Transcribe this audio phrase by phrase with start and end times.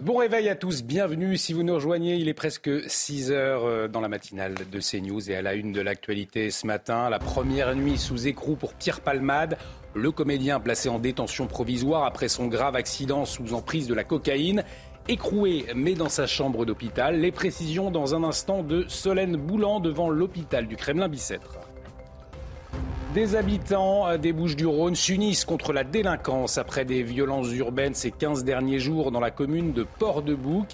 [0.00, 1.36] Bon réveil à tous, bienvenue.
[1.36, 5.30] Si vous nous rejoignez, il est presque 6 heures euh, dans la matinale de CNews
[5.30, 7.10] et à la une de l'actualité ce matin.
[7.10, 9.58] La première nuit sous écrou pour Pierre Palmade.
[9.94, 14.64] Le comédien placé en détention provisoire après son grave accident sous emprise de la cocaïne.
[15.08, 17.20] Écroué, mais dans sa chambre d'hôpital.
[17.20, 21.65] Les précisions dans un instant de Solène Boulan devant l'hôpital du Kremlin-Bicêtre.
[23.16, 28.44] Des habitants euh, des Bouches-du-Rhône s'unissent contre la délinquance après des violences urbaines ces 15
[28.44, 30.66] derniers jours dans la commune de Port-de-Bouc.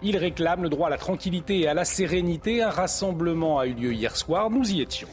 [0.00, 2.62] Ils réclament le droit à la tranquillité et à la sérénité.
[2.62, 4.48] Un rassemblement a eu lieu hier soir.
[4.48, 5.08] Nous y étions.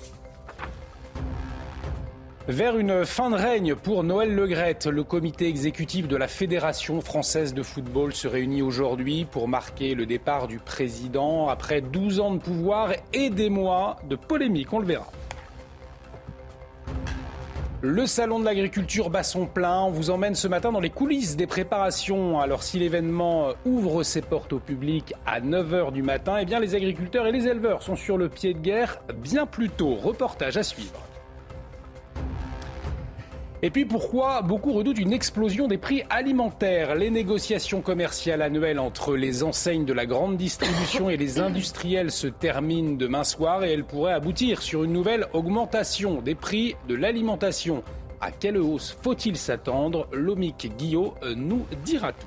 [2.48, 7.54] Vers une fin de règne pour Noël Legrette, le comité exécutif de la Fédération française
[7.54, 12.40] de football se réunit aujourd'hui pour marquer le départ du président après 12 ans de
[12.40, 14.72] pouvoir et des mois de polémique.
[14.72, 15.12] On le verra.
[17.82, 19.82] Le salon de l'agriculture bat son plein.
[19.82, 22.40] On vous emmène ce matin dans les coulisses des préparations.
[22.40, 27.28] Alors si l'événement ouvre ses portes au public à 9h du matin, eh les agriculteurs
[27.28, 29.94] et les éleveurs sont sur le pied de guerre bien plus tôt.
[29.94, 31.00] Reportage à suivre.
[33.68, 36.96] Et puis pourquoi beaucoup redoutent une explosion des prix alimentaires?
[36.96, 42.28] Les négociations commerciales annuelles entre les enseignes de la grande distribution et les industriels se
[42.28, 47.84] terminent demain soir et elles pourraient aboutir sur une nouvelle augmentation des prix de l'alimentation.
[48.22, 50.08] À quelle hausse faut-il s'attendre?
[50.14, 52.26] Lomic Guillot nous dira tout.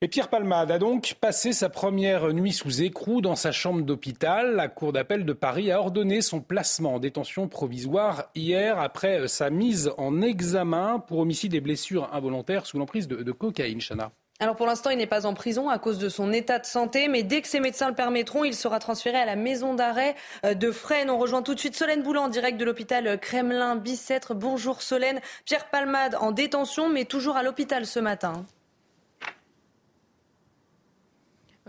[0.00, 4.54] Et Pierre Palmade a donc passé sa première nuit sous écrou dans sa chambre d'hôpital.
[4.54, 9.50] La Cour d'appel de Paris a ordonné son placement en détention provisoire hier après sa
[9.50, 13.80] mise en examen pour homicide et blessures involontaires sous l'emprise de, cocaïne.
[13.80, 14.12] Chana.
[14.38, 17.08] Alors pour l'instant, il n'est pas en prison à cause de son état de santé,
[17.08, 20.14] mais dès que ses médecins le permettront, il sera transféré à la maison d'arrêt
[20.46, 21.10] euh, de Fresnes.
[21.10, 24.36] On rejoint tout de suite Solène Boulan en direct de l'hôpital Kremlin-Bicêtre.
[24.36, 25.18] Bonjour Solène.
[25.44, 28.46] Pierre Palmade en détention, mais toujours à l'hôpital ce matin.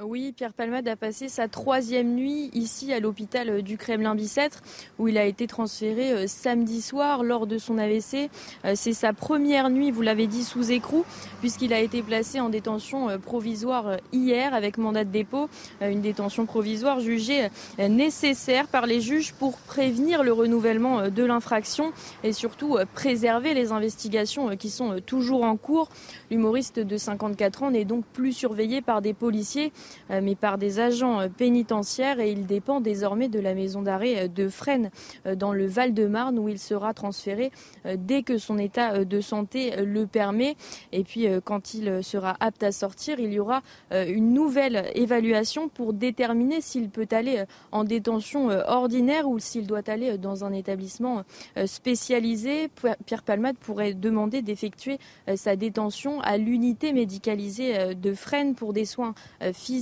[0.02, 4.62] Oui, Pierre Palmade a passé sa troisième nuit ici à l'hôpital du Kremlin-Bicêtre
[4.98, 8.30] où il a été transféré euh, samedi soir lors de son AVC.
[8.64, 11.04] Euh, c'est sa première nuit, vous l'avez dit, sous écrou
[11.42, 15.50] puisqu'il a été placé en détention euh, provisoire hier avec mandat de dépôt.
[15.82, 21.92] Une détention provisoire jugée nécessaire par les juges pour prévenir le renouvellement de l'infraction
[22.24, 25.90] et surtout préserver les investigations qui sont toujours en cours.
[26.32, 30.80] L'humoriste de 54 ans n'est donc plus surveillé par des policiers euh, mais par des
[30.80, 34.90] agents euh, pénitentiaires et il dépend désormais de la maison d'arrêt euh, de Fresnes
[35.36, 37.52] dans le Val-de-Marne où il sera transféré
[37.98, 40.56] dès que son état de santé le permet.
[40.92, 43.62] Et puis quand il sera apte à sortir, il y aura
[43.92, 50.18] une nouvelle évaluation pour déterminer s'il peut aller en détention ordinaire ou s'il doit aller
[50.18, 51.24] dans un établissement
[51.66, 52.70] spécialisé.
[53.06, 55.00] Pierre Palmade pourrait demander d'effectuer
[55.36, 59.14] sa détention à l'unité médicalisée de Fresnes pour des soins
[59.54, 59.79] physiques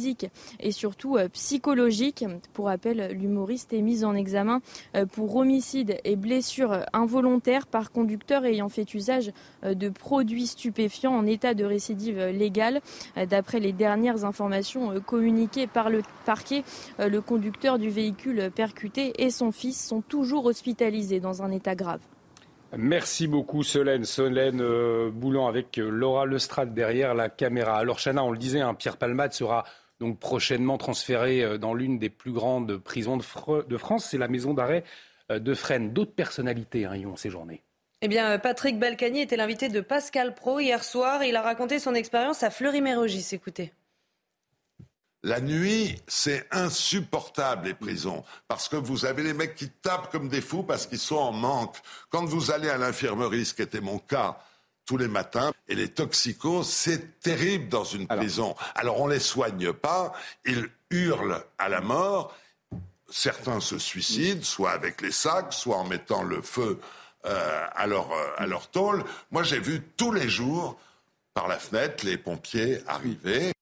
[0.60, 2.26] et surtout euh, psychologique.
[2.54, 4.62] Pour rappel, l'humoriste est mis en examen
[4.96, 9.32] euh, pour homicide et blessure involontaire par conducteur ayant fait usage
[9.64, 12.82] euh, de produits stupéfiants en état de récidive légale.
[13.30, 16.64] D'après les dernières informations communiquées par le parquet,
[17.00, 22.00] le conducteur du véhicule percuté et son fils sont toujours hospitalisés dans un état grave.
[22.76, 24.04] Merci beaucoup Solène.
[24.04, 24.62] Solène
[25.10, 27.78] Boulan avec Laura Lestrade derrière la caméra.
[27.78, 29.64] Alors Chana, on le disait, hein, Pierre Palmade sera
[30.00, 34.54] donc prochainement transféré euh, dans l'une des plus grandes prisons de, France, c'est la maison
[34.54, 34.84] d'arrêt
[35.32, 35.92] euh, de Fresnes.
[35.94, 37.64] D'autres personnalités hein, y ont séjourné.
[38.02, 41.24] Eh bien, Patrick Balkany était l'invité de Pascal Pro hier soir.
[41.24, 43.30] Il a raconté son expérience à Fleury-Mérogis.
[43.32, 43.74] Écoutez.
[45.24, 50.30] La nuit, c'est insupportable, les prisons, parce que vous avez les mecs qui tapent comme
[50.30, 51.76] des fous parce qu'ils sont en manque.
[52.10, 54.38] Quand vous allez à l'infirmerie, ce qui était mon cas,
[54.88, 55.52] tous les matins.
[55.68, 58.56] Et les toxicos, c'est terrible dans une prison.
[58.74, 60.14] Alors on les soigne pas,
[60.46, 62.36] ils hurlent à la mort.
[63.10, 66.80] Certains se suicident, soit avec les sacs, soit en mettant le feu
[67.26, 69.04] euh, à, leur, euh, à leur tôle.
[69.32, 70.80] Moi, j'ai vu tous les jours
[71.34, 73.54] par la fenêtre les pompiers arriver.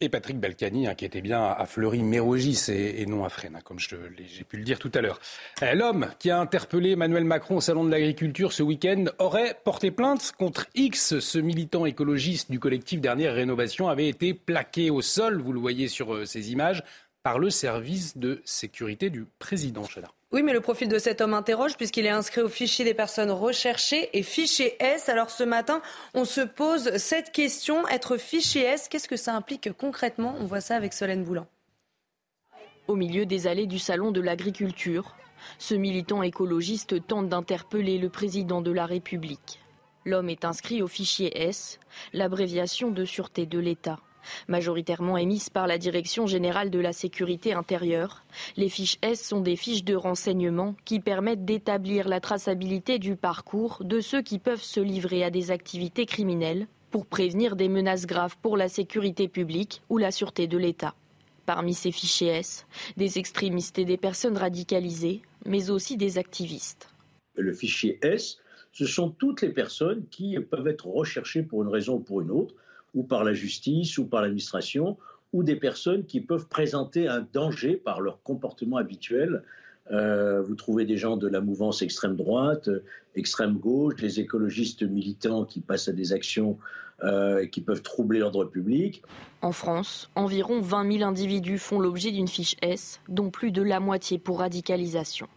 [0.00, 3.80] Et Patrick Balkany, hein, qui était bien à Fleury-Mérogis et, non à Fresnes, hein, comme
[3.80, 5.18] j'ai pu le dire tout à l'heure.
[5.64, 9.90] Euh, l'homme qui a interpellé Emmanuel Macron au Salon de l'Agriculture ce week-end aurait porté
[9.90, 11.18] plainte contre X.
[11.18, 15.88] Ce militant écologiste du collectif Dernière Rénovation avait été plaqué au sol, vous le voyez
[15.88, 16.84] sur euh, ces images,
[17.28, 20.14] par le service de sécurité du président Chadar.
[20.32, 23.30] Oui, mais le profil de cet homme interroge puisqu'il est inscrit au fichier des personnes
[23.30, 25.10] recherchées et fichier S.
[25.10, 25.82] Alors ce matin,
[26.14, 27.86] on se pose cette question.
[27.88, 30.36] Être fichier S, qu'est-ce que ça implique concrètement?
[30.40, 31.46] On voit ça avec Solène Boulan.
[32.86, 35.14] Au milieu des allées du Salon de l'Agriculture,
[35.58, 39.60] ce militant écologiste tente d'interpeller le président de la République.
[40.06, 41.78] L'homme est inscrit au fichier S,
[42.14, 43.98] l'abréviation de sûreté de l'État.
[44.48, 48.24] Majoritairement émises par la Direction générale de la sécurité intérieure,
[48.56, 53.82] les fiches S sont des fiches de renseignement qui permettent d'établir la traçabilité du parcours
[53.84, 58.36] de ceux qui peuvent se livrer à des activités criminelles pour prévenir des menaces graves
[58.40, 60.94] pour la sécurité publique ou la sûreté de l'État.
[61.46, 62.66] Parmi ces fichiers S,
[62.96, 66.88] des extrémistes et des personnes radicalisées, mais aussi des activistes.
[67.36, 68.38] Le fichier S,
[68.72, 72.30] ce sont toutes les personnes qui peuvent être recherchées pour une raison ou pour une
[72.30, 72.54] autre,
[72.94, 74.96] ou par la justice ou par l'administration,
[75.32, 79.42] ou des personnes qui peuvent présenter un danger par leur comportement habituel.
[79.90, 82.68] Euh, vous trouvez des gens de la mouvance extrême droite,
[83.14, 86.58] extrême gauche, des écologistes militants qui passent à des actions
[87.04, 89.02] euh, qui peuvent troubler l'ordre public.
[89.40, 93.80] En France, environ 20 000 individus font l'objet d'une fiche S, dont plus de la
[93.80, 95.28] moitié pour radicalisation.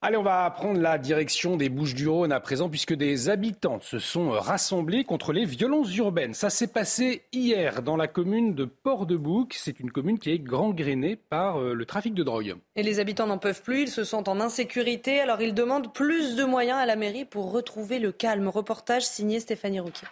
[0.00, 4.30] Allez, on va prendre la direction des Bouches-du-Rhône à présent, puisque des habitants se sont
[4.30, 6.34] rassemblés contre les violences urbaines.
[6.34, 9.54] Ça s'est passé hier dans la commune de Port-de-Bouc.
[9.54, 12.54] C'est une commune qui est gangrénée par euh, le trafic de drogue.
[12.76, 16.36] Et les habitants n'en peuvent plus, ils se sentent en insécurité, alors ils demandent plus
[16.36, 18.46] de moyens à la mairie pour retrouver le calme.
[18.46, 20.06] Reportage signé Stéphanie Rouquier.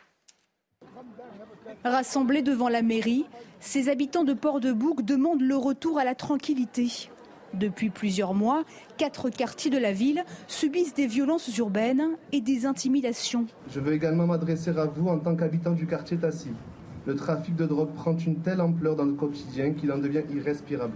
[1.85, 3.25] Rassemblés devant la mairie,
[3.61, 7.09] ces habitants de Port-de-Bouc demandent le retour à la tranquillité.
[7.55, 8.65] Depuis plusieurs mois,
[8.97, 13.47] quatre quartiers de la ville subissent des violences urbaines et des intimidations.
[13.71, 16.51] Je veux également m'adresser à vous en tant qu'habitant du quartier Tassi.
[17.07, 20.95] Le trafic de drogue prend une telle ampleur dans le quotidien qu'il en devient irrespirable.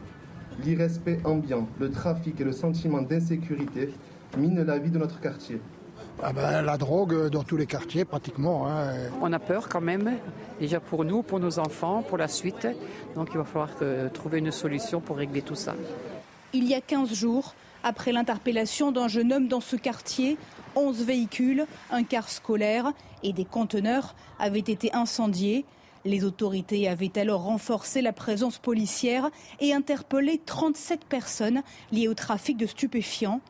[0.64, 3.94] L'irrespect ambiant, le trafic et le sentiment d'insécurité
[4.36, 5.60] minent la vie de notre quartier.
[6.22, 8.68] Ah ben, la drogue dans tous les quartiers pratiquement.
[8.68, 8.92] Hein.
[9.22, 10.16] On a peur quand même,
[10.58, 12.66] déjà pour nous, pour nos enfants, pour la suite.
[13.14, 13.70] Donc il va falloir
[14.12, 15.74] trouver une solution pour régler tout ça.
[16.52, 17.54] Il y a 15 jours,
[17.84, 20.36] après l'interpellation d'un jeune homme dans ce quartier,
[20.74, 22.92] 11 véhicules, un car scolaire
[23.22, 25.64] et des conteneurs avaient été incendiés.
[26.04, 29.30] Les autorités avaient alors renforcé la présence policière
[29.60, 31.62] et interpellé 37 personnes
[31.92, 33.40] liées au trafic de stupéfiants.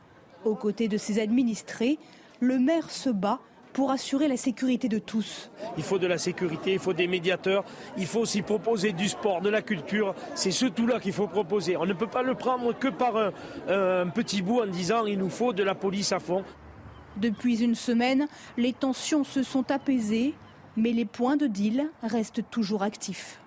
[0.45, 1.99] Aux côtés de ses administrés,
[2.39, 3.41] le maire se bat
[3.73, 5.51] pour assurer la sécurité de tous.
[5.77, 7.65] Il faut de la sécurité, il faut des médiateurs,
[7.97, 10.15] il faut aussi proposer du sport, de la culture.
[10.35, 11.77] C'est ce tout-là qu'il faut proposer.
[11.77, 13.33] On ne peut pas le prendre que par un,
[13.69, 16.45] un petit bout en disant il nous faut de la police à fond.
[17.17, 20.35] Depuis une semaine, les tensions se sont apaisées,
[20.77, 23.40] mais les points de deal restent toujours actifs.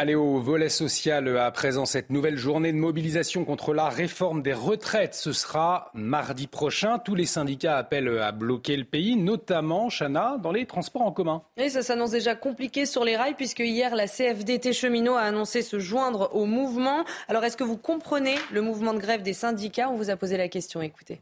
[0.00, 1.84] Allez au volet social à présent.
[1.84, 7.00] Cette nouvelle journée de mobilisation contre la réforme des retraites, ce sera mardi prochain.
[7.00, 11.42] Tous les syndicats appellent à bloquer le pays, notamment, Chana, dans les transports en commun.
[11.56, 15.62] Et ça s'annonce déjà compliqué sur les rails, puisque hier, la CFDT cheminot a annoncé
[15.62, 17.04] se joindre au mouvement.
[17.26, 19.90] Alors, est-ce que vous comprenez le mouvement de grève des syndicats?
[19.90, 21.20] On vous a posé la question, écoutez.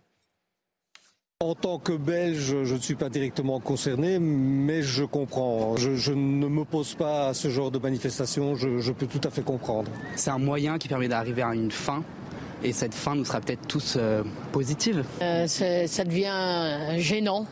[1.44, 5.76] En tant que Belge, je ne suis pas directement concerné, mais je comprends.
[5.76, 9.90] Je, ne m'oppose pas à ce genre de manifestation, je, peux tout à fait comprendre.
[10.14, 12.02] C'est un moyen qui permet d'arriver à une fin,
[12.64, 15.04] et cette fin nous sera peut-être tous euh, positive.
[15.20, 17.44] Euh, ça devient gênant.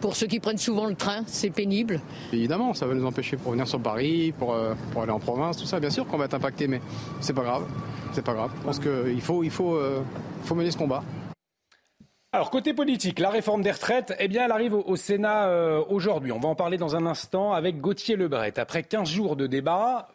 [0.00, 2.00] Pour ceux qui prennent souvent le train, c'est pénible.
[2.32, 5.58] Évidemment, ça va nous empêcher pour venir sur Paris, pour, euh, pour aller en province,
[5.58, 5.78] tout ça.
[5.78, 6.80] Bien sûr qu'on va être impacté, mais
[7.20, 7.64] c'est pas grave.
[8.12, 8.52] C'est pas grave.
[8.58, 9.78] Je pense qu'il faut, il faut,
[10.44, 11.04] faut mener ce combat.
[12.32, 16.30] Alors côté politique, la réforme des retraites, eh bien, elle arrive au, Sénat euh, aujourd'hui.
[16.30, 18.58] On va en parler dans un instant avec Gauthier Lebret.
[18.58, 20.08] Après 15 jours de débat,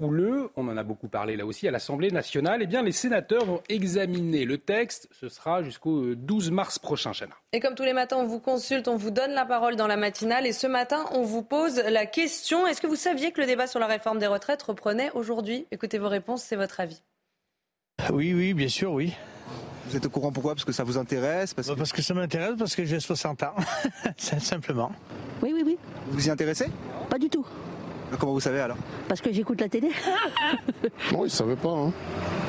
[0.00, 3.44] le, on en a beaucoup parlé là aussi à l'Assemblée nationale, eh bien, les sénateurs
[3.44, 5.08] vont examiner le texte.
[5.12, 7.34] Ce sera jusqu'au 12 mars prochain, Chana.
[7.52, 9.96] Et comme tous les matins, on vous consulte, on vous donne la parole dans la
[9.96, 10.46] matinale.
[10.46, 13.68] Et ce matin, on vous pose la question est-ce que vous saviez que le débat
[13.68, 15.66] sur la réforme des retraites reprenait aujourd'hui?
[15.70, 17.00] Écoutez vos réponses, c'est votre avis.
[18.10, 19.14] Oui, oui, bien sûr, oui.
[19.90, 20.54] Vous êtes au courant pourquoi?
[20.54, 22.00] Parce que ça vous intéresse parce que...
[22.00, 23.54] ça m'intéresse, parce que j'ai 60 ans,
[24.16, 24.92] simplement.
[25.42, 25.78] Oui, oui, oui.
[26.06, 26.66] Vous vous y intéressez?
[27.08, 27.44] Pas du tout.
[28.18, 28.76] Comment vous savez alors?
[29.08, 29.88] Parce que j'écoute la télé.
[31.12, 31.70] non, il ne savait pas.
[31.72, 31.92] Hein.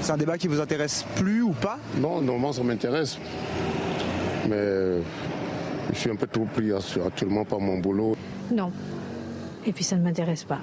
[0.02, 1.80] C'est un débat qui vous intéresse plus ou pas?
[1.98, 3.18] Non, normalement ça m'intéresse.
[4.48, 5.02] Mais
[5.92, 8.16] je suis un peu trop pris actuellement par mon boulot.
[8.54, 8.72] Non.
[9.66, 10.60] Et puis ça ne m'intéresse pas.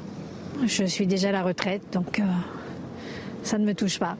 [0.64, 2.25] Je suis déjà à la retraite, donc euh,
[3.42, 4.16] ça ne me touche pas.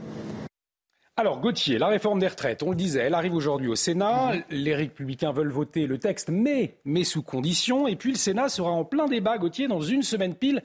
[1.19, 4.35] Alors Gauthier, la réforme des retraites, on le disait, elle arrive aujourd'hui au Sénat.
[4.35, 4.43] Mhm.
[4.51, 7.89] Les républicains veulent voter le texte, mais, mais sous condition.
[7.89, 10.63] Et puis le Sénat sera en plein débat, Gauthier, dans une semaine pile,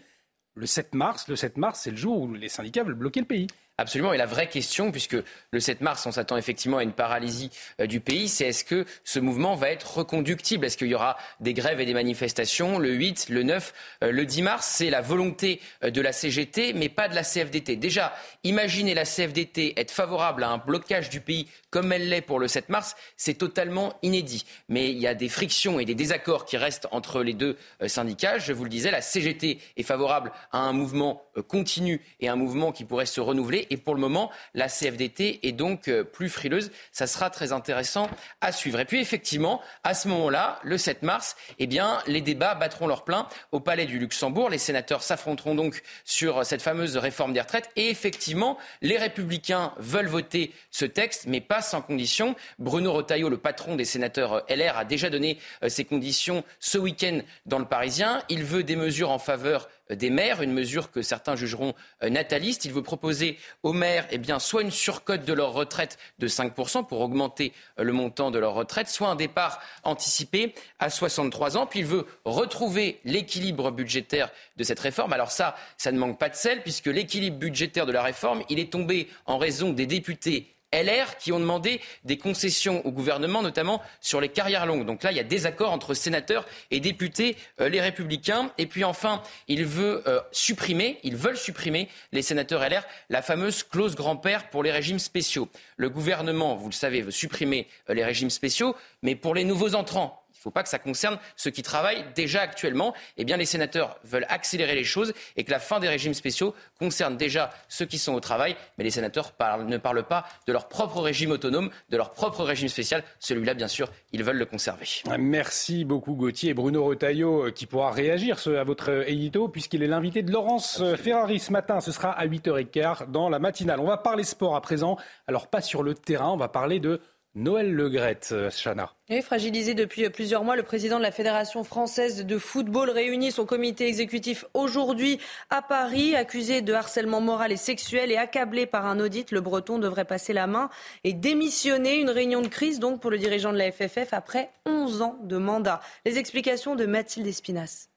[0.54, 1.28] le 7 mars.
[1.28, 3.48] Le 7 mars, c'est le jour où les syndicats veulent bloquer le pays.
[3.80, 4.14] Absolument.
[4.14, 5.18] Et la vraie question, puisque
[5.50, 7.50] le 7 mars, on s'attend effectivement à une paralysie
[7.82, 10.64] euh, du pays, c'est est-ce que ce mouvement va être reconductible?
[10.64, 14.28] Est-ce qu'il y aura des grèves et des manifestations le 8, le 9, euh, le
[14.28, 14.68] 10 mars?
[14.68, 17.76] C'est la volonté euh, de la CGT, mais pas de la CFDT.
[17.78, 18.14] Déjà,
[18.44, 22.48] imaginez la CFDT être favorable à un blocage du pays comme elle l'est pour le
[22.48, 24.46] 7 mars, c'est totalement inédit.
[24.70, 28.38] Mais il y a des frictions et des désaccords qui restent entre les deux syndicats.
[28.38, 32.72] Je vous le disais, la CGT est favorable à un mouvement continu et un mouvement
[32.72, 36.72] qui pourrait se renouveler et pour le moment, la CFDT est donc euh, plus frileuse.
[36.92, 38.10] Ça sera très intéressant
[38.42, 38.80] à suivre.
[38.80, 41.68] Et puis effectivement, à ce moment-là, le 7 mars, eh
[42.08, 44.50] les débats battront leur plein au Palais du Luxembourg.
[44.50, 47.70] Les sénateurs s'affronteront donc sur cette fameuse réforme des retraites.
[47.76, 52.36] Et effectivement, les républicains veulent voter ce texte, mais pas sans conditions.
[52.60, 56.78] Bruno Retailleau, le patron des sénateurs euh, LR, a déjà donné euh, ses conditions ce
[56.78, 58.22] week-end dans le Parisien.
[58.30, 61.74] Il veut des mesures en faveur des maires, une mesure que certains jugeront
[62.04, 62.66] euh, nataliste.
[62.66, 67.02] Il veut proposer aux maires eh soit une surcote de leur retraite de 5% pour
[67.02, 71.66] augmenter euh, le montant de leur retraite, soit un départ anticipé à 63 ans.
[71.66, 75.14] Puis il veut retrouver l'équilibre budgétaire de cette réforme.
[75.14, 78.72] Alors ça, ça ne manque pas de sel, puisque l'équilibre budgétaire de la réforme, est
[78.72, 84.20] tombé en raison des députés LR qui ont demandé des concessions au gouvernement, notamment sur
[84.20, 84.86] les carrières longues.
[84.86, 88.52] Donc là, il y a des accords entre sénateurs et députés, euh, les républicains.
[88.58, 93.64] Et puis enfin, il veut euh, supprimer, ils veulent supprimer, les sénateurs LR, la fameuse
[93.64, 95.48] clause grand-père pour les régimes spéciaux.
[95.78, 99.76] Le gouvernement, vous le savez, veut supprimer euh, les régimes spéciaux, mais pour les nouveaux
[99.76, 102.94] entrants, faut pas que ça concerne ceux qui travaillent déjà actuellement.
[103.18, 106.54] Eh bien, les sénateurs veulent accélérer les choses et que la fin des régimes spéciaux
[106.80, 108.56] concerne déjà ceux qui sont au travail.
[108.78, 109.34] Mais les sénateurs
[109.66, 113.04] ne parlent pas de leur propre régime autonome, de leur propre régime spécial.
[113.20, 114.86] Celui-là, bien sûr, ils veulent le conserver.
[115.18, 116.52] Merci beaucoup, Gauthier.
[116.52, 120.32] Et Bruno Retailleau, euh, qui pourra réagir à votre euh, édito, puisqu'il est l'invité de
[120.32, 121.80] Laurence euh, Ferrari ce matin.
[121.80, 123.80] Ce sera à 8h15 dans la matinale.
[123.80, 124.98] On va parler sport à présent.
[125.28, 127.00] Alors, pas sur le terrain, on va parler de
[127.36, 128.92] Noël Legrette, euh, Chana.
[129.24, 133.88] Fragilisé depuis plusieurs mois, le président de la Fédération française de football réunit son comité
[133.88, 139.32] exécutif aujourd'hui à Paris, accusé de harcèlement moral et sexuel et accablé par un audit.
[139.32, 140.70] Le Breton devrait passer la main
[141.04, 142.00] et démissionner.
[142.00, 145.38] Une réunion de crise donc pour le dirigeant de la FFF après 11 ans de
[145.38, 145.80] mandat.
[146.06, 147.88] Les explications de Mathilde Espinas.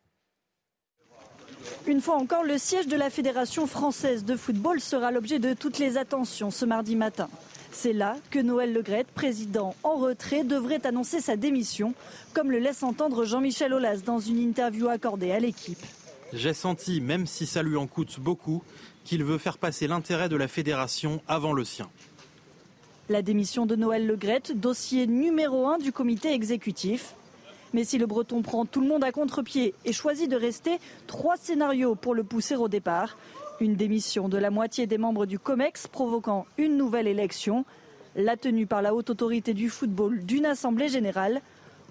[1.87, 5.79] Une fois encore, le siège de la Fédération française de football sera l'objet de toutes
[5.79, 7.29] les attentions ce mardi matin.
[7.79, 11.93] C'est là que Noël Legrette, président en retrait, devrait annoncer sa démission,
[12.33, 15.85] comme le laisse entendre Jean-Michel Aulas dans une interview accordée à l'équipe.
[16.33, 18.63] J'ai senti, même si ça lui en coûte beaucoup,
[19.05, 21.91] qu'il veut faire passer l'intérêt de la fédération avant le sien.
[23.11, 27.15] La démission de Noël Legrette, dossier numéro un du comité exécutif.
[27.75, 31.37] Mais si le Breton prend tout le monde à contre-pied et choisit de rester, trois
[31.37, 33.19] scénarios pour le pousser au départ.
[33.59, 37.65] Une démission de la moitié des membres du COMEX provoquant une nouvelle élection,
[38.15, 41.41] la tenue par la haute autorité du football d'une assemblée générale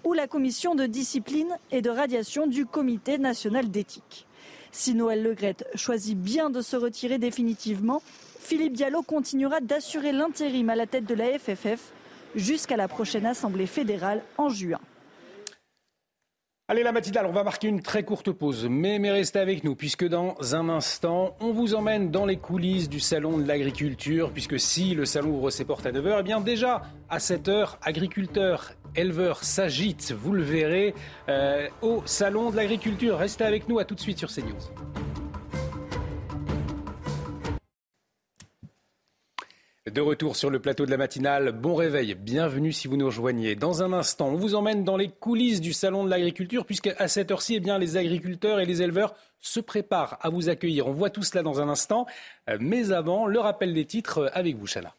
[0.04, 4.28] ou la commission de discipline et de radiation du comité national d'éthique.
[4.72, 8.04] Si Noël Legrette choisit bien de se retirer définitivement,
[8.40, 11.92] Philippe Diallo continuera d'assurer l'intérim à la tête de la FFF
[12.36, 14.80] jusqu'à la prochaine assemblée fédérale en juin.
[16.68, 20.04] Allez, la matinale, on va marquer une très courte pause, mais, restez avec nous, puisque
[20.04, 24.96] dans un instant, on vous emmène dans les coulisses du Salon de l'agriculture, puisque si
[24.96, 30.12] le salon ouvre ses portes à 9h, eh bien déjà, à 7h, agriculteurs, éleveurs s'agitent,
[30.12, 30.96] vous le verrez,
[31.30, 33.20] euh, au Salon de l'agriculture.
[33.20, 35.25] Restez avec nous, à tout de suite sur CNews.
[39.94, 43.54] De retour sur le plateau de la matinale, bon réveil, bienvenue si vous nous rejoignez.
[43.54, 47.08] Dans un instant, on vous emmène dans les coulisses du salon de l'agriculture, puisque à
[47.08, 50.88] cette heure-ci, eh bien, les agriculteurs et les éleveurs se préparent à vous accueillir.
[50.88, 52.08] On voit tout cela dans un instant,
[52.50, 54.96] euh, mais avant, le rappel des titres avec vous, Chana.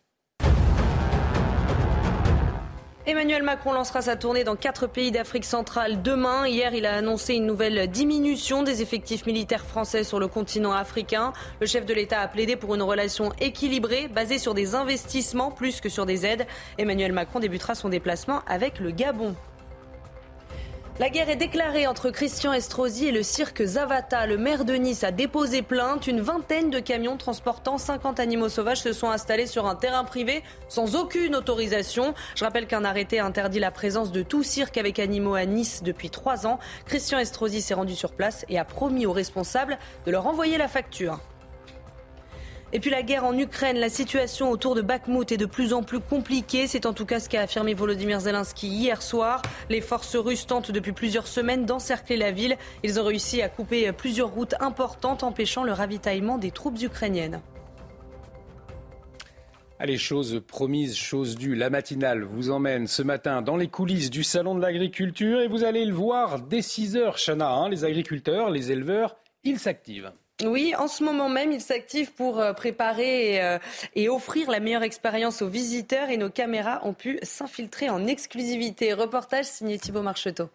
[3.08, 6.48] Emmanuel Macron lancera sa tournée dans quatre pays d'Afrique centrale demain.
[6.48, 11.32] Hier, il a annoncé une nouvelle diminution des effectifs militaires français sur le continent africain.
[11.60, 15.80] Le chef de l'État a plaidé pour une relation équilibrée, basée sur des investissements plus
[15.80, 16.48] que sur des aides.
[16.78, 19.36] Emmanuel Macron débutera son déplacement avec le Gabon.
[20.98, 24.26] La guerre est déclarée entre Christian Estrosi et le cirque Zavata.
[24.26, 26.06] Le maire de Nice a déposé plainte.
[26.06, 30.42] Une vingtaine de camions transportant 50 animaux sauvages se sont installés sur un terrain privé
[30.70, 32.14] sans aucune autorisation.
[32.34, 36.08] Je rappelle qu'un arrêté interdit la présence de tout cirque avec animaux à Nice depuis
[36.08, 36.58] trois ans.
[36.86, 39.76] Christian Estrosi s'est rendu sur place et a promis aux responsables
[40.06, 41.20] de leur envoyer la facture.
[42.72, 45.84] Et puis la guerre en Ukraine, la situation autour de Bakhmut est de plus en
[45.84, 46.66] plus compliquée.
[46.66, 49.40] C'est en tout cas ce qu'a affirmé Volodymyr Zelensky hier soir.
[49.70, 52.56] Les forces russes tentent depuis plusieurs semaines d'encercler la ville.
[52.82, 57.40] Ils ont réussi à couper plusieurs routes importantes, empêchant le ravitaillement des troupes ukrainiennes.
[59.78, 61.54] Allez, chose promise, chose due.
[61.54, 65.62] La matinale vous emmène ce matin dans les coulisses du Salon de l'agriculture et vous
[65.62, 67.48] allez le voir dès 6 heures, Chana.
[67.52, 70.10] Hein, les agriculteurs, les éleveurs, ils s'activent.
[70.44, 73.58] Oui, en ce moment même, il s'active pour euh, préparer euh,
[73.94, 78.92] et, offrir la meilleure expérience aux visiteurs et nos caméras ont pu s'infiltrer en exclusivité.
[78.92, 80.50] Reportage signé Thibault Marcheteau.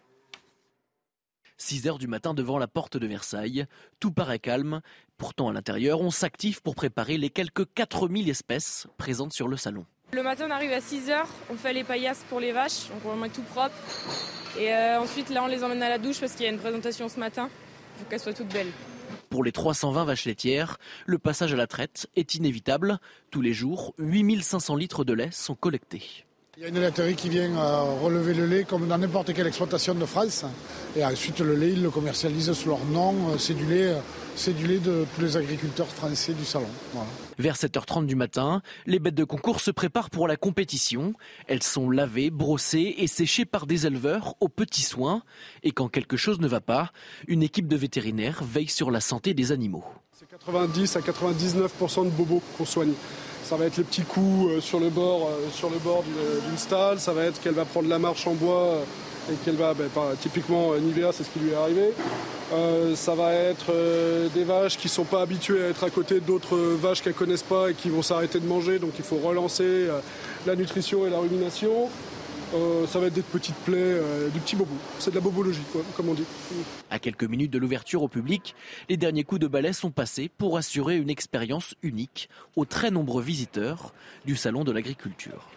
[1.58, 3.66] 6 heures du matin devant la porte de Versailles,
[3.98, 4.82] tout paraît calme.
[5.18, 9.84] Pourtant, à l'intérieur, on s'active pour préparer les quelques 4000 espèces présentes sur le salon.
[10.12, 13.00] Le matin, on arrive à 6 heures, on fait les paillasses pour les vaches, donc
[13.04, 13.74] on met tout propre.
[14.58, 16.58] Et euh, ensuite, là, on les emmène à la douche parce qu'il y a une
[16.58, 17.48] présentation ce matin.
[17.96, 18.72] Il faut qu'elles soient toutes belles.
[19.32, 22.98] Pour les 320 vaches laitières, le passage à la traite est inévitable.
[23.30, 26.02] Tous les jours, 8500 litres de lait sont collectés.
[26.58, 29.46] Il y a une laiterie qui vient euh, relever le lait comme dans n'importe quelle
[29.46, 30.44] exploitation de France.
[30.94, 33.30] Et ensuite, le lait, ils le commercialisent sous leur nom.
[33.30, 34.00] Euh, c'est du lait, euh,
[34.34, 36.66] c'est du lait de tous les agriculteurs français du salon.
[37.38, 41.14] Vers 7h30 du matin, les bêtes de concours se préparent pour la compétition.
[41.46, 45.22] Elles sont lavées, brossées et séchées par des éleveurs aux petits soins.
[45.62, 46.92] Et quand quelque chose ne va pas,
[47.28, 49.84] une équipe de vétérinaires veille sur la santé des animaux.
[50.12, 52.92] C'est 90 à 99% de bobos qu'on soigne.
[53.44, 56.58] Ça va être les petits coups euh, sur le bord, euh, sur le bord d'une
[56.58, 57.00] stalle.
[57.00, 58.84] Ça va être qu'elle va prendre la marche en bois euh,
[59.30, 59.88] et qu'elle va, ben,
[60.20, 61.92] typiquement Nivea, c'est ce qui lui est arrivé.
[62.96, 63.72] ça va être
[64.34, 67.42] des vaches qui ne sont pas habituées à être à côté d'autres vaches qu'elles connaissent
[67.42, 68.78] pas et qui vont s'arrêter de manger.
[68.78, 69.86] Donc il faut relancer
[70.46, 71.88] la nutrition et la rumination.
[72.54, 74.74] Euh, ça va être des petites plaies, euh, du petit bobo.
[74.98, 75.62] C'est de la bobologie,
[75.96, 76.24] comme on dit.
[76.90, 78.54] À quelques minutes de l'ouverture au public,
[78.88, 83.22] les derniers coups de balai sont passés pour assurer une expérience unique aux très nombreux
[83.22, 83.94] visiteurs
[84.26, 85.48] du Salon de l'agriculture.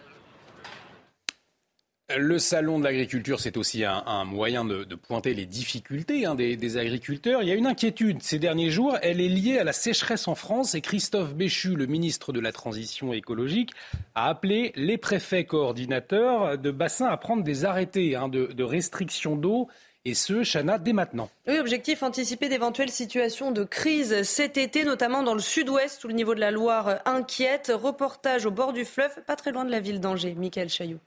[2.16, 7.42] Le salon de l'agriculture, c'est aussi un, moyen de, pointer les difficultés hein, des, agriculteurs.
[7.42, 10.36] Il y a une inquiétude ces derniers jours, elle est liée à la sécheresse en
[10.36, 13.72] France et Christophe Béchu, le ministre de la Transition écologique,
[14.14, 19.36] a appelé les préfets coordinateurs de bassins à prendre des arrêtés hein, de, de restriction
[19.36, 19.68] d'eau
[20.06, 21.32] et ce, Chana, dès maintenant.
[21.48, 26.14] Oui, objectif anticiper d'éventuelles situations de crise cet été, notamment dans le sud-ouest où le
[26.14, 27.72] niveau de la Loire inquiète.
[27.74, 30.36] Reportage au bord du fleuve, pas très loin de la ville d'Angers.
[30.38, 31.00] Michael Chailloux.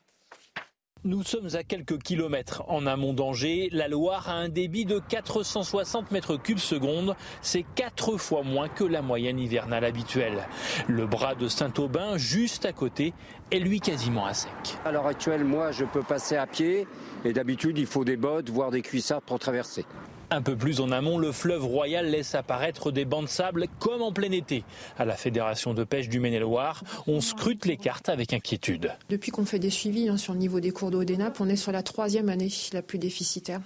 [1.04, 3.68] Nous sommes à quelques kilomètres en amont d'Angers.
[3.70, 7.14] La Loire a un débit de 460 mètres cubes seconde.
[7.40, 10.48] C'est quatre fois moins que la moyenne hivernale habituelle.
[10.88, 13.14] Le bras de Saint-Aubin, juste à côté,
[13.52, 14.50] est lui quasiment à sec.
[14.84, 16.88] À l'heure actuelle, moi, je peux passer à pied
[17.24, 19.84] et d'habitude, il faut des bottes, voire des cuissards pour traverser.
[20.30, 24.02] Un peu plus en amont, le fleuve Royal laisse apparaître des bancs de sable comme
[24.02, 24.62] en plein été.
[24.98, 28.92] À la Fédération de pêche du Maine-et-Loire, on scrute les cartes avec inquiétude.
[29.08, 31.48] Depuis qu'on fait des suivis hein, sur le niveau des cours d'eau des nappes, on
[31.48, 33.60] est sur la troisième année la plus déficitaire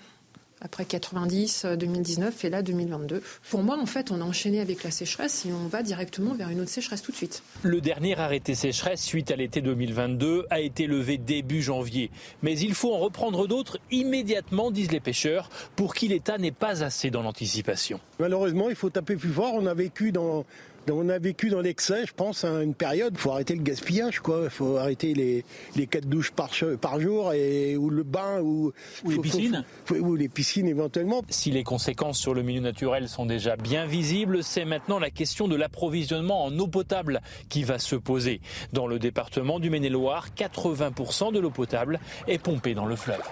[0.62, 3.22] après 90, 2019 et là 2022.
[3.50, 6.48] Pour moi, en fait, on a enchaîné avec la sécheresse et on va directement vers
[6.50, 7.42] une autre sécheresse tout de suite.
[7.62, 12.10] Le dernier arrêté sécheresse suite à l'été 2022 a été levé début janvier.
[12.42, 16.84] Mais il faut en reprendre d'autres immédiatement, disent les pêcheurs, pour qui l'État n'est pas
[16.84, 18.00] assez dans l'anticipation.
[18.20, 19.54] Malheureusement, il faut taper plus fort.
[19.54, 20.44] On a vécu dans
[20.90, 23.12] on a vécu dans l'excès, je pense, à une période.
[23.14, 24.42] Il faut arrêter le gaspillage, quoi.
[24.44, 25.44] Il faut arrêter les,
[25.76, 28.72] les quatre douches par, par jour et, ou le bain ou,
[29.06, 29.64] les piscines.
[29.90, 31.22] ou les piscines éventuellement.
[31.28, 35.48] Si les conséquences sur le milieu naturel sont déjà bien visibles, c'est maintenant la question
[35.48, 38.40] de l'approvisionnement en eau potable qui va se poser.
[38.72, 43.22] Dans le département du Maine-et-Loire, 80% de l'eau potable est pompée dans le fleuve.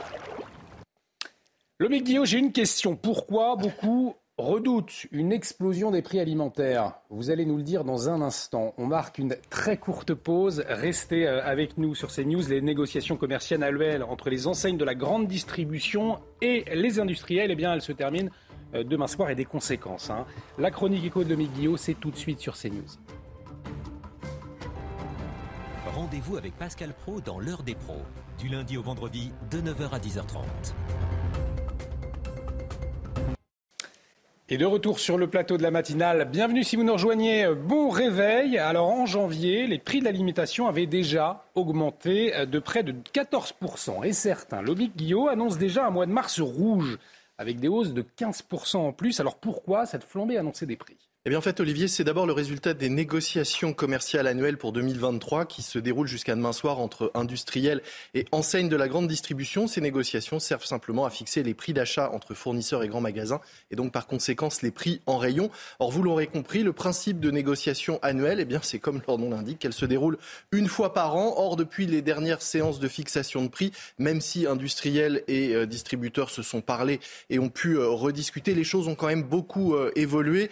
[1.79, 2.95] Le Guillaume, j'ai une question.
[2.95, 6.95] Pourquoi beaucoup redoute une explosion des prix alimentaires.
[7.11, 8.75] Vous allez nous le dire dans un instant.
[8.79, 10.65] On marque une très courte pause.
[10.69, 12.43] Restez euh, avec nous sur ces news.
[12.49, 17.57] Les négociations commerciales annuelles entre les enseignes de la grande distribution et les industriels, eh
[17.57, 18.31] bien, elles se terminent
[18.75, 20.11] euh, demain soir et des conséquences.
[20.11, 20.27] Hein.
[20.59, 22.99] La chronique éco de Guillaume, c'est tout de suite sur CNews.
[25.95, 28.03] Rendez-vous avec Pascal Pro dans l'heure des pros,
[28.39, 31.50] du lundi au vendredi de 9h à 10h30.
[34.53, 37.89] Et de retour sur le plateau de la matinale, bienvenue si vous nous rejoignez, bon
[37.89, 38.59] réveil.
[38.59, 44.05] Alors en janvier, les prix de l'alimentation avaient déjà augmenté de près de 14%.
[44.05, 46.99] Et certains, Lomic Guillot, annonce déjà un mois de mars rouge,
[47.39, 49.21] avec des hausses de 15% en plus.
[49.21, 51.10] Alors pourquoi cette flambée annoncée des prix?
[51.27, 55.45] Eh bien, en fait, Olivier, c'est d'abord le résultat des négociations commerciales annuelles pour 2023
[55.45, 57.83] qui se déroulent jusqu'à demain soir entre industriels
[58.15, 59.67] et enseignes de la grande distribution.
[59.67, 63.77] Ces négociations servent simplement à fixer les prix d'achat entre fournisseurs et grands magasins et
[63.77, 65.51] donc par conséquence les prix en rayon.
[65.79, 69.29] Or, vous l'aurez compris, le principe de négociation annuelle, eh bien, c'est comme leur nom
[69.29, 70.17] l'indique, qu'elle se déroule
[70.53, 71.35] une fois par an.
[71.37, 76.31] Or, depuis les dernières séances de fixation de prix, même si industriels et euh, distributeurs
[76.31, 79.93] se sont parlé et ont pu euh, rediscuter, les choses ont quand même beaucoup euh,
[79.97, 80.49] évolué.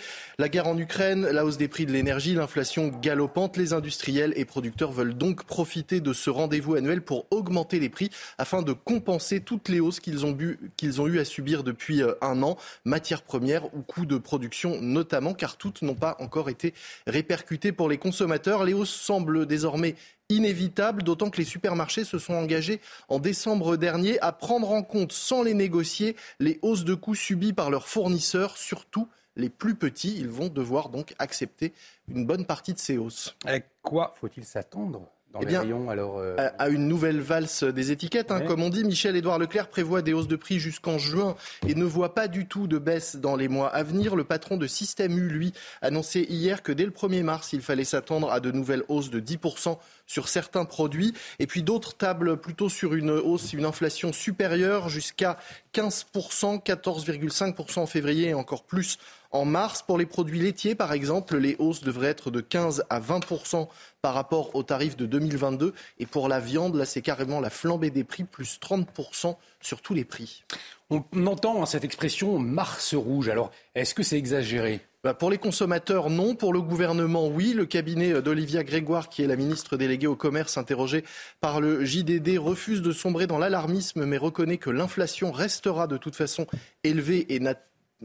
[0.67, 5.17] En Ukraine, la hausse des prix de l'énergie, l'inflation galopante, les industriels et producteurs veulent
[5.17, 9.81] donc profiter de ce rendez-vous annuel pour augmenter les prix afin de compenser toutes les
[9.81, 10.37] hausses qu'ils ont,
[10.77, 14.81] qu'ils ont eu à subir depuis euh, un an, matières premières ou coûts de production
[14.81, 16.75] notamment, car toutes n'ont pas encore été
[17.07, 18.65] répercutées pour les consommateurs.
[18.65, 19.95] Les hausses semblent désormais
[20.31, 25.13] inévitables, d'autant que les supermarchés se sont engagés en décembre dernier à prendre en compte,
[25.13, 29.09] sans les négocier, les hausses de coûts subies par leurs fournisseurs, surtout
[29.39, 31.73] les plus petits, ils vont devoir donc accepter
[32.09, 33.37] une bonne partie de ces hausses.
[33.47, 37.93] À quoi faut-il s'attendre dans eh les rayons, alors euh, à, une nouvelle valse des
[37.93, 38.31] étiquettes.
[38.31, 41.85] Hein, Comme on dit, Michel-Édouard Leclerc prévoit des hausses de prix jusqu'en juin et ne
[41.85, 44.17] voit pas du tout de baisse dans les mois à venir.
[44.17, 47.85] Le patron de Système U, lui, annonçait hier que dès le 1er mars, il fallait
[47.85, 51.13] s'attendre à de nouvelles hausses de 10% sur certains produits.
[51.41, 55.37] Et puis d'autres tablent plutôt sur une hausse, une inflation supérieure jusqu'à
[55.75, 58.99] 15%, 14,5% en février et encore plus
[59.31, 59.83] en mars.
[59.83, 63.69] Pour les produits laitiers, par exemple, les hausses devraient être de 15 à 20%
[64.03, 65.75] par rapport aux tarifs de 2022.
[65.99, 69.95] Et pour la viande, là, c'est carrément la flambée des prix, plus 30% sur tous
[69.95, 70.45] les prix.
[70.91, 73.29] On entend cette expression Mars rouge.
[73.29, 74.81] Alors, est-ce que c'est exagéré?
[75.05, 76.35] Bah, pour les consommateurs, non.
[76.35, 77.53] Pour le gouvernement, oui.
[77.53, 81.05] Le cabinet d'Olivia Grégoire, qui est la ministre déléguée au commerce interrogée
[81.41, 86.17] par le JDD, refuse de sombrer dans l'alarmisme, mais reconnaît que l'inflation restera de toute
[86.17, 86.47] façon
[86.83, 87.55] élevée et n'a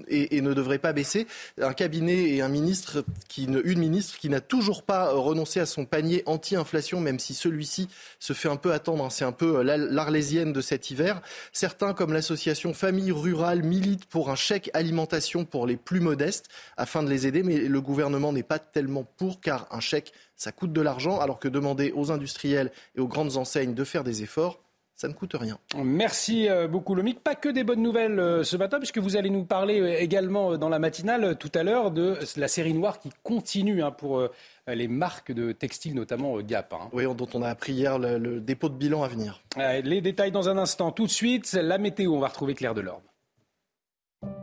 [0.08, 1.27] et, ne devrait pas baisser.
[1.62, 5.65] Un cabinet et un ministre qui une ministre qui n'a toujours pas euh, renoncé à
[5.65, 7.88] son panier anti-inflation, même si celui-ci
[8.19, 9.06] se fait un peu attendre.
[9.06, 9.10] Hein.
[9.10, 11.21] C'est un peu euh, l'arlésienne de cet hiver.
[11.51, 17.03] Certains, comme l'association Famille Rurale, militent pour un chèque alimentation pour les plus modestes afin
[17.03, 20.73] de les aider, mais le gouvernement n'est pas tellement pour, car un chèque, ça coûte
[20.73, 24.62] de l'argent, alors que demander aux industriels et aux grandes enseignes de faire des efforts,
[25.03, 25.57] ça ne coûte rien.
[25.83, 27.19] Merci euh, beaucoup Lomic.
[27.19, 30.57] Pas que des bonnes nouvelles euh, ce matin, puisque vous allez nous parler euh, également
[30.57, 34.25] dans la matinale tout à l'heure de la série noire qui continue hein, pour
[34.65, 36.73] les marques de textiles, notamment Gap.
[36.73, 36.87] Hein.
[36.93, 39.41] Oui, dont on a appris hier le, dépôt de bilan à venir.
[39.57, 40.93] les détails dans un instant.
[40.93, 43.03] Tout de suite, la météo, on va retrouver Claire Delorme.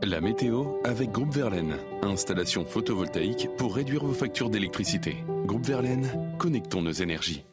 [0.03, 1.77] La météo avec Groupe Verlaine.
[2.03, 5.15] Installation photovoltaïque pour réduire vos factures d'électricité.
[5.45, 7.45] Groupe Verlaine, connectons nos énergies.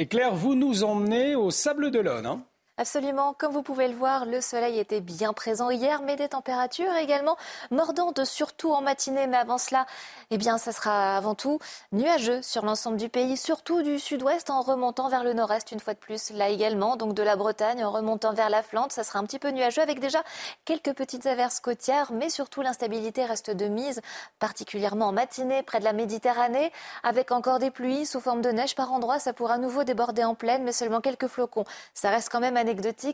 [0.00, 2.24] Et Claire, vous nous emmenez au Sable d'Olonne.
[2.24, 2.44] Hein
[2.80, 3.34] Absolument.
[3.36, 7.36] Comme vous pouvez le voir, le soleil était bien présent hier, mais des températures également
[7.72, 9.26] mordantes, surtout en matinée.
[9.26, 9.84] Mais avant cela,
[10.30, 11.58] eh bien, ça sera avant tout
[11.90, 15.94] nuageux sur l'ensemble du pays, surtout du sud-ouest en remontant vers le nord-est une fois
[15.94, 16.30] de plus.
[16.30, 19.40] Là également, donc de la Bretagne en remontant vers la Flandre, ça sera un petit
[19.40, 20.22] peu nuageux avec déjà
[20.64, 24.00] quelques petites averses côtières, mais surtout l'instabilité reste de mise,
[24.38, 28.76] particulièrement en matinée près de la Méditerranée, avec encore des pluies sous forme de neige
[28.76, 29.18] par endroits.
[29.18, 31.64] Ça pourra à nouveau déborder en pleine, mais seulement quelques flocons.
[31.92, 32.56] Ça reste quand même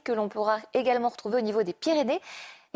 [0.01, 2.21] que l'on pourra également retrouver au niveau des Pyrénées.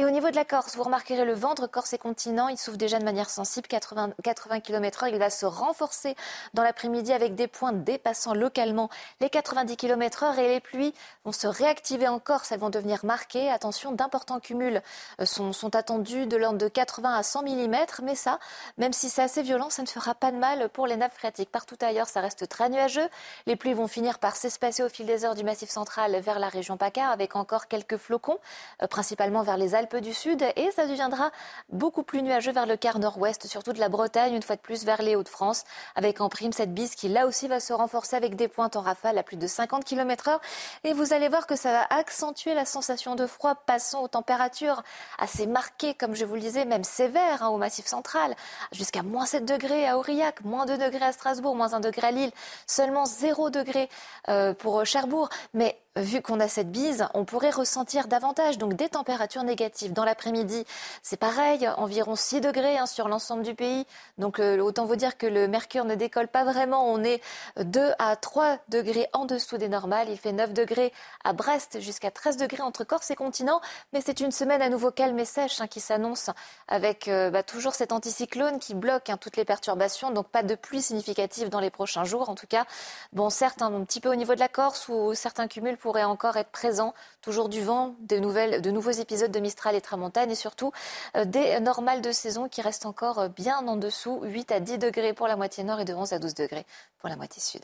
[0.01, 2.77] Et au niveau de la Corse, vous remarquerez le ventre Corse et continent, il souffle
[2.77, 6.15] déjà de manière sensible, 80, 80 km h Il va se renforcer
[6.55, 11.33] dans l'après-midi avec des points dépassant localement les 90 km h et les pluies vont
[11.33, 12.53] se réactiver en Corse.
[12.53, 13.51] Elles vont devenir marquées.
[13.51, 14.83] Attention, d'importants cumuls
[15.21, 17.77] euh, sont, sont attendus de l'ordre de 80 à 100 mm.
[18.05, 18.39] Mais ça,
[18.77, 21.51] même si c'est assez violent, ça ne fera pas de mal pour les nappes phréatiques.
[21.51, 23.09] Partout ailleurs, ça reste très nuageux.
[23.47, 26.49] Les pluies vont finir par s'espacer au fil des heures du massif central vers la
[26.49, 28.39] région PACA avec encore quelques flocons,
[28.85, 31.31] euh, principalement vers les Alpes peu du Sud et ça deviendra
[31.71, 34.85] beaucoup plus nuageux vers le quart nord-ouest, surtout de la Bretagne, une fois de plus
[34.85, 35.65] vers les Hauts-de-France,
[35.97, 38.83] avec en prime cette bise qui là aussi va se renforcer avec des pointes en
[38.83, 40.41] rafale à plus de 50 km heure.
[40.85, 43.55] Et vous allez voir que ça va accentuer la sensation de froid.
[43.55, 44.83] Passons aux températures
[45.19, 48.37] assez marquées, comme je vous le disais, même sévères hein, au Massif central,
[48.73, 52.11] jusqu'à moins 7 degrés à Aurillac, moins 2 degrés à Strasbourg, moins 1 degré à
[52.11, 52.31] Lille,
[52.67, 53.89] seulement 0 degré
[54.29, 55.29] euh, pour Cherbourg.
[55.55, 59.93] Mais vu qu'on a cette bise, on pourrait ressentir davantage donc des températures négatives.
[59.93, 60.65] Dans l'après-midi,
[61.03, 63.87] c'est pareil, environ 6 degrés hein, sur l'ensemble du pays.
[64.19, 66.91] Donc euh, autant vous dire que le mercure ne décolle pas vraiment.
[66.91, 67.23] On est
[67.59, 70.09] 2 à 3 degrés en dessous des normales.
[70.11, 70.93] Il fait 9 degrés
[71.25, 73.61] à Brest jusqu'à 13 degrés entre Corse et continent.
[73.93, 76.31] Mais c'est une semaine à nouveau calme et sèche hein, qui s'annonce
[76.69, 80.11] avec euh, bah, toujours cet anticyclone qui bloque hein, toutes les perturbations.
[80.11, 82.65] Donc pas de pluie significative dans les prochains jours en tout cas.
[83.13, 86.37] Bon, certes, un petit peu au niveau de la Corse où certains cumuls pourraient encore
[86.37, 86.93] être présents.
[87.23, 90.71] Toujours du vent, de, nouvelles, de nouveaux épisodes de Mistral et Tramontane et surtout
[91.17, 94.77] euh, des normales de saison qui restent encore euh, bien en dessous, 8 à 10
[94.77, 96.67] degrés pour la moitié nord et de 11 à 12 degrés
[96.99, 97.63] pour la moitié sud.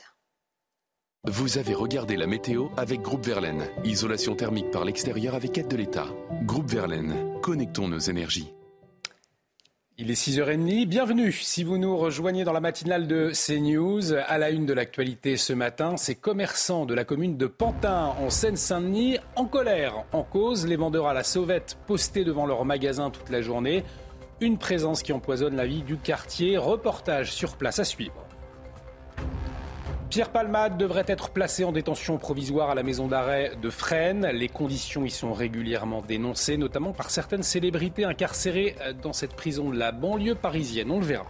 [1.27, 3.67] Vous avez regardé la météo avec Groupe Verlaine.
[3.83, 6.07] Isolation thermique par l'extérieur avec aide de l'État.
[6.41, 8.55] Groupe Verlaine, connectons nos énergies.
[9.97, 14.11] Il est 6h30, bienvenue si vous nous rejoignez dans la matinale de CNews.
[14.27, 18.29] À la une de l'actualité ce matin, ces commerçants de la commune de Pantin en
[18.29, 20.03] Seine-Saint-Denis en colère.
[20.11, 23.85] En cause, les vendeurs à la sauvette postés devant leur magasin toute la journée.
[24.41, 26.57] Une présence qui empoisonne la vie du quartier.
[26.57, 28.24] Reportage sur place à suivre.
[30.15, 34.27] Pierre Palmade devrait être placé en détention provisoire à la maison d'arrêt de Fresnes.
[34.27, 39.77] Les conditions y sont régulièrement dénoncées, notamment par certaines célébrités incarcérées dans cette prison de
[39.77, 40.89] la banlieue parisienne.
[40.89, 41.25] On le verra.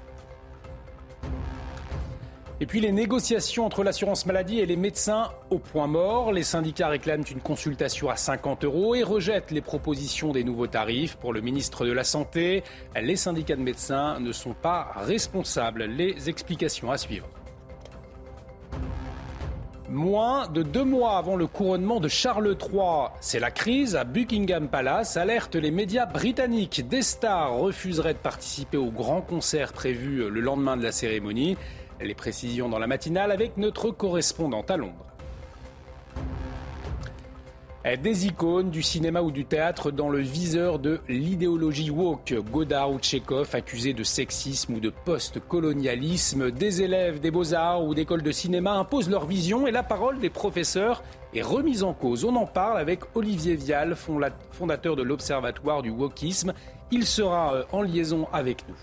[2.59, 6.31] Et puis les négociations entre l'assurance maladie et les médecins au point mort.
[6.31, 11.15] Les syndicats réclament une consultation à 50 euros et rejettent les propositions des nouveaux tarifs.
[11.15, 12.63] Pour le ministre de la Santé,
[13.01, 15.85] les syndicats de médecins ne sont pas responsables.
[15.85, 17.27] Les explications à suivre.
[19.89, 24.67] Moins de deux mois avant le couronnement de Charles III, c'est la crise à Buckingham
[24.67, 26.87] Palace, alerte les médias britanniques.
[26.87, 31.55] Des stars refuseraient de participer au grand concert prévu le lendemain de la cérémonie.
[32.01, 35.14] Les précisions dans la matinale avec notre correspondante à Londres.
[37.85, 42.33] Des icônes du cinéma ou du théâtre dans le viseur de l'idéologie woke.
[42.51, 46.49] Godard ou Tchekhov accusés de sexisme ou de post-colonialisme.
[46.49, 50.31] Des élèves des beaux-arts ou d'écoles de cinéma imposent leur vision et la parole des
[50.31, 51.03] professeurs
[51.35, 52.25] est remise en cause.
[52.25, 56.53] On en parle avec Olivier Vial, fondateur de l'Observatoire du wokisme.
[56.89, 58.75] Il sera euh, en liaison avec nous.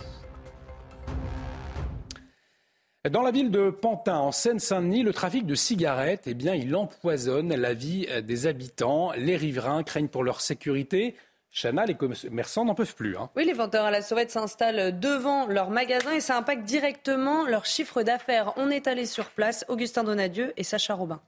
[3.11, 7.53] Dans la ville de Pantin, en Seine-Saint-Denis, le trafic de cigarettes, eh bien, il empoisonne
[7.53, 9.11] la vie des habitants.
[9.17, 11.17] Les riverains craignent pour leur sécurité.
[11.51, 13.17] Chana, les commerçants n'en peuvent plus.
[13.17, 13.29] Hein.
[13.35, 17.67] Oui, les vendeurs à la sauvette s'installent devant leur magasin et ça impacte directement leur
[17.67, 18.53] chiffre d'affaires.
[18.57, 21.21] On est allé sur place, Augustin Donadieu et Sacha Robin.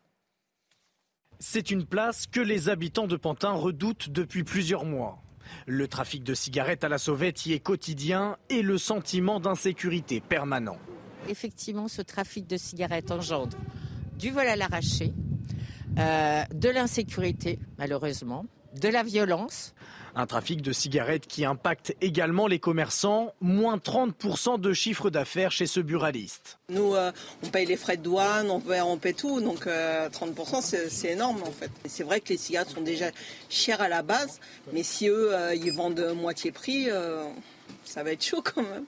[1.40, 5.18] C'est une place que les habitants de Pantin redoutent depuis plusieurs mois.
[5.66, 10.78] Le trafic de cigarettes à la sauvette y est quotidien et le sentiment d'insécurité permanent
[11.28, 13.56] effectivement, ce trafic de cigarettes engendre
[14.18, 15.12] du vol à l'arraché,
[15.98, 18.46] euh, de l'insécurité, malheureusement,
[18.80, 19.74] de la violence.
[20.16, 25.66] Un trafic de cigarettes qui impacte également les commerçants, moins 30% de chiffre d'affaires chez
[25.66, 26.60] ce buraliste.
[26.68, 27.10] Nous, euh,
[27.42, 31.12] on paye les frais de douane, on paye, on paye tout, donc 30% euh, c'est
[31.12, 31.70] énorme en fait.
[31.86, 33.06] C'est vrai que les cigarettes sont déjà
[33.48, 34.38] chères à la base,
[34.72, 36.88] mais si eux, ils vendent moitié prix
[37.84, 38.84] ça va être chaud quand même.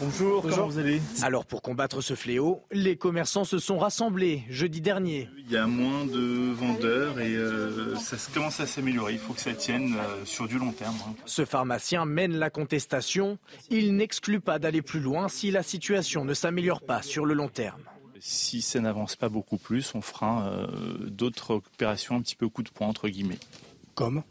[0.00, 1.00] Bonjour, comment vous allez?
[1.22, 5.28] Alors pour combattre ce fléau, les commerçants se sont rassemblés jeudi dernier.
[5.38, 9.12] Il y a moins de vendeurs et euh, ça commence à s'améliorer.
[9.14, 10.96] Il faut que ça tienne euh, sur du long terme.
[11.08, 11.14] Hein.
[11.24, 13.38] Ce pharmacien mène la contestation.
[13.70, 17.48] Il n'exclut pas d'aller plus loin si la situation ne s'améliore pas sur le long
[17.48, 17.82] terme.
[18.20, 20.66] Si ça n'avance pas beaucoup plus, on fera euh,
[21.08, 23.40] d'autres opérations un petit peu coup de poing entre guillemets.
[23.94, 24.22] Comme?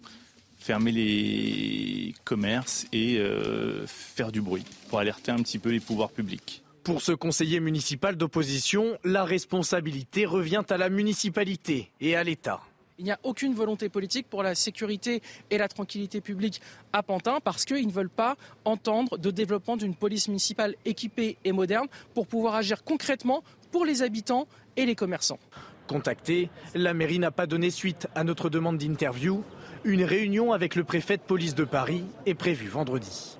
[0.61, 6.11] Fermer les commerces et euh, faire du bruit pour alerter un petit peu les pouvoirs
[6.11, 6.63] publics.
[6.83, 12.61] Pour ce conseiller municipal d'opposition, la responsabilité revient à la municipalité et à l'État.
[12.99, 16.61] Il n'y a aucune volonté politique pour la sécurité et la tranquillité publique
[16.93, 21.51] à Pantin parce qu'ils ne veulent pas entendre de développement d'une police municipale équipée et
[21.51, 24.47] moderne pour pouvoir agir concrètement pour les habitants
[24.77, 25.39] et les commerçants.
[25.87, 29.43] Contacté, la mairie n'a pas donné suite à notre demande d'interview.
[29.83, 33.39] Une réunion avec le préfet de police de Paris est prévue vendredi.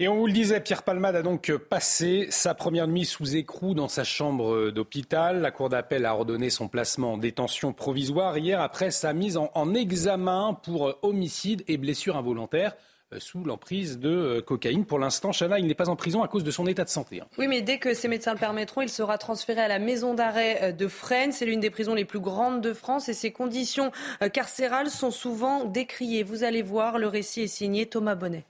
[0.00, 3.72] Et on vous le disait, Pierre Palmade a donc passé sa première nuit sous écrou
[3.72, 5.40] dans sa chambre d'hôpital.
[5.40, 9.50] La Cour d'appel a ordonné son placement en détention provisoire hier après sa mise en,
[9.54, 12.76] en examen pour homicide et blessure involontaire.
[13.14, 14.84] Euh, sous l'emprise de euh, cocaïne.
[14.84, 17.22] Pour l'instant, Chana, il n'est pas en prison à cause de son état de santé.
[17.22, 17.26] Hein.
[17.38, 20.58] Oui, mais dès que ses médecins le permettront, il sera transféré à la maison d'arrêt
[20.62, 21.32] euh, de Fresnes.
[21.32, 23.92] C'est l'une des prisons les plus grandes de France et ses conditions
[24.34, 26.22] carcérales sont souvent décriées.
[26.22, 28.44] Vous allez voir, le récit est signé Thomas Bonnet.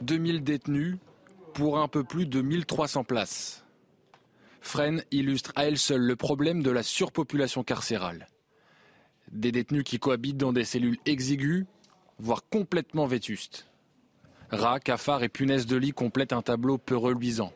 [0.00, 0.96] 2000 détenus
[1.54, 3.64] pour un peu plus de 1300 places.
[4.60, 8.26] Fresnes illustre à elle seule le problème de la surpopulation carcérale.
[9.30, 11.66] Des détenus qui cohabitent dans des cellules exiguës,
[12.22, 13.66] voire complètement vétustes.
[14.50, 17.52] Rats, cafards et punaises de lit complètent un tableau peu reluisant.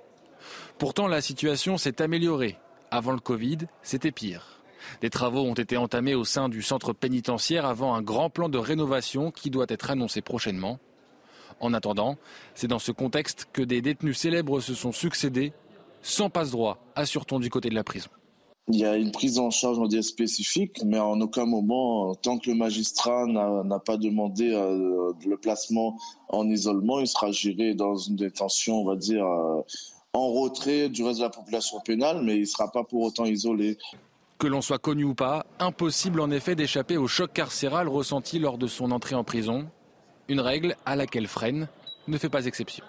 [0.79, 2.59] Pourtant, la situation s'est améliorée.
[2.91, 4.61] Avant le Covid, c'était pire.
[5.01, 8.59] Des travaux ont été entamés au sein du centre pénitentiaire avant un grand plan de
[8.59, 10.79] rénovation qui doit être annoncé prochainement.
[11.61, 12.17] En attendant,
[12.55, 15.53] c'est dans ce contexte que des détenus célèbres se sont succédés,
[16.03, 18.11] sans passe-droit, assure-t-on du côté de la prison.
[18.69, 22.51] Il y a une prise en charge on spécifique, mais en aucun moment, tant que
[22.51, 25.97] le magistrat n'a pas demandé euh, le placement
[26.29, 29.63] en isolement, il sera géré dans une détention, on va dire, euh,
[30.15, 33.25] en retrait du reste de la population pénale, mais il ne sera pas pour autant
[33.25, 33.79] isolé.
[34.39, 38.59] Que l'on soit connu ou pas, impossible en effet d'échapper au choc carcéral ressenti lors
[38.59, 39.67] de son entrée en prison.
[40.29, 41.69] Une règle à laquelle Fresnes
[42.09, 42.85] ne fait pas exception.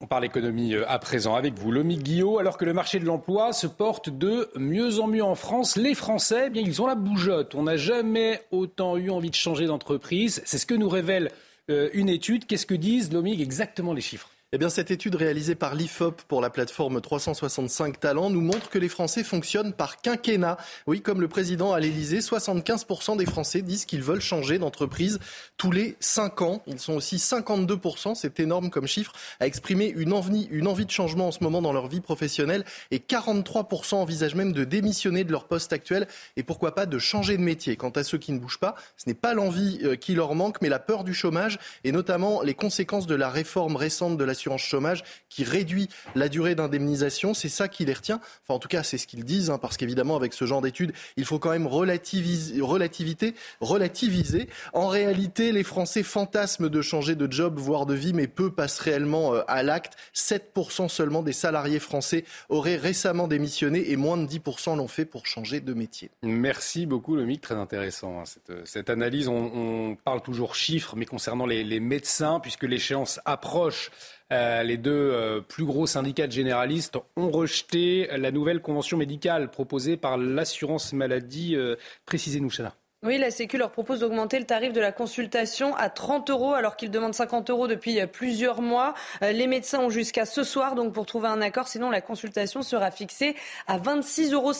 [0.00, 2.38] On parle économie euh, à présent avec vous, Lomi Guillot.
[2.38, 5.94] Alors que le marché de l'emploi se porte de mieux en mieux en France, les
[5.94, 7.56] Français, eh bien, ils ont la bougeotte.
[7.56, 10.40] On n'a jamais autant eu envie de changer d'entreprise.
[10.44, 11.32] C'est ce que nous révèle
[11.68, 12.46] euh, une étude.
[12.46, 14.30] Qu'est-ce que disent, Lomi, exactement les chiffres?
[14.50, 18.78] Eh bien, cette étude réalisée par l'IFOP pour la plateforme 365 Talents nous montre que
[18.78, 20.56] les Français fonctionnent par quinquennat.
[20.86, 25.18] Oui, comme le président à l'Elysée, 75% des Français disent qu'ils veulent changer d'entreprise
[25.58, 26.62] tous les 5 ans.
[26.66, 30.90] Ils sont aussi 52%, c'est énorme comme chiffre, à exprimer une envie, une envie de
[30.90, 32.64] changement en ce moment dans leur vie professionnelle.
[32.90, 36.08] Et 43% envisagent même de démissionner de leur poste actuel
[36.38, 37.76] et pourquoi pas de changer de métier?
[37.76, 40.62] Quant à ceux qui ne bougent pas, ce n'est pas l'envie euh, qui leur manque,
[40.62, 44.37] mais la peur du chômage et notamment les conséquences de la réforme récente de la
[44.38, 47.34] l'assurance chômage qui réduit la durée d'indemnisation.
[47.34, 48.20] C'est ça qui les retient.
[48.44, 50.92] Enfin, en tout cas, c'est ce qu'ils disent, hein, parce qu'évidemment, avec ce genre d'études,
[51.16, 54.48] il faut quand même relativiser, relativité, relativiser.
[54.72, 58.78] En réalité, les Français fantasment de changer de job, voire de vie, mais peu passent
[58.78, 59.94] réellement euh, à l'acte.
[60.14, 65.26] 7% seulement des salariés français auraient récemment démissionné et moins de 10% l'ont fait pour
[65.26, 66.10] changer de métier.
[66.22, 67.40] Merci beaucoup, Lomic.
[67.40, 68.24] Très intéressant, hein,
[68.64, 69.28] cette, analyse.
[69.28, 73.90] On, parle toujours chiffres, mais concernant les, médecins, puisque l'échéance approche,
[74.27, 79.50] euh, les deux euh, plus gros syndicats de généralistes ont rejeté la nouvelle convention médicale
[79.50, 81.56] proposée par l'assurance maladie.
[81.56, 82.74] Euh, précisez-nous, Chana.
[83.04, 86.76] Oui, la Sécu leur propose d'augmenter le tarif de la consultation à 30 euros alors
[86.76, 88.92] qu'ils demandent 50 euros depuis plusieurs mois.
[89.20, 92.90] Les médecins ont jusqu'à ce soir donc pour trouver un accord, sinon la consultation sera
[92.90, 93.36] fixée
[93.68, 94.52] à 26,50 euros.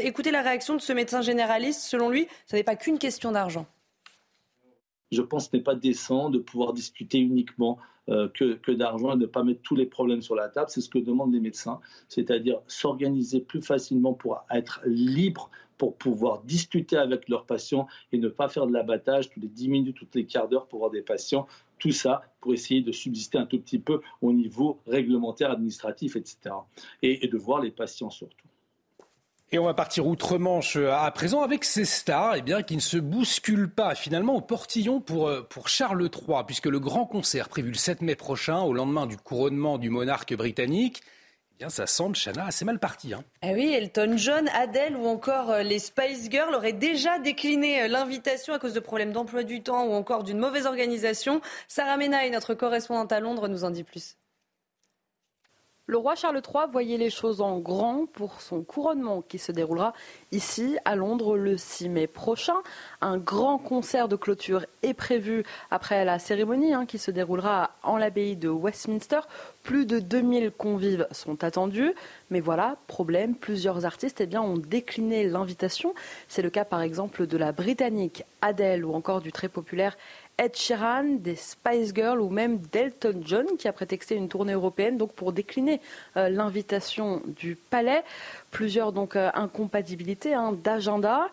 [0.00, 1.82] Écoutez la réaction de ce médecin généraliste.
[1.82, 3.66] Selon lui, ce n'est pas qu'une question d'argent.
[5.12, 9.26] Je pense n'est pas décent de pouvoir discuter uniquement euh, que, d'argent et de ne
[9.26, 10.70] pas mettre tous les problèmes sur la table.
[10.70, 16.42] C'est ce que demandent les médecins, c'est-à-dire s'organiser plus facilement pour être libre pour pouvoir
[16.42, 20.08] discuter avec leurs patients et ne pas faire de l'abattage tous les 10 minutes, tous
[20.14, 21.46] les quarts d'heure pour voir des patients.
[21.78, 26.54] Tout ça pour essayer de subsister un tout petit peu au niveau réglementaire, administratif, etc.
[27.02, 28.46] et de voir les patients surtout.
[29.56, 32.80] Et on va partir outre-Manche euh, à présent avec ces stars eh bien, qui ne
[32.82, 37.48] se bousculent pas finalement au portillon pour, euh, pour Charles III, puisque le grand concert
[37.48, 41.00] prévu le 7 mai prochain, au lendemain du couronnement du monarque britannique,
[41.54, 43.14] eh bien, ça semble, Chana, assez mal parti.
[43.14, 43.24] Hein.
[43.42, 48.52] Eh oui, Elton John, Adele ou encore euh, les Spice Girls auraient déjà décliné l'invitation
[48.52, 51.40] à cause de problèmes d'emploi du temps ou encore d'une mauvaise organisation.
[51.66, 54.15] Sarah Menaille, notre correspondante à Londres, nous en dit plus.
[55.88, 59.92] Le roi Charles III voyait les choses en grand pour son couronnement qui se déroulera
[60.32, 62.56] ici à Londres le 6 mai prochain.
[63.00, 67.98] Un grand concert de clôture est prévu après la cérémonie hein, qui se déroulera en
[67.98, 69.20] l'abbaye de Westminster.
[69.62, 71.94] Plus de 2000 convives sont attendus.
[72.30, 75.94] Mais voilà, problème, plusieurs artistes eh ont décliné l'invitation.
[76.26, 79.96] C'est le cas par exemple de la Britannique Adele ou encore du très populaire
[80.38, 84.98] Ed Sheeran, des Spice Girls ou même d'Elton John qui a prétexté une tournée européenne
[84.98, 85.80] donc pour décliner
[86.16, 88.04] euh, l'invitation du palais.
[88.50, 91.28] Plusieurs donc euh, incompatibilités hein, d'agenda.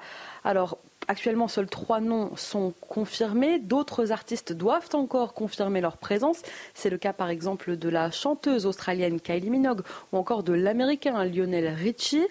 [0.45, 3.59] Alors Actuellement, seuls trois noms sont confirmés.
[3.59, 6.41] D'autres artistes doivent encore confirmer leur présence.
[6.73, 11.23] C'est le cas par exemple de la chanteuse australienne Kylie Minogue ou encore de l'américain
[11.25, 12.27] Lionel Richie.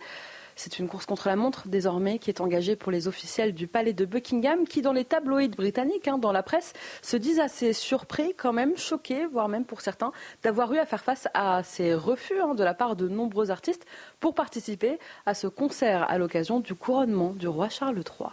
[0.56, 3.92] C'est une course contre la montre désormais qui est engagée pour les officiels du palais
[3.92, 8.34] de Buckingham qui, dans les tabloïds britanniques, hein, dans la presse, se disent assez surpris,
[8.36, 10.12] quand même choqués, voire même pour certains,
[10.42, 13.86] d'avoir eu à faire face à ces refus hein, de la part de nombreux artistes
[14.20, 18.28] pour participer à ce concert à l'occasion du couronnement du roi Charles III.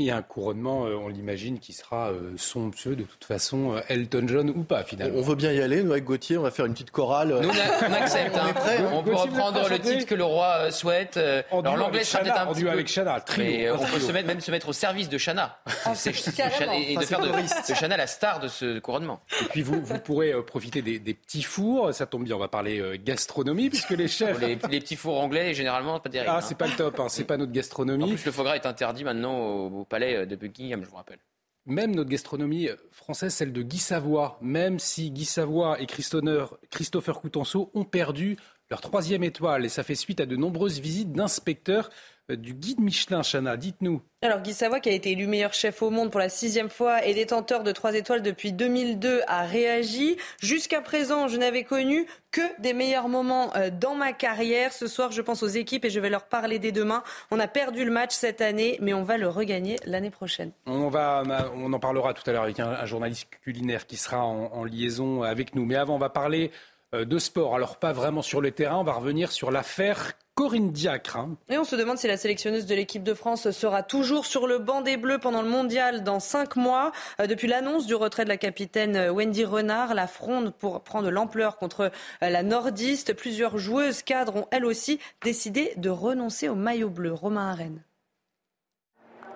[0.00, 4.24] Et un couronnement, euh, on l'imagine, qui sera euh, somptueux de toute façon, euh, Elton
[4.26, 5.18] John ou pas finalement.
[5.18, 7.38] On veut bien y aller, nous avec Gauthier, on va faire une petite chorale.
[7.42, 8.34] Nous, on, accepte.
[8.34, 8.90] on, hein.
[8.94, 11.18] on peut reprendre le titre que le roi souhaite.
[11.18, 12.70] Alors l'anglais sera peut-être un petit peu...
[12.70, 15.58] avec Chana, mais on peut se mettre, même se mettre au service de Chana.
[15.84, 19.20] Ah, et de faire de, de, la star de ce couronnement.
[19.42, 21.92] Et puis vous, vous pourrez profiter des, des, petits fours.
[21.92, 24.40] Ça tombe bien, on va parler gastronomie puisque les chefs.
[24.40, 26.30] Les, les, petits fours anglais, généralement, pas terrible.
[26.32, 26.40] Ah, hein.
[26.40, 26.98] c'est pas le top.
[27.00, 27.06] Hein.
[27.08, 28.04] C'est pas notre gastronomie.
[28.04, 31.18] En plus, le foie gras est interdit maintenant au palais Buckingham je vous rappelle.
[31.66, 37.70] Même notre gastronomie française, celle de Guy Savoie, même si Guy Savoie et Christopher Coutenceau
[37.74, 38.38] ont perdu
[38.70, 41.92] leur troisième étoile, et ça fait suite à de nombreuses visites d'inspecteurs euh,
[42.36, 43.56] du guide Michelin, Chana.
[43.56, 44.00] Dites-nous.
[44.22, 47.04] Alors Guy Savoie, qui a été élu meilleur chef au monde pour la sixième fois
[47.06, 50.16] et détenteur de trois étoiles depuis 2002, a réagi.
[50.40, 54.72] Jusqu'à présent, je n'avais connu que des meilleurs moments euh, dans ma carrière.
[54.72, 57.02] Ce soir, je pense aux équipes et je vais leur parler dès demain.
[57.30, 60.52] On a perdu le match cette année, mais on va le regagner l'année prochaine.
[60.66, 61.22] On, va,
[61.54, 65.22] on en parlera tout à l'heure avec un, journaliste culinaire qui sera en, en liaison
[65.22, 65.64] avec nous.
[65.64, 66.50] Mais avant, on va parler
[66.92, 67.54] euh, de sport.
[67.54, 71.18] Alors pas vraiment sur le terrain, on va revenir sur l'affaire Corinne Diacre.
[71.18, 71.36] Hein.
[71.50, 74.56] Et on se demande si la sélectionneuse de l'équipe de France sera toujours sur le
[74.56, 76.92] banc des Bleus pendant le mondial dans cinq mois.
[77.20, 81.10] Euh, depuis l'annonce du retrait de la capitaine euh, Wendy Renard, la fronde pour prendre
[81.10, 83.12] l'ampleur contre la nordiste.
[83.12, 87.12] Plusieurs joueuses cadres ont elles aussi décidé de renoncer au maillot bleu.
[87.12, 87.82] Romain Arène.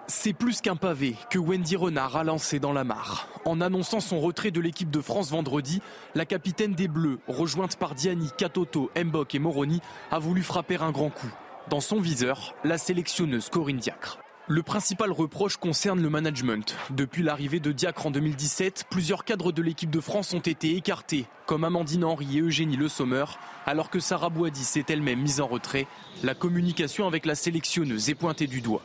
[0.06, 3.26] C'est plus qu'un pavé que Wendy Renard a lancé dans la mare.
[3.46, 5.80] En annonçant son retrait de l'équipe de France vendredi,
[6.14, 9.80] la capitaine des Bleus, rejointe par Diani, Katoto, Mbok et Moroni,
[10.10, 11.32] a voulu frapper un grand coup.
[11.70, 14.18] Dans son viseur, la sélectionneuse Corinne Diacre.
[14.46, 16.76] Le principal reproche concerne le management.
[16.90, 21.24] Depuis l'arrivée de Diacre en 2017, plusieurs cadres de l'équipe de France ont été écartés,
[21.46, 23.24] comme Amandine Henry et Eugénie Le Sommer,
[23.64, 25.86] alors que Sarah Boadi s'est elle-même mise en retrait.
[26.22, 28.82] La communication avec la sélectionneuse est pointée du doigt.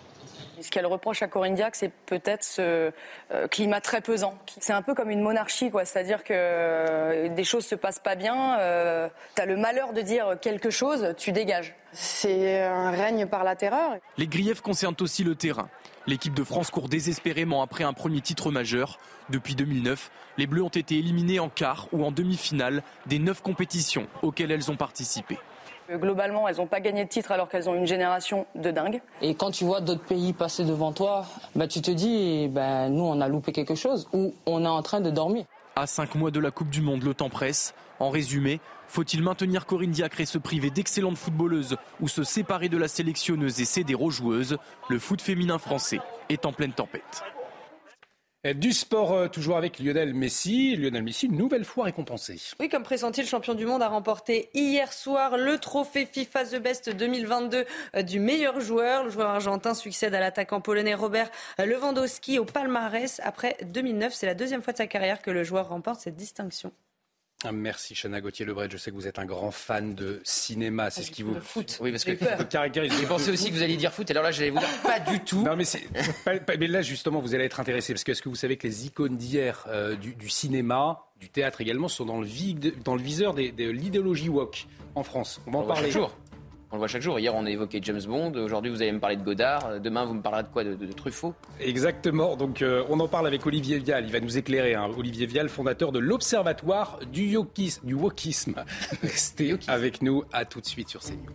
[0.61, 2.91] Ce qu'elle reproche à Corinne Diac, c'est peut-être ce
[3.31, 4.37] euh, climat très pesant.
[4.59, 5.85] C'est un peu comme une monarchie, quoi.
[5.85, 10.01] C'est-à-dire que euh, des choses se passent pas bien, euh, tu as le malheur de
[10.01, 11.75] dire quelque chose, tu dégages.
[11.91, 13.97] C'est un règne par la terreur.
[14.17, 15.69] Les griefs concernent aussi le terrain.
[16.07, 18.99] L'équipe de France court désespérément après un premier titre majeur.
[19.29, 24.07] Depuis 2009, les Bleus ont été éliminés en quart ou en demi-finale des neuf compétitions
[24.21, 25.37] auxquelles elles ont participé.
[25.91, 29.01] Globalement, elles n'ont pas gagné de titre alors qu'elles ont une génération de dingue.
[29.21, 31.25] Et quand tu vois d'autres pays passer devant toi,
[31.55, 34.83] bah, tu te dis, bah, nous, on a loupé quelque chose ou on est en
[34.83, 35.45] train de dormir.
[35.75, 37.73] À cinq mois de la Coupe du Monde, le temps presse.
[37.99, 42.77] En résumé, faut-il maintenir Corinne Diacre et se priver d'excellentes footballeuses ou se séparer de
[42.77, 44.57] la sélectionneuse et céder aux joueuses?
[44.89, 47.23] Le foot féminin français est en pleine tempête.
[48.45, 50.73] Du sport, euh, toujours avec Lionel Messi.
[50.77, 52.39] Lionel Messi, une nouvelle fois récompensé.
[52.61, 56.55] Oui, comme pressenti, le champion du monde a remporté hier soir le trophée FIFA The
[56.55, 57.65] Best 2022
[57.95, 59.03] euh, du meilleur joueur.
[59.03, 63.19] Le joueur argentin succède à l'attaquant polonais Robert Lewandowski au palmarès.
[63.25, 66.71] Après 2009, c'est la deuxième fois de sa carrière que le joueur remporte cette distinction.
[67.45, 68.67] Ah, merci Chana Gauthier-Lebret.
[68.69, 70.89] Je sais que vous êtes un grand fan de cinéma.
[70.89, 71.39] C'est ce qui vous.
[71.39, 71.77] foot.
[71.79, 74.11] Oui, parce que J'ai pensé aussi que vous alliez dire foot.
[74.11, 75.43] Alors là, j'allais vous dire pas du tout.
[75.43, 75.63] Non, mais,
[76.59, 77.93] mais là, justement, vous allez être intéressé.
[77.93, 81.61] Parce que est-ce que vous savez que les icônes d'hier euh, du, cinéma, du théâtre
[81.61, 82.27] également, sont dans le,
[82.83, 85.39] dans le viseur de l'idéologie woke en France?
[85.47, 85.83] On va en parler.
[85.83, 86.17] Chaque jour.
[86.71, 87.19] On le voit chaque jour.
[87.19, 88.31] Hier, on a évoqué James Bond.
[88.35, 89.79] Aujourd'hui, vous allez me parler de Godard.
[89.81, 91.33] Demain, vous me parlerez de quoi de, Truffaut?
[91.59, 92.35] Exactement.
[92.35, 94.05] Donc, euh, on en parle avec Olivier Vial.
[94.05, 94.75] Il va nous éclairer.
[94.75, 94.87] Hein.
[94.95, 97.35] Olivier Vial, fondateur de l'Observatoire du,
[97.83, 98.63] du wokisme.
[99.01, 100.23] Restez avec nous.
[100.31, 101.33] À tout de suite sur CNews.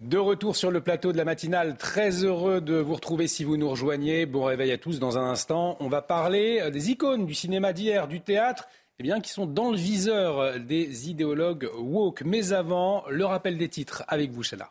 [0.00, 3.56] De retour sur le plateau de la matinale, très heureux de vous retrouver si vous
[3.56, 4.26] nous rejoignez.
[4.26, 4.98] Bon réveil à tous.
[4.98, 8.68] Dans un instant, on va parler euh, des icônes du cinéma d'hier, du théâtre
[9.00, 12.22] eh bien, qui sont dans le viseur des idéologues woke.
[12.24, 14.70] Mais avant, le rappel des titres avec vous, Chana.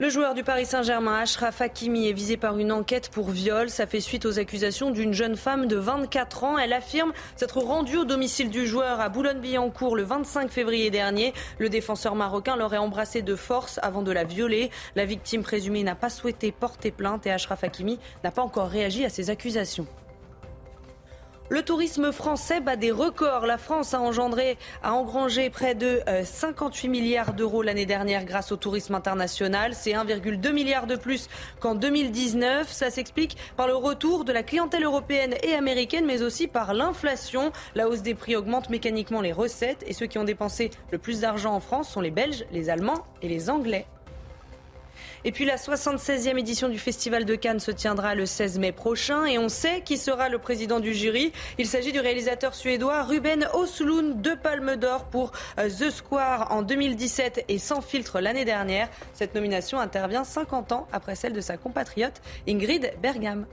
[0.00, 3.68] Le joueur du Paris Saint-Germain, Ashraf Hakimi, est visé par une enquête pour viol.
[3.68, 6.56] Ça fait suite aux accusations d'une jeune femme de 24 ans.
[6.56, 11.32] Elle affirme s'être rendue au domicile du joueur à Boulogne-Billancourt le 25 février dernier.
[11.58, 14.70] Le défenseur marocain l'aurait embrassée de force avant de la violer.
[14.94, 19.04] La victime présumée n'a pas souhaité porter plainte et Ashraf Hakimi n'a pas encore réagi
[19.04, 19.88] à ces accusations.
[21.50, 23.46] Le tourisme français bat des records.
[23.46, 28.52] La France a engendré, a engrangé près de 58 euh, milliards d'euros l'année dernière grâce
[28.52, 29.72] au tourisme international.
[29.72, 31.28] C'est 1,2 milliard de plus
[31.58, 32.70] qu'en 2019.
[32.70, 37.50] Ça s'explique par le retour de la clientèle européenne et américaine, mais aussi par l'inflation.
[37.74, 41.20] La hausse des prix augmente mécaniquement les recettes et ceux qui ont dépensé le plus
[41.20, 43.86] d'argent en France sont les Belges, les Allemands et les Anglais.
[45.28, 49.26] Et puis la 76e édition du Festival de Cannes se tiendra le 16 mai prochain
[49.26, 51.34] et on sait qui sera le président du jury.
[51.58, 56.62] Il s'agit du réalisateur suédois Ruben Oslund, deux palmes d'or pour euh, The Square en
[56.62, 58.88] 2017 et Sans filtre l'année dernière.
[59.12, 63.44] Cette nomination intervient 50 ans après celle de sa compatriote Ingrid Bergam.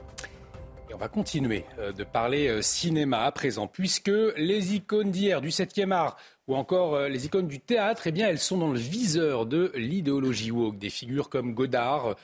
[0.89, 5.41] Et on va continuer euh, de parler euh, cinéma à présent, puisque les icônes d'hier
[5.41, 6.15] du 7e art
[6.47, 9.71] ou encore euh, les icônes du théâtre, eh bien, elles sont dans le viseur de
[9.75, 10.77] l'idéologie woke.
[10.77, 12.15] Des figures comme Godard,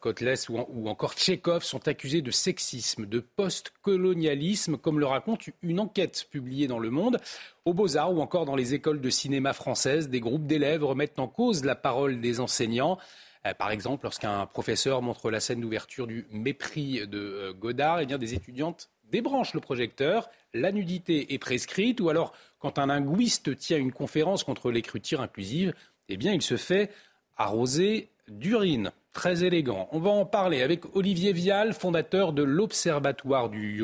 [0.00, 6.26] Kotless ou, encore Tchekhov sont accusées de sexisme, de post-colonialisme, comme le raconte une enquête
[6.30, 7.18] publiée dans Le Monde.
[7.64, 11.28] Aux Beaux-Arts ou encore dans les écoles de cinéma françaises, des groupes d'élèves remettent en
[11.28, 12.98] cause la parole des enseignants.
[13.46, 18.06] Euh, par exemple, lorsqu'un professeur montre la scène d'ouverture du mépris de euh, Godard, eh
[18.06, 23.56] bien, des étudiantes débranchent le projecteur, la nudité est prescrite, ou alors quand un linguiste
[23.56, 25.74] tient une conférence contre l'écriture inclusive,
[26.08, 26.90] eh bien, il se fait
[27.36, 28.92] arroser d'urine.
[29.12, 29.88] Très élégant.
[29.90, 33.82] On va en parler avec Olivier Vial, fondateur de l'Observatoire du,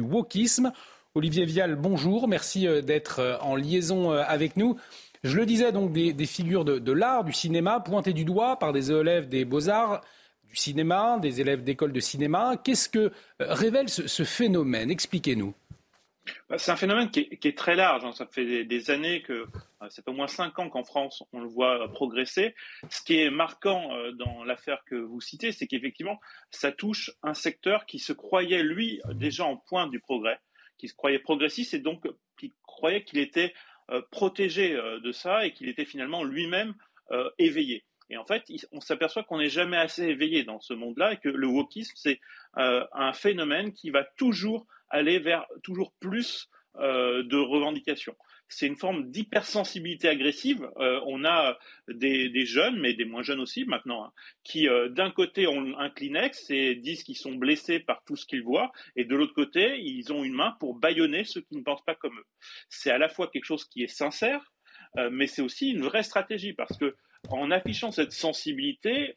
[0.00, 0.72] wokisme.
[1.14, 2.26] Olivier Vial, bonjour.
[2.26, 4.76] Merci euh, d'être en liaison avec nous.
[5.24, 8.90] Je le disais donc, des, figures de, l'art, du cinéma, pointées du doigt par des
[8.90, 10.00] élèves des beaux-arts,
[10.48, 12.56] du cinéma, des élèves d'école de cinéma.
[12.62, 13.10] Qu'est-ce que euh,
[13.40, 14.90] révèle ce, phénomène?
[14.90, 15.54] Expliquez-nous.
[16.48, 18.04] Bah, c'est un phénomène qui est, très large.
[18.04, 18.12] Hein.
[18.12, 21.48] Ça fait des, années que, euh, c'est au moins cinq ans qu'en France, on le
[21.48, 22.54] voit progresser.
[22.90, 26.20] Ce qui est marquant euh, dans l'affaire que vous citez, c'est qu'effectivement,
[26.50, 30.38] ça touche un secteur qui se croyait, lui, déjà en pointe du progrès,
[30.78, 32.06] qui se croyait progressiste et donc
[32.38, 33.52] qui croyait qu'il était
[33.90, 36.74] euh, protégé euh, de ça et qu'il était finalement lui-même
[37.10, 37.84] euh, éveillé.
[38.10, 41.28] Et en fait, on s'aperçoit qu'on n'est jamais assez éveillé dans ce monde-là et que
[41.28, 42.20] le wokisme, c'est
[42.54, 48.16] un phénomène qui va toujours aller vers toujours plus de revendications
[48.52, 50.68] c'est une forme d'hypersensibilité agressive.
[50.76, 54.12] Euh, on a des, jeunes, mais des moins jeunes aussi maintenant, hein,
[54.44, 58.26] qui euh, d'un côté ont un Kleenex et disent qu'ils sont blessés par tout ce
[58.26, 61.62] qu'ils voient, et de l'autre côté, ils ont une main pour bâillonner ceux qui ne
[61.62, 62.26] pensent pas comme eux.
[62.68, 64.52] C'est à la fois quelque chose qui est sincère,
[64.98, 66.94] euh, mais c'est aussi une vraie stratégie parce que
[67.30, 69.16] en affichant cette sensibilité,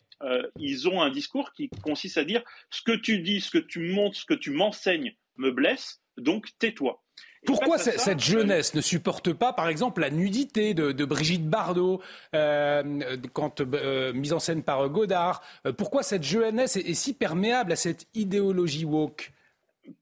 [0.59, 3.79] ils ont un discours qui consiste à dire ce que tu dis, ce que tu
[3.79, 7.01] montres, ce que tu m'enseignes me blesse, donc tais-toi.
[7.45, 12.01] Pourquoi cette jeunesse ne supporte pas, par exemple, la nudité de, Brigitte Bardot,
[12.33, 15.41] euh, quand euh, mise en scène par Godard?
[15.65, 19.31] Euh, Pourquoi cette jeunesse est, si perméable à cette idéologie woke?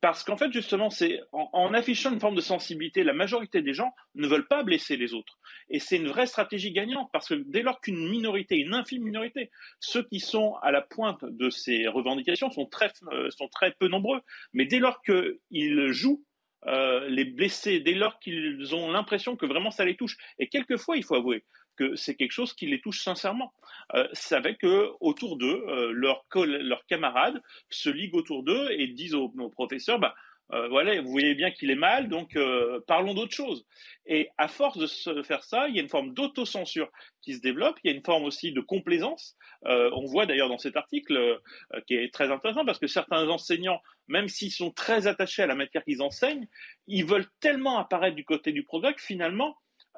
[0.02, 3.94] Parce qu'en fait, justement, c'est en, affichant une forme de sensibilité, la majorité des gens
[4.16, 5.38] ne veulent pas blesser les autres.
[5.70, 9.50] Et c'est une vraie stratégie gagnante, parce que dès lors qu'une minorité, une infime minorité,
[9.80, 12.92] ceux qui sont à la pointe de ces revendications sont très,
[13.30, 14.22] sont très peu nombreux,
[14.54, 16.24] mais dès lors qu'ils jouent
[16.68, 20.18] euh, les blessés dès lors qu'ils ont l'impression que vraiment ça les touche.
[20.40, 21.44] Et quelquefois, il faut avouer
[21.76, 23.54] que c'est quelque chose qui les touche sincèrement.
[23.96, 29.32] Euh, avec que autour d'eux, euh, leurs, camarades se liguent autour d'eux et disent aux,
[29.38, 30.14] aux professeurs, bah,
[30.52, 33.66] euh, voilà, vous voyez bien qu'il est mal, donc euh, parlons d'autre chose.
[34.06, 37.42] Et à force de se faire ça, il y a une forme d'autocensure qui se
[37.42, 39.36] développe, il y a une forme aussi de complaisance.
[39.66, 41.40] On voit d'ailleurs dans cet article
[41.88, 45.56] qui est très intéressant parce que certains enseignants, même s'ils sont très attachés à la
[45.56, 46.48] matière qu'ils enseignent,
[46.88, 49.56] ils veulent tellement apparaître du côté du progrès que finalement,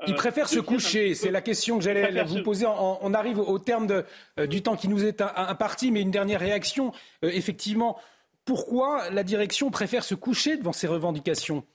[0.07, 1.15] ils préfèrent se coucher.
[1.15, 2.65] C'est la question que j'allais vous poser.
[2.67, 4.03] On arrive au terme
[4.47, 6.91] du temps qui nous est imparti, mais une dernière réaction.
[7.21, 7.97] effectivement,
[8.45, 11.65] pourquoi la direction préfère se coucher devant ces revendications?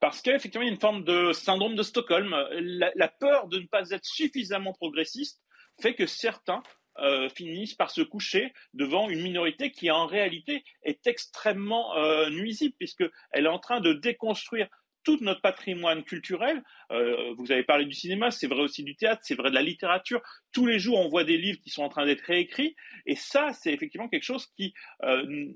[0.00, 2.34] Parce qu'effectivement, il y a une forme de syndrome de Stockholm.
[2.60, 5.40] La, peur de ne pas être suffisamment progressiste
[5.80, 6.62] fait que certains
[6.98, 12.74] euh, finissent par se coucher devant une minorité qui, en réalité, est extrêmement euh, nuisible,
[12.76, 14.68] puisqu'elle est en train de déconstruire
[15.04, 16.62] tout notre patrimoine culturel.
[16.90, 19.62] Euh, vous avez parlé du cinéma, c'est vrai aussi du théâtre, c'est vrai de la
[19.62, 20.20] littérature.
[20.52, 22.76] Tous les jours, on voit des livres qui sont en train d'être réécrits.
[23.06, 24.74] Et ça, c'est effectivement quelque chose qui,
[25.04, 25.46] euh,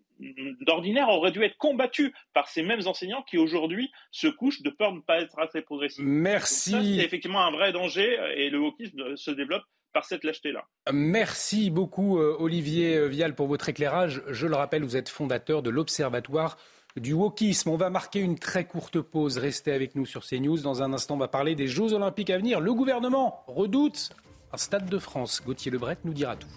[0.60, 4.92] d'ordinaire, aurait dû être combattu par ces mêmes enseignants qui, aujourd'hui, se couchent de peur
[4.92, 6.02] de ne pas être assez progressistes.
[6.02, 6.96] Merci.
[6.98, 10.64] c'est effectivement un vrai danger et le wokisme se développe par cette lâcheté-là.
[10.92, 14.22] Merci beaucoup, euh, Olivier Vial, pour votre éclairage.
[14.28, 16.58] Je le rappelle, vous êtes fondateur de l'Observatoire
[17.00, 17.70] du wokisme.
[17.70, 19.38] On va marquer une très courte pause.
[19.38, 20.58] Restez avec nous sur CNews.
[20.58, 22.60] Dans un instant, on va parler des Jeux Olympiques à venir.
[22.60, 24.10] Le gouvernement redoute
[24.52, 25.42] un Stade de France.
[25.44, 26.48] Gauthier Lebret nous dira tout.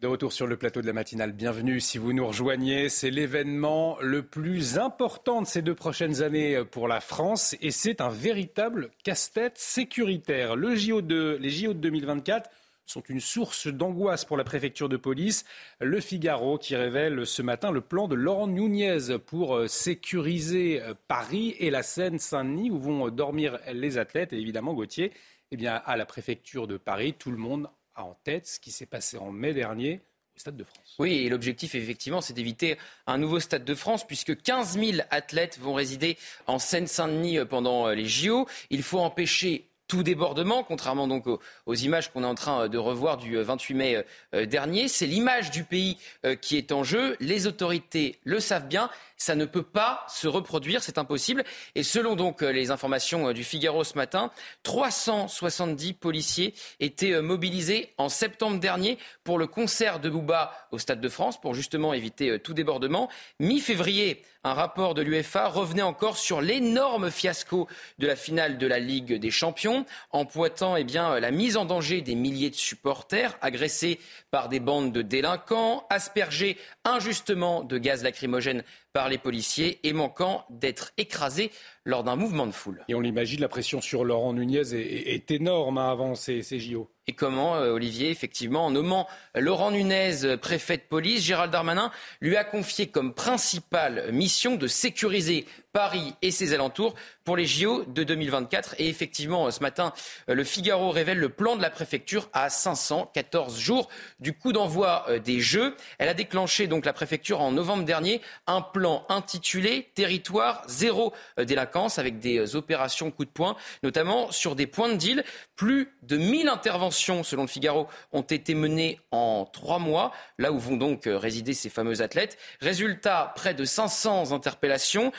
[0.00, 2.90] De retour sur le plateau de la matinale, bienvenue si vous nous rejoignez.
[2.90, 8.02] C'est l'événement le plus important de ces deux prochaines années pour la France et c'est
[8.02, 10.54] un véritable casse-tête sécuritaire.
[10.54, 12.48] Le JO de, les JO de 2024
[12.86, 15.44] sont une source d'angoisse pour la préfecture de police.
[15.80, 20.94] Le Figaro qui révèle ce matin le plan de Laurent Nunez pour euh, sécuriser euh,
[21.08, 24.32] Paris et la Seine-Saint-Denis où vont dormir les athlètes.
[24.32, 25.12] Et évidemment, Gauthier,
[25.50, 28.70] eh bien, à la préfecture de Paris, tout le monde a en tête ce qui
[28.70, 30.00] s'est passé en mai dernier
[30.36, 30.96] Stade de France.
[30.98, 32.76] Oui, et l'objectif, effectivement, c'est d'éviter
[33.06, 37.88] un nouveau Stade de France, puisque 15 000 athlètes vont résider en Seine-Saint-Denis euh, pendant
[37.88, 38.46] les JO.
[38.70, 42.78] Il faut empêcher tout débordement, contrairement donc aux, images qu'on est en train euh, de
[42.78, 44.88] revoir du 28 euh, mai euh, dernier.
[44.88, 45.98] C'est l'image du pays
[46.40, 47.16] qui est en jeu.
[47.20, 48.90] Les autorités le savent bien.
[49.16, 51.44] Ça ne peut pas se reproduire, c'est impossible.
[51.74, 54.30] Et selon donc les informations du Figaro ce matin,
[54.62, 61.08] 370 policiers étaient mobilisés en septembre dernier pour le concert de Bouba au Stade de
[61.08, 63.08] France, pour justement éviter tout débordement.
[63.40, 67.66] Mi-février, un rapport de l'UEFA revenait encore sur l'énorme fiasco
[67.98, 69.75] de la finale de la Ligue des Champions,
[70.10, 73.98] en pointant eh bien, la mise en danger des milliers de supporters agressés
[74.30, 78.62] par des bandes de délinquants, aspergés injustement de gaz lacrymogène
[78.92, 81.50] par les policiers et manquant d'être écrasés
[81.84, 82.82] lors d'un mouvement de foule.
[82.88, 86.90] Et on l'imagine, la pression sur Laurent Nunez est, énorme avant ces, ces JO.
[87.06, 91.92] Et comment, euh, Olivier, effectivement, en nommant Laurent Nunez euh, préfet de police, Gérald Darmanin
[92.20, 95.46] lui a confié comme principale mission de sécuriser
[95.76, 98.76] Paris et ses alentours pour les JO de 2024.
[98.78, 99.92] Et effectivement, ce matin,
[100.26, 105.18] le Figaro révèle le plan de la préfecture à 514 jours du coup d'envoi euh,
[105.18, 105.76] des Jeux.
[105.98, 111.44] Elle a déclenché donc la préfecture en novembre dernier un plan intitulé Territoire zéro euh,
[111.44, 115.24] délinquance avec des euh, opérations coup de poing, notamment sur des points de deal.
[115.56, 120.58] Plus de 1000 interventions, selon le Figaro, ont été menées en trois mois, là où
[120.58, 122.38] vont donc résider ces fameux athlètes.
[122.60, 125.12] Résultat, près de 500 interpellations,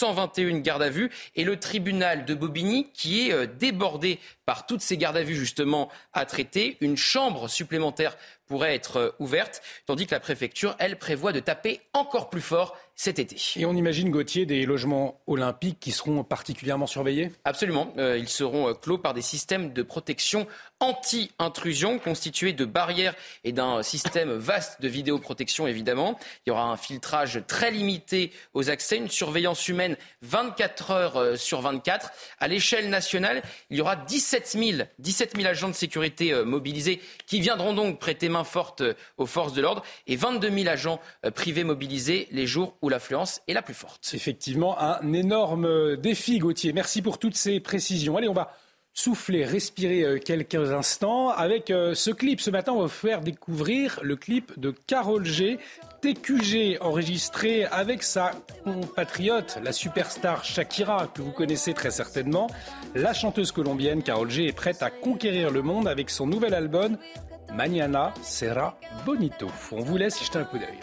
[0.00, 4.80] 221 gardes à vue et le tribunal de Bobigny qui est euh, débordé par toutes
[4.80, 6.78] ces gardes à vue justement à traiter.
[6.80, 8.16] Une chambre supplémentaire
[8.46, 12.76] pourrait être euh, ouverte, tandis que la préfecture, elle, prévoit de taper encore plus fort
[12.94, 13.36] cet été.
[13.56, 17.30] Et on imagine, Gauthier, des logements olympiques qui seront particulièrement surveillés?
[17.44, 17.92] Absolument.
[17.98, 20.46] Euh, ils seront clos par des systèmes de protection
[20.80, 26.18] anti-intrusion constitués de barrières et d'un système vaste de vidéoprotection, évidemment.
[26.46, 31.60] Il y aura un filtrage très limité aux accès, une surveillance humaine 24 heures sur
[31.60, 32.10] 24.
[32.38, 37.40] À l'échelle nationale, il y aura 17 000, 17 000 agents de sécurité mobilisés qui
[37.40, 38.82] viendront donc prêter main forte
[39.16, 41.00] aux forces de l'ordre et 22 000 agents
[41.34, 44.10] privés mobilisés les jours où l'affluence est la plus forte.
[44.14, 46.72] Effectivement, un énorme défi, Gauthier.
[46.72, 48.16] Merci pour toutes ces précisions.
[48.16, 48.52] Allez, on va
[48.96, 52.40] souffler, respirer euh, quelques instants avec euh, ce clip.
[52.40, 55.58] Ce matin, on va vous faire découvrir le clip de Carole G.
[56.14, 58.30] TQG enregistré avec sa
[58.62, 62.46] compatriote, la superstar Shakira, que vous connaissez très certainement.
[62.94, 66.96] La chanteuse colombienne Carole G est prête à conquérir le monde avec son nouvel album
[67.52, 69.48] Mañana Será Bonito.
[69.72, 70.78] On vous laisse y jeter un coup d'œil.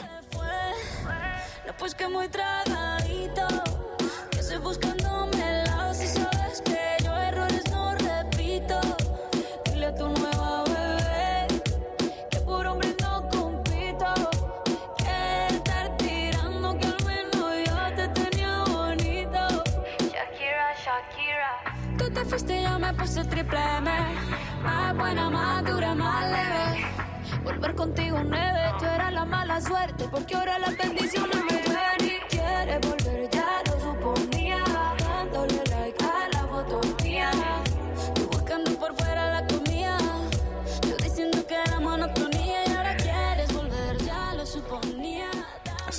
[23.52, 26.86] Más buena, más dura, más leve.
[27.44, 31.53] Volver contigo nueve, tú eras la mala suerte, porque ahora las bendiciones me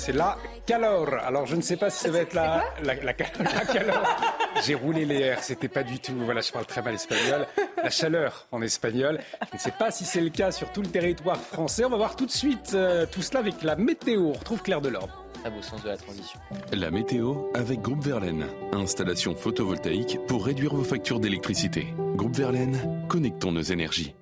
[0.05, 0.37] C'est la
[0.67, 1.15] calor.
[1.25, 4.03] Alors je ne sais pas si ça va être la, la, la, la calor.
[4.63, 6.13] J'ai roulé les airs, c'était pas du tout.
[6.25, 7.47] Voilà, je parle très mal espagnol.
[7.81, 9.19] La chaleur en espagnol.
[9.49, 11.85] Je ne sais pas si c'est le cas sur tout le territoire français.
[11.85, 14.25] On va voir tout de suite euh, tout cela avec la météo.
[14.27, 15.09] On retrouve Claire Delorme.
[15.43, 16.39] À beau sens de la transition.
[16.71, 18.45] La météo avec Groupe Verlaine.
[18.73, 21.87] Installation photovoltaïque pour réduire vos factures d'électricité.
[22.13, 24.13] Groupe Verlaine, connectons nos énergies.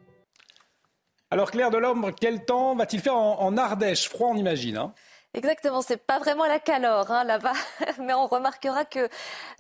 [1.30, 4.08] Alors Claire Delorme, quel temps va-t-il faire en, en Ardèche?
[4.08, 4.78] Froid, on imagine.
[4.78, 4.94] Hein
[5.36, 7.54] Exactement, c'est pas vraiment la calore hein, là-bas,
[7.98, 9.10] mais on remarquera que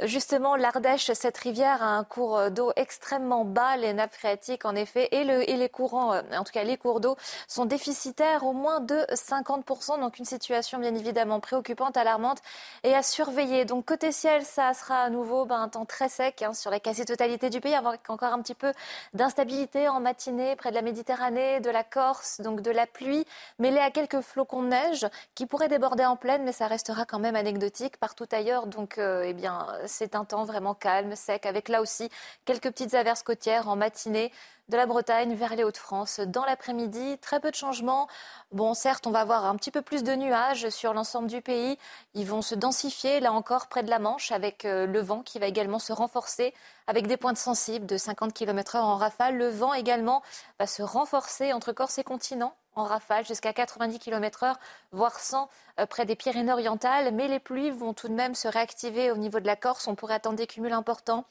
[0.04, 5.10] justement l'Ardèche, cette rivière a un cours d'eau extrêmement bas, les nappes phréatiques en effet,
[5.12, 7.16] et les courants, euh, en tout cas les cours d'eau,
[7.48, 12.38] sont déficitaires au moins de 50%, donc une situation bien évidemment préoccupante, alarmante
[12.84, 13.66] et à surveiller.
[13.66, 16.80] Donc côté ciel, ça sera à nouveau ben, un temps très sec hein, sur la
[16.80, 18.74] quasi-totalité du pays, avec encore un petit peu
[19.16, 23.26] d'instabilité en matinée près de la Méditerranée, de la Corse, donc de la pluie
[23.58, 27.06] mêlée à quelques flocons de neige qui pourraient pourrait déborder en pleine, mais ça restera
[27.06, 28.68] quand même anecdotique partout ailleurs.
[28.68, 32.10] Donc, euh, eh bien, c'est un temps vraiment calme, sec, avec là aussi
[32.44, 34.34] quelques petites averses côtières en matinée
[34.68, 36.20] de la Bretagne vers les Hauts-de-France.
[36.20, 38.10] Dans l'après-midi, très peu de changements.
[38.52, 41.78] Bon, certes, on va avoir un petit peu plus de nuages sur l'ensemble du pays.
[42.14, 45.40] Ils vont se densifier, là encore, près de la Manche, avec euh, le vent qui
[45.40, 46.54] va également se renforcer,
[46.88, 49.38] avec des pointes sensibles de 50 km/h en rafale.
[49.38, 50.24] Le vent également
[50.60, 54.56] va se renforcer entre Corse et continent en rafale jusqu'à 90 km/h,
[54.92, 55.50] voire 100
[55.80, 57.14] euh, près des Pyrénées-Orientales.
[57.14, 59.88] Mais les pluies vont tout de même se réactiver au niveau de la Corse.
[59.88, 61.26] On pourrait attendre des cumuls importants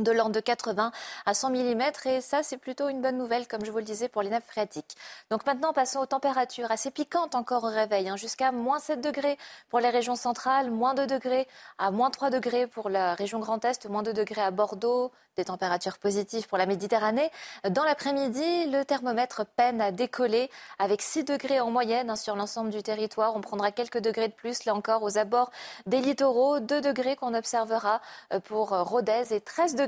[0.00, 0.92] de l'ordre de 80
[1.26, 4.08] à 100 mm et ça c'est plutôt une bonne nouvelle comme je vous le disais
[4.08, 4.96] pour les nappes phréatiques.
[5.28, 9.36] Donc maintenant passons aux températures assez piquantes encore au réveil, hein, jusqu'à moins 7 degrés
[9.70, 13.64] pour les régions centrales, moins 2 degrés à moins 3 degrés pour la région Grand
[13.64, 17.30] Est, moins 2 degrés à Bordeaux, des températures positives pour la Méditerranée.
[17.68, 22.70] Dans l'après-midi, le thermomètre peine à décoller avec 6 degrés en moyenne hein, sur l'ensemble
[22.70, 23.34] du territoire.
[23.34, 25.50] On prendra quelques degrés de plus là encore aux abords
[25.86, 28.00] des littoraux, 2 degrés qu'on observera
[28.32, 29.87] euh, pour Rodez et 13 degrés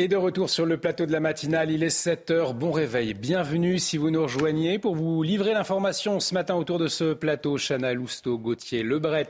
[0.00, 3.14] Et de retour sur le plateau de la matinale, il est 7h, bon réveil.
[3.14, 7.58] Bienvenue si vous nous rejoignez pour vous livrer l'information ce matin autour de ce plateau.
[7.58, 9.26] Chana Lousteau, Gauthier, Lebret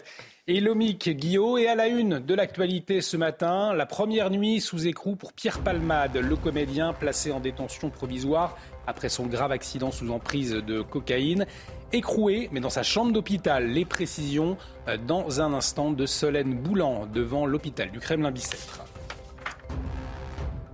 [0.47, 1.57] et Lomic Guillot.
[1.57, 5.61] Et à la une de l'actualité ce matin, la première nuit sous écrou pour Pierre
[5.61, 11.47] Palmade, le comédien placé en détention provisoire après son grave accident sous emprise de cocaïne.
[11.95, 13.69] Écroué, mais dans sa chambre d'hôpital.
[13.69, 18.85] Les précisions euh, dans un instant de Solène Boulan devant l'hôpital du Kremlin-Bicêtre.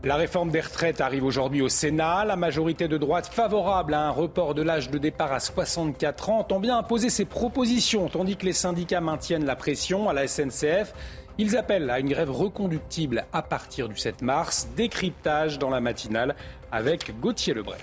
[0.05, 2.27] La réforme des retraites arrive aujourd'hui au Sénat.
[2.27, 6.41] La majorité de droite favorable à un report de l'âge de départ à 64 ans
[6.41, 10.93] entend bien imposer ses propositions, tandis que les syndicats maintiennent la pression à la SNCF.
[11.39, 14.69] Ils appellent à une grève reconductible à partir du 7 mars.
[14.77, 16.37] Décryptage dans la matinale
[16.71, 17.79] avec Gauthier Lebret.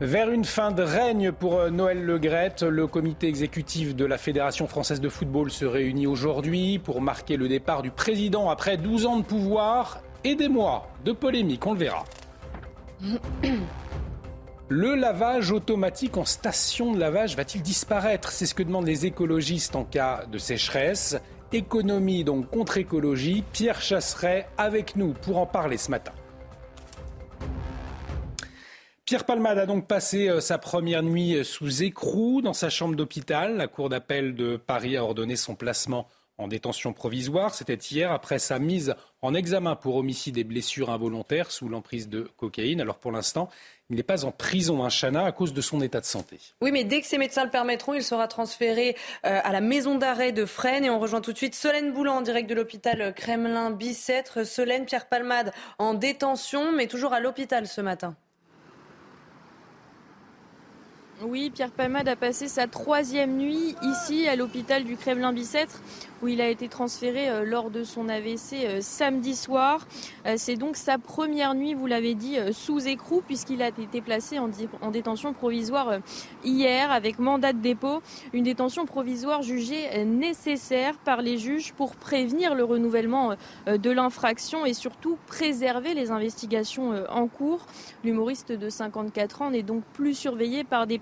[0.00, 4.66] Vers une fin de règne pour euh, Noël Legrette, le comité exécutif de la Fédération
[4.66, 9.18] française de football se réunit aujourd'hui pour marquer le départ du président après 12 ans
[9.18, 12.06] de pouvoir et des mois de polémique, on le verra.
[14.68, 18.32] Le lavage automatique en station de lavage va-t-il disparaître?
[18.32, 21.20] C'est ce que demandent les écologistes en cas de sécheresse.
[21.52, 23.44] Économie donc contre écologie.
[23.52, 26.12] Pierre Chasseret avec nous pour en parler ce matin.
[29.10, 32.94] Pierre Palmade a donc passé euh, sa première nuit euh, sous écrou dans sa chambre
[32.94, 33.56] d'hôpital.
[33.56, 36.06] La Cour d'appel de Paris a ordonné son placement
[36.38, 37.52] en détention provisoire.
[37.52, 42.28] C'était hier après sa mise en examen pour homicide et blessures involontaires sous l'emprise de
[42.36, 42.80] cocaïne.
[42.80, 43.48] Alors pour l'instant,
[43.90, 46.38] il n'est pas en prison, un Chana, à cause de son état de santé.
[46.60, 48.96] Oui, mais dès que ses médecins le permettront, il sera transféré
[49.26, 50.84] euh, à la maison d'arrêt de Fresnes.
[50.84, 54.46] Et on rejoint tout de suite Solène Boulan en direct de l'hôpital Kremlin-Bicêtre.
[54.46, 55.50] Solène, Pierre Palmade
[55.80, 58.14] en détention, mais toujours à l'hôpital ce matin.
[61.22, 65.82] Oui, Pierre Palmade a passé sa troisième nuit ici à l'hôpital du Kremlin-Bicêtre
[66.22, 69.86] où il a été transféré euh, lors de son AVC euh, samedi soir.
[70.26, 74.38] Euh, c'est donc sa première nuit, vous l'avez dit, sous écrou puisqu'il a été placé
[74.38, 74.48] en,
[74.90, 75.98] détention provisoire
[76.44, 78.02] hier avec mandat de dépôt.
[78.32, 83.34] Une détention provisoire jugée nécessaire par les juges pour prévenir le renouvellement
[83.66, 87.66] de l'infraction et surtout préserver les investigations en cours.
[88.04, 90.98] L'humoriste de 54 ans n'est donc plus surveillé par des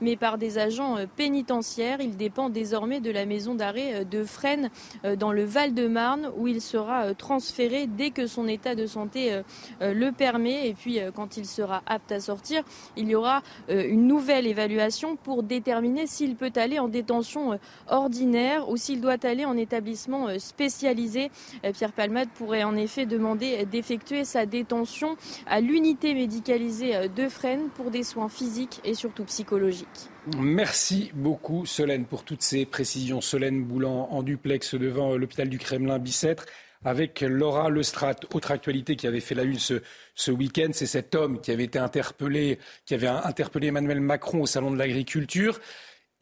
[0.00, 2.00] mais par des agents pénitentiaires.
[2.00, 4.70] Il dépend désormais de la maison d'arrêt de Fresnes
[5.04, 9.32] euh, dans le Val-de-Marne où il sera euh, transféré dès que son état de santé
[9.32, 10.68] euh, le permet.
[10.68, 12.62] Et puis quand il sera apte à sortir,
[12.96, 17.58] il y aura une nouvelle évaluation pour déterminer s'il peut aller en détention
[17.88, 21.30] ordinaire ou s'il doit aller en établissement spécialisé.
[21.72, 27.90] Pierre Palmade pourrait en effet demander d'effectuer sa détention à l'unité médicalisée de Fresnes pour
[27.90, 30.08] des soins physiques et surtout psychologiques.
[30.38, 33.20] Merci beaucoup Solène pour toutes ces précisions.
[33.20, 36.46] Solène Boulan en duplex devant l'hôpital du Kremlin Bicêtre
[36.86, 38.24] avec Laura Lestrade.
[38.32, 39.82] Autre actualité qui avait fait la une ce,
[40.14, 44.46] ce week-end, c'est cet homme qui avait été interpellé, qui avait interpellé Emmanuel Macron au
[44.46, 45.60] salon de l'agriculture.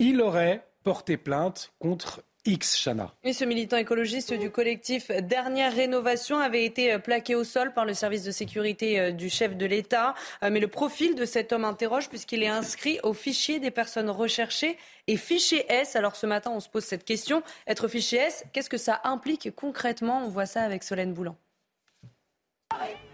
[0.00, 3.14] Il aurait porté plainte contre X, Chana.
[3.22, 7.84] Et ce militant écologiste du collectif Dernière Rénovation avait été euh, plaqué au sol par
[7.84, 10.14] le service de sécurité euh, du chef de l'État.
[10.42, 14.10] Euh, mais le profil de cet homme interroge puisqu'il est inscrit au fichier des personnes
[14.10, 14.76] recherchées
[15.06, 15.94] et fichier S.
[15.94, 17.44] Alors ce matin, on se pose cette question.
[17.68, 20.22] Être fichier S, qu'est-ce que ça implique concrètement?
[20.24, 21.36] On voit ça avec Solène Boulan.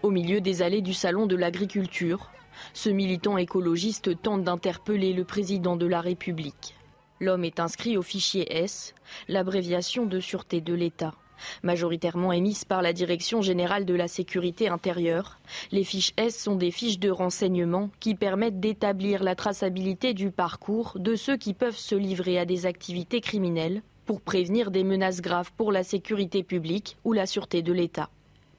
[0.01, 2.31] Au milieu des allées du salon de l'agriculture,
[2.73, 6.78] ce militant écologiste tente d'interpeller le président de la République.
[7.19, 8.95] L'homme est inscrit au fichier S,
[9.27, 11.13] l'abréviation de sûreté de l'État.
[11.63, 15.39] Majoritairement émises par la Direction générale de la sécurité intérieure,
[15.71, 20.97] les fiches S sont des fiches de renseignement qui permettent d'établir la traçabilité du parcours
[20.97, 25.51] de ceux qui peuvent se livrer à des activités criminelles pour prévenir des menaces graves
[25.55, 28.09] pour la sécurité publique ou la sûreté de l'État.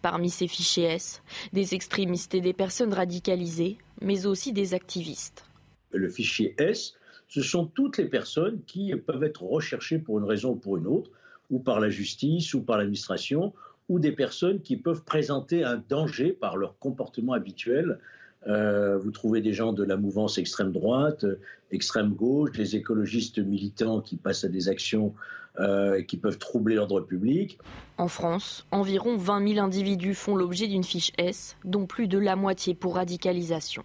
[0.02, 5.44] Parmi ces fichiers S, des extrémistes et des personnes radicalisées, mais aussi des activistes.
[5.92, 6.94] Le fichier S,
[7.30, 10.88] ce sont toutes les personnes qui peuvent être recherchées pour une raison ou pour une
[10.88, 11.10] autre,
[11.48, 13.54] ou par la justice ou par l'administration,
[13.88, 18.00] ou des personnes qui peuvent présenter un danger par leur comportement habituel.
[18.48, 21.24] Euh, vous trouvez des gens de la mouvance extrême droite,
[21.70, 25.14] extrême gauche, des écologistes militants qui passent à des actions
[25.60, 27.58] euh, qui peuvent troubler l'ordre public.
[27.96, 32.34] En France, environ 20 000 individus font l'objet d'une fiche S, dont plus de la
[32.34, 33.84] moitié pour radicalisation.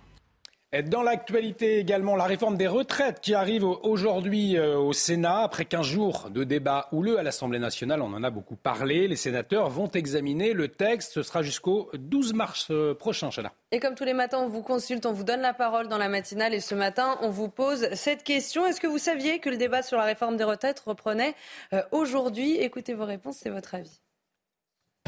[0.83, 5.43] Dans l'actualité également, la réforme des retraites qui arrive aujourd'hui euh, au Sénat.
[5.43, 9.07] Après 15 jours de débat houleux à l'Assemblée nationale, on en a beaucoup parlé.
[9.07, 11.13] Les sénateurs vont examiner le texte.
[11.13, 13.53] Ce sera jusqu'au 12 mars euh, prochain, Chana.
[13.71, 16.09] Et comme tous les matins, on vous consulte, on vous donne la parole dans la
[16.09, 16.53] matinale.
[16.53, 18.65] Et ce matin, on vous pose cette question.
[18.65, 21.35] Est-ce que vous saviez que le débat sur la réforme des retraites reprenait
[21.73, 22.57] euh, aujourd'hui?
[22.57, 24.01] Écoutez vos réponses, c'est votre avis.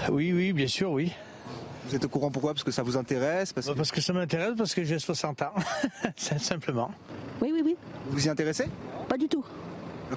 [0.09, 1.11] Oui, oui, bien sûr, oui.
[1.87, 2.53] Vous êtes au courant pourquoi?
[2.53, 3.73] Parce que ça vous intéresse parce que...
[3.73, 5.53] parce que ça m'intéresse, parce que j'ai 60 ans,
[6.15, 6.91] simplement.
[7.41, 7.77] Oui, oui, oui.
[8.09, 8.65] Vous y intéressez?
[9.07, 9.45] Pas du tout.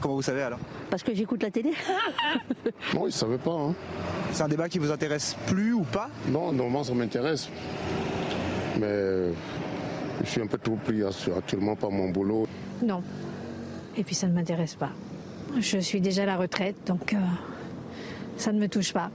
[0.00, 0.58] Comment vous savez alors?
[0.88, 1.72] Parce que j'écoute la télé.
[2.94, 3.52] non, ils ne savaient pas.
[3.52, 3.74] Hein.
[4.32, 6.10] C'est un débat qui vous intéresse plus ou pas?
[6.28, 7.48] Non, normalement ça m'intéresse.
[8.78, 9.32] Mais
[10.24, 12.46] je suis un peu trop pris actuellement par mon boulot.
[12.82, 13.02] Non.
[13.96, 14.90] Et puis ça ne m'intéresse pas.
[15.58, 17.18] Je suis déjà à la retraite, donc euh,
[18.36, 19.10] ça ne me touche pas.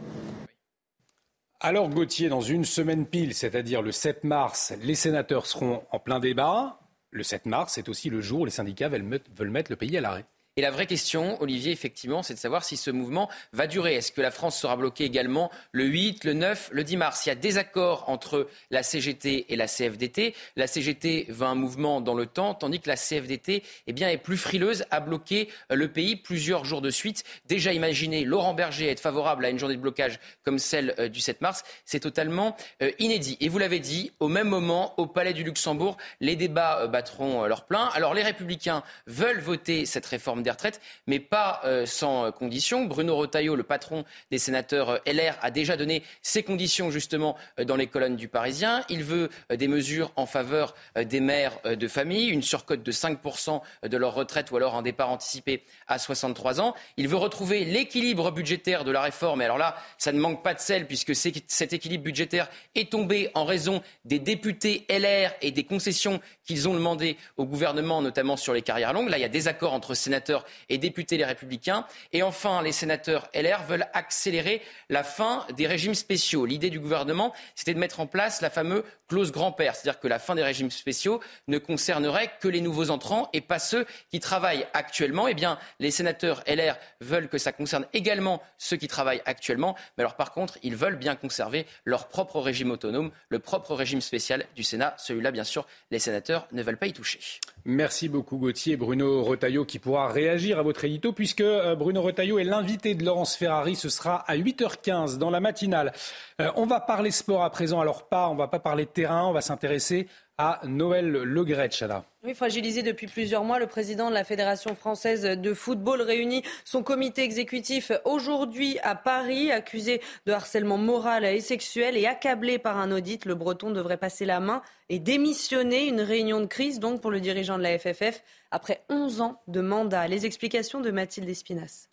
[1.62, 6.20] Alors Gauthier, dans une semaine pile, c'est-à-dire le 7 mars, les sénateurs seront en plein
[6.20, 6.80] débat.
[7.12, 10.02] Le 7 mars, c'est aussi le jour où les syndicats veulent mettre le pays à
[10.02, 10.26] l'arrêt.
[10.58, 13.96] Et la vraie question, Olivier, effectivement, c'est de savoir si ce mouvement va durer.
[13.96, 17.26] Est-ce que la France sera bloquée également le 8, le 9, le 10 mars?
[17.26, 20.34] Il y a des accords entre la CGT et la CFDT.
[20.56, 24.38] La CGT veut un mouvement dans le temps, tandis que la CFDT eh est plus
[24.38, 27.26] frileuse à bloquer euh, le pays plusieurs jours de suite.
[27.50, 31.20] Déjà, imaginez Laurent Berger être favorable à une journée de blocage comme celle euh, du
[31.20, 33.36] 7 mars, c'est totalement euh, inédit.
[33.42, 37.66] Et vous l'avez dit, au même moment, au Palais du Luxembourg, les débats battront leur
[37.66, 37.90] plein.
[37.94, 42.86] Alors les républicains veulent voter cette réforme des retraites, mais pas euh, sans conditions.
[42.86, 47.66] Bruno Retailleau, le patron des sénateurs euh, LR, a déjà donné ses conditions justement euh,
[47.66, 48.86] dans les colonnes du Parisien.
[48.88, 53.98] Il veut des mesures en faveur des mères de famille, une surcote de 5% de
[53.98, 56.76] leur retraite ou alors un départ anticipé à 63 ans.
[56.98, 59.42] Il veut retrouver l'équilibre budgétaire de la réforme.
[59.42, 63.32] Et alors là, ça ne manque pas de sel puisque cet équilibre budgétaire est tombé
[63.34, 68.54] en raison des députés LR et des concessions qu'ils ont demandées au gouvernement, notamment sur
[68.54, 69.10] les carrières longues.
[69.10, 71.86] Là, il y a des accords entre sénateurs et députés les républicains.
[72.14, 76.46] Et enfin, les sénateurs LR veulent accélérer la fin des régimes spéciaux.
[76.46, 80.20] L'idée du gouvernement, c'était de mettre en place la fameuse clause grand-père, c'est-à-dire que la
[80.20, 84.66] fin des régimes spéciaux ne concernerait que les nouveaux entrants et pas ceux qui travaillent
[84.74, 85.28] actuellement.
[85.28, 89.76] Eh bien, les sénateurs LR veulent que ça concerne également ceux qui travaillent actuellement.
[89.98, 94.02] Mais alors, par contre, ils veulent bien conserver leur propre régime autonome, le propre régime
[94.02, 94.96] spécial du Sénat.
[94.98, 97.20] Celui-là, bien sûr, les sénateurs ne veulent pas y toucher.
[97.66, 98.78] Merci beaucoup, Gauthier.
[98.78, 103.04] Bruno Retailleau qui pourra réagir à votre édito, puisque euh, Bruno Retailleau est l'invité de
[103.04, 103.76] Laurence Ferrari.
[103.76, 105.94] Ce sera à 8h15 dans la matinale.
[106.42, 107.80] Euh, on va parler sport à présent.
[107.80, 110.08] Alors, pas, on va pas parler terrain, on va s'intéresser
[110.38, 112.04] à Noël Legret, Chana.
[112.24, 116.84] Oui, fragilisé depuis plusieurs mois, le président de la Fédération française de football réunit son
[116.84, 122.92] comité exécutif aujourd'hui à Paris, accusé de harcèlement moral et sexuel et accablé par un
[122.92, 123.24] audit.
[123.26, 125.88] Le Breton devrait passer la main et démissionner.
[125.88, 128.22] Une réunion de crise donc pour le dirigeant de la FFF
[128.52, 130.08] après 11 ans de mandat.
[130.08, 131.88] Les explications de Mathilde Espinas.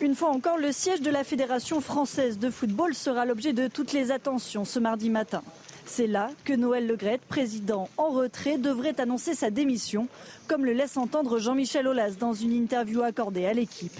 [0.00, 3.92] Une fois encore, le siège de la Fédération française de football sera l'objet de toutes
[3.92, 5.42] les attentions ce mardi matin.
[5.86, 10.08] C'est là que Noël Legrette, président en retrait, devrait annoncer sa démission,
[10.48, 13.98] comme le laisse entendre Jean-Michel Aulas dans une interview accordée à l'équipe.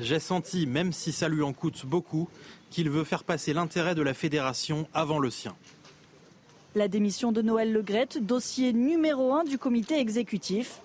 [0.00, 2.28] J'ai senti, même si ça lui en coûte beaucoup,
[2.70, 5.54] qu'il veut faire passer l'intérêt de la fédération avant le sien.
[6.74, 10.80] La démission de Noël Legrette, dossier numéro un du comité exécutif.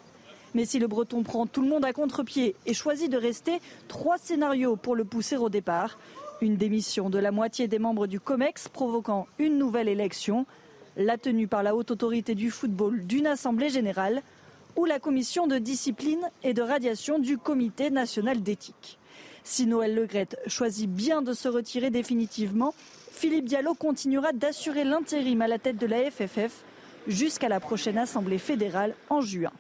[0.54, 4.20] Mais si le Breton prend tout le monde à contre-pied et choisit de rester, trois
[4.20, 5.98] scénarios pour le pousser au départ.
[6.42, 10.46] Une démission de la moitié des membres du COMEX provoquant une nouvelle élection,
[10.98, 14.22] la tenue par la haute autorité du football d'une assemblée générale
[14.76, 18.98] ou la commission de discipline et de radiation du comité national d'éthique.
[19.44, 22.74] Si Noël Legrette choisit bien de se retirer définitivement,
[23.12, 26.64] Philippe Diallo continuera d'assurer l'intérim à la tête de la FFF
[27.08, 29.52] jusqu'à la prochaine assemblée fédérale en juin.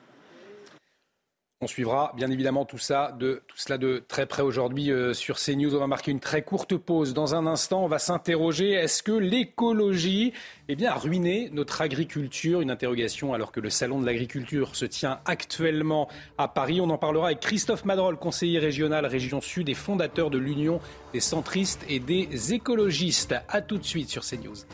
[1.64, 5.38] On suivra bien évidemment tout ça de tout cela de très près aujourd'hui euh, sur
[5.38, 5.74] CNews.
[5.74, 7.14] On va marquer une très courte pause.
[7.14, 10.34] Dans un instant, on va s'interroger est-ce que l'écologie
[10.68, 12.59] eh bien, a ruiné notre agriculture?
[12.59, 16.82] Une interrogation alors que le salon de l'agriculture se tient actuellement à Paris.
[16.82, 20.82] On en parlera avec Christophe Madrol, conseiller régional région Sud et fondateur de l'Union
[21.14, 23.36] des centristes et des écologistes.
[23.47, 24.66] A tout de suite sur CNews.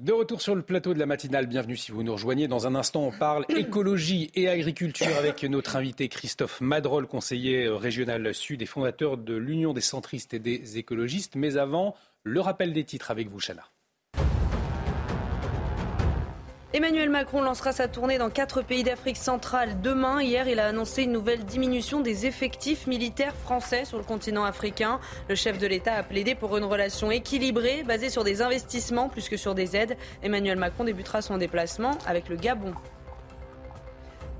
[0.00, 2.48] De retour sur le plateau de la matinale, bienvenue si vous nous rejoignez.
[2.48, 8.34] Dans un instant, on parle écologie et agriculture avec notre invité Christophe Madrol, conseiller régional
[8.34, 11.36] sud et fondateur de l'Union des centristes et des écologistes.
[11.36, 13.64] Mais avant, le rappel des titres avec vous, Chana.
[16.72, 20.22] Emmanuel Macron lancera sa tournée dans quatre pays d'Afrique centrale demain.
[20.22, 25.00] Hier, il a annoncé une nouvelle diminution des effectifs militaires français sur le continent africain.
[25.28, 29.28] Le chef de l'État a plaidé pour une relation équilibrée, basée sur des investissements plus
[29.28, 29.96] que sur des aides.
[30.22, 32.72] Emmanuel Macron débutera son déplacement avec le Gabon.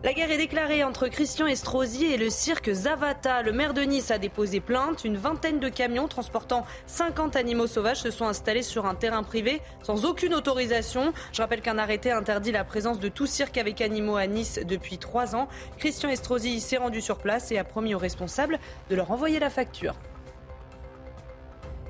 [0.03, 3.42] La guerre est déclarée entre Christian Estrosi et le cirque Zavata.
[3.42, 5.05] Le maire de Nice a déposé plainte.
[5.05, 9.61] Une vingtaine de camions transportant 50 animaux sauvages se sont installés sur un terrain privé
[9.82, 11.12] sans aucune autorisation.
[11.34, 14.96] Je rappelle qu'un arrêté interdit la présence de tout cirque avec animaux à Nice depuis
[14.96, 15.48] trois ans.
[15.76, 19.51] Christian Estrosi s'est rendu sur place et a promis aux responsables de leur envoyer la
[19.51, 19.96] facture.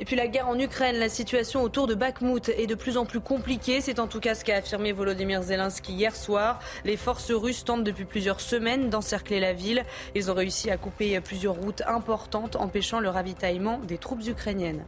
[0.01, 3.05] Et puis la guerre en Ukraine, la situation autour de Bakhmut est de plus en
[3.05, 3.83] plus compliquée.
[3.83, 6.59] C'est en tout cas ce qu'a affirmé Volodymyr Zelensky hier soir.
[6.87, 9.85] Les forces russes tentent depuis plusieurs semaines d'encercler la ville.
[10.15, 14.87] Ils ont réussi à couper plusieurs routes importantes, empêchant le ravitaillement des troupes ukrainiennes.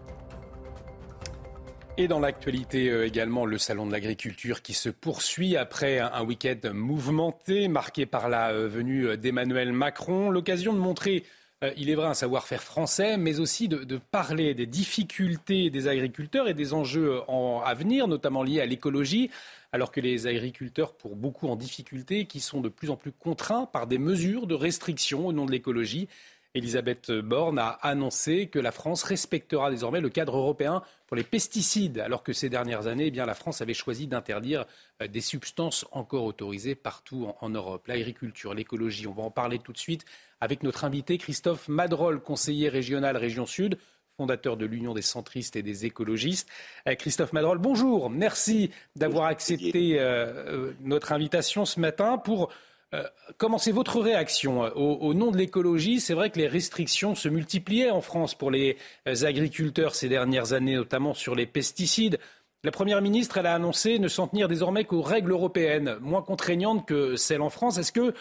[1.98, 6.72] Et dans l'actualité euh, également, le salon de l'agriculture qui se poursuit après un week-end
[6.72, 10.30] mouvementé, marqué par la euh, venue d'Emmanuel Macron.
[10.30, 11.41] L'occasion de montrer euh,
[11.76, 16.54] il est vrai, un savoir-faire français, mais aussi de, parler des difficultés des agriculteurs et
[16.54, 17.20] des enjeux
[17.64, 19.30] à venir, notamment liés à l'écologie,
[19.72, 23.66] alors que les agriculteurs, pour beaucoup en difficulté, qui sont de plus en plus contraints
[23.66, 26.08] par des mesures de restriction au nom de l'écologie,
[26.54, 31.98] Elisabeth Borne a annoncé que la France respectera désormais le cadre européen pour les pesticides,
[31.98, 34.66] alors que ces dernières années, eh la France avait choisi d'interdire
[35.00, 37.86] euh, des substances encore autorisées partout en, Europe.
[37.86, 40.04] L'agriculture, l'écologie, on va en parler tout de suite
[40.42, 43.78] avec notre invité Christophe Madrol, conseiller régional Région Sud
[44.18, 46.46] fondateur de l'Union des centristes et des écologistes.
[46.86, 48.10] Euh, Christophe Madrol, bonjour.
[48.10, 52.50] Merci d'avoir accepté euh, notre invitation ce matin pour
[52.94, 53.04] euh,
[53.38, 55.98] comment c'est votre réaction euh, au, nom de l'écologie?
[55.98, 58.76] C'est vrai que les restrictions se multipliaient en France pour les
[59.08, 62.18] euh, agriculteurs ces dernières années, notamment sur les pesticides.
[62.64, 66.86] La Première ministre, elle a annoncé ne s'en tenir désormais qu'aux règles européennes, moins contraignantes
[66.86, 67.78] que celles en France.
[67.78, 68.14] Est-ce que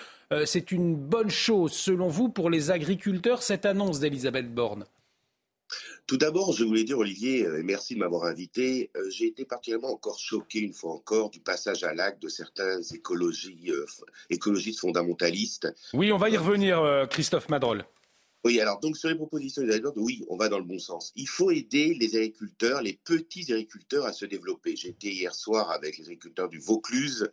[0.46, 4.86] c'est une bonne chose, selon vous, pour les agriculteurs, cette annonce d'Elisabeth Borne?
[6.08, 9.46] Tout d'abord, je voulais dire, Olivier, euh, et merci de m'avoir invité, euh, j'ai été
[9.46, 13.76] particulièrement encore choqué, une fois encore, du passage à l'acte de certains euh,
[14.30, 15.74] écologistes fondamentalistes.
[15.94, 17.86] Oui, on va y revenir, Christophe Madrol.
[18.44, 21.12] Oui, alors donc sur les propositions des agriculteurs, oui, on va dans le bon sens.
[21.16, 24.76] Il faut aider les agriculteurs, les petits agriculteurs à se développer.
[24.76, 27.30] J'étais hier soir avec les agriculteurs du Vaucluse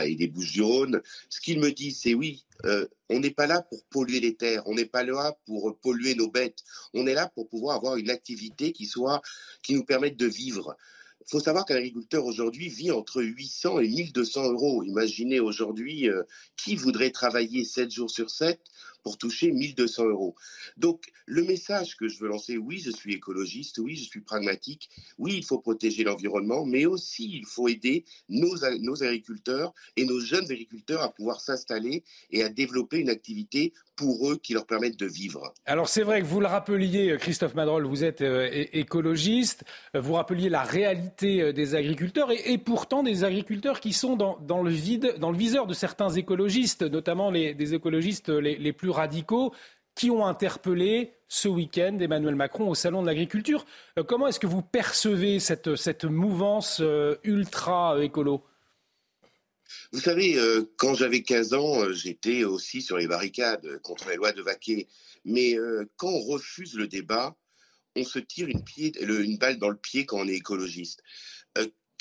[0.00, 1.02] et des Bouches-du-Rhône.
[1.30, 4.62] Ce qu'ils me disent, c'est oui, euh, on n'est pas là pour polluer les terres,
[4.66, 6.60] on n'est pas là pour polluer nos bêtes.
[6.94, 9.20] On est là pour pouvoir avoir une activité qui soit,
[9.64, 10.76] qui nous permette de vivre.
[11.26, 14.82] Il faut savoir qu'un agriculteur aujourd'hui vit entre 800 et 1200 euros.
[14.82, 16.22] Imaginez aujourd'hui euh,
[16.56, 18.60] qui voudrait travailler 7 jours sur 7
[19.02, 20.34] pour toucher 1200 euros.
[20.76, 24.90] Donc, le message que je veux lancer, oui, je suis écologiste, oui, je suis pragmatique,
[25.18, 30.50] oui, il faut protéger l'environnement, mais aussi il faut aider nos, agriculteurs et nos jeunes
[30.50, 35.06] agriculteurs à pouvoir s'installer et à développer une activité pour eux qui leur permettent de
[35.06, 35.52] vivre.
[35.66, 40.48] Alors c'est vrai que vous le rappeliez, Christophe Madrol, vous êtes euh, écologiste, vous rappeliez
[40.48, 45.30] la réalité euh, des agriculteurs et, pourtant des agriculteurs qui sont dans, le vide, dans
[45.30, 49.52] le viseur de certains écologistes, notamment des écologistes les plus radicaux
[49.94, 53.64] qui ont interpellé ce week-end Emmanuel Macron au Salon de l'Agriculture.
[53.98, 58.44] Euh, comment est-ce que vous percevez cette, mouvance euh, ultra-écolo
[59.90, 64.32] vous savez, euh, quand j'avais 15 ans, j'étais aussi sur les barricades contre les lois
[64.32, 64.86] de Vaquet.
[65.24, 65.56] Mais
[65.96, 67.34] quand on refuse le débat,
[67.96, 71.02] on se tire une, balle dans le pied quand on est écologiste.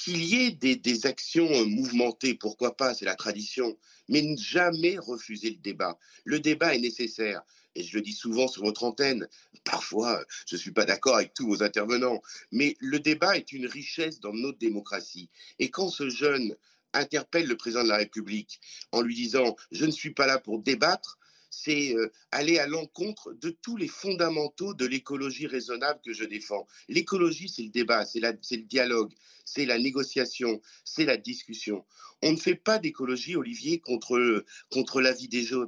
[0.04, 3.78] Qu'il y ait des, actions mouvementées, pourquoi pas, c'est la tradition,
[4.10, 6.00] mais ne jamais refuser le débat.
[6.26, 7.44] Le débat est nécessaire
[7.76, 9.28] et je le dis souvent sur votre antenne,
[9.64, 12.20] parfois je ne suis pas d'accord avec tous vos intervenants,
[12.52, 15.30] mais le débat est une richesse dans notre démocratie.
[15.60, 16.56] Et quand ce jeune
[16.94, 18.60] interpelle le président de la République
[18.92, 21.20] en lui disant⁇ Je ne suis pas là pour débattre⁇
[21.52, 26.66] c'est euh, aller à l'encontre de tous les fondamentaux de l'écologie raisonnable que je défends.
[26.88, 29.14] L'écologie, c'est le débat, c'est le dialogue,
[29.46, 31.86] c'est la négociation, c'est la discussion.
[32.24, 35.02] On ne fait pas d'écologie, Olivier, contre, contre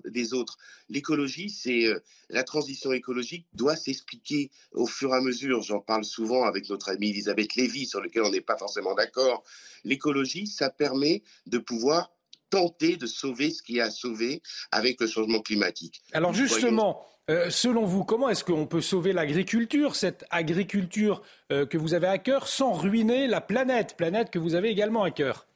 [0.09, 0.57] des autres.
[0.87, 5.63] L'écologie, c'est euh, la transition écologique doit s'expliquer au fur et à mesure.
[5.63, 9.43] J'en parle souvent avec notre amie Elisabeth Lévy, sur lequel on n'est pas forcément d'accord.
[9.83, 12.11] L'écologie, ça permet de pouvoir
[12.53, 16.03] tenter de sauver ce qui a sauvé avec le changement climatique.
[16.13, 21.79] Alors justement, euh, selon vous, comment est-ce qu'on peut sauver l'agriculture, cette agriculture euh, que
[21.79, 25.47] vous avez à cœur, sans ruiner la planète, planète que vous avez également à cœur?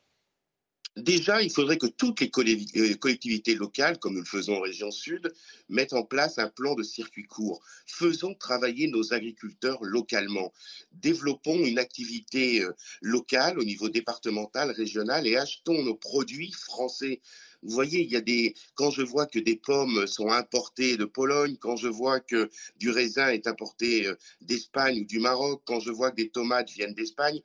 [0.97, 2.31] Déjà, il faudrait que toutes les
[2.75, 5.31] euh, collectivités locales, comme nous le faisons en région sud,
[5.69, 7.63] mettent en place un plan de circuit court.
[7.85, 10.51] Faisons travailler nos agriculteurs localement.
[10.93, 17.21] Développons une activité euh, locale au niveau départemental, régional et achetons nos produits français.
[17.64, 18.53] Vous voyez, il y a des.
[18.76, 22.89] Quand je vois que des pommes sont importées de Pologne, quand je vois que du
[22.89, 26.93] raisin est importé euh, d'Espagne ou du Maroc, quand je vois que des tomates viennent
[26.93, 27.41] d'Espagne,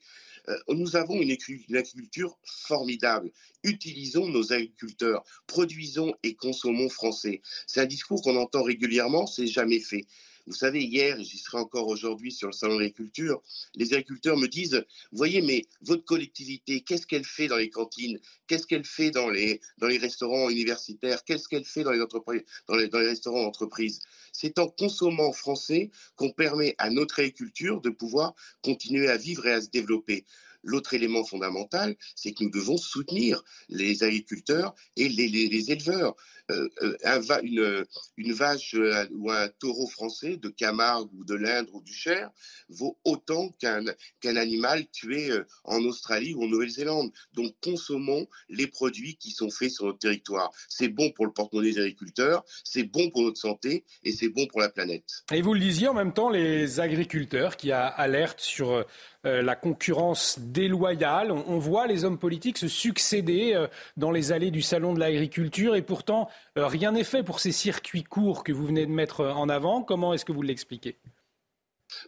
[0.48, 3.30] euh, nous avons une agriculture formidable.
[3.62, 7.40] Utilisons nos agriculteurs, produisons et consommons français.
[7.66, 10.06] C'est un discours qu'on entend régulièrement, c'est jamais fait.
[10.46, 13.40] Vous savez, hier, et j'y serai encore aujourd'hui sur le salon de l'agriculture,
[13.76, 18.18] les agriculteurs me disent, voyez, mais votre collectivité, qu'est-ce qu'elle fait dans les cantines?
[18.48, 21.22] Qu'est-ce qu'elle fait dans les, restaurants universitaires?
[21.24, 24.00] Qu'est-ce qu'elle fait dans les, entreprises, dans les, dans les restaurants d'entreprise
[24.32, 29.52] C'est en consommant français qu'on permet à notre agriculture de pouvoir continuer à vivre et
[29.52, 30.24] à se développer.
[30.62, 36.14] L'autre élément fondamental, c'est que nous devons soutenir les agriculteurs et les, éleveurs.
[36.50, 37.84] Euh, euh,
[38.16, 42.30] une, vache euh, ou un taureau français de Camargue ou de l'Indre ou du Cher
[42.68, 45.30] vaut autant qu'un animal tué
[45.64, 47.12] en Australie ou en Nouvelle-Zélande.
[47.32, 50.50] Donc consommons les produits qui sont faits sur notre territoire.
[50.68, 54.46] C'est bon pour le porte-monnaie des agriculteurs, c'est bon pour notre santé et c'est bon
[54.46, 55.24] pour la planète.
[55.32, 58.84] Et vous le disiez en même temps, les agriculteurs qui alertent sur
[59.24, 61.30] la concurrence déloyale.
[61.30, 65.76] On, voit les hommes politiques se succéder euh, dans les allées du salon de l'agriculture
[65.76, 69.24] et pourtant euh, rien n'est fait pour ces circuits courts que vous venez de mettre
[69.24, 69.82] en avant.
[69.82, 70.96] Comment est-ce que vous l'expliquez?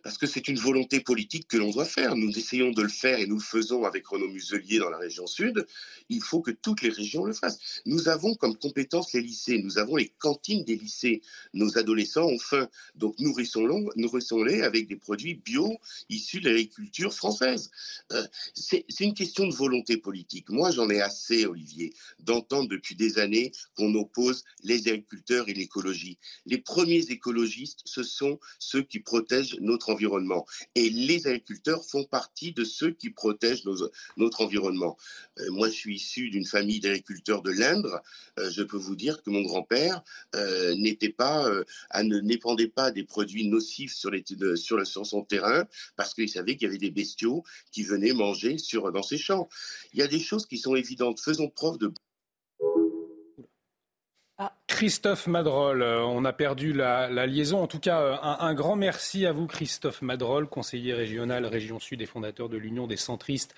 [0.02, 2.16] Parce que c'est une volonté politique que l'on doit faire.
[2.16, 5.26] Nous essayons de le faire et nous le faisons avec Renaud Muselier dans la région
[5.26, 5.66] sud.
[6.08, 7.82] Il faut que toutes les régions le fassent.
[7.86, 11.22] Nous avons comme compétence les lycées, nous avons les cantines des lycées.
[11.52, 15.78] Nos adolescents ont faim, donc nourrissons-les avec des produits bio
[16.08, 17.70] issus de l'agriculture française.
[18.12, 20.48] Euh, c'est une question de volonté politique.
[20.50, 26.18] Moi, j'en ai assez, Olivier, d'entendre depuis des années qu'on oppose les agriculteurs et l'écologie.
[26.46, 30.46] Les premiers écologistes, ce sont ceux qui protègent nos notre environnement.
[30.74, 33.64] Et les agriculteurs font partie de ceux qui protègent
[34.16, 34.96] notre environnement.
[35.38, 38.00] Euh, moi, je suis issu d'une famille d'agriculteurs de l'Indre.
[38.38, 40.02] Euh, je peux vous dire que mon grand-père
[40.36, 41.50] euh, n'était pas,
[42.02, 44.24] ne n'épandait pas des produits nocifs sur, les,
[44.56, 45.64] sur, le, sur son terrain
[45.96, 49.48] parce qu'il savait qu'il y avait des bestiaux qui venaient manger sur, dans ses champs.
[49.92, 51.20] Il y a des choses qui sont évidentes.
[51.20, 51.92] Faisons preuve de.
[54.74, 57.62] Christophe Madrol, euh, on a perdu la, liaison.
[57.62, 62.02] En tout cas, euh, un, grand merci à vous, Christophe Madrol, conseiller régional Région Sud
[62.02, 63.54] et fondateur de l'Union des centristes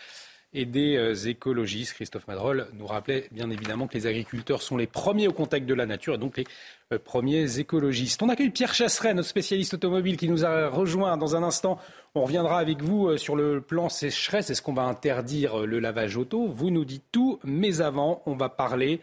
[0.53, 1.95] et des euh, écologistes.
[1.95, 5.73] Christophe Madrol nous rappelait bien évidemment que les agriculteurs sont les premiers au contact de
[5.73, 8.23] la nature et donc les premiers écologistes.
[8.23, 11.79] On accueille Pierre Chasseret, notre spécialiste automobile, qui nous a rejoint dans un instant.
[12.15, 14.51] On reviendra avec vous sur le plan sécheresse.
[14.51, 18.51] Est-ce qu'on va interdire le lavage auto Vous nous dites tout, mais avant, on va
[18.51, 19.01] parler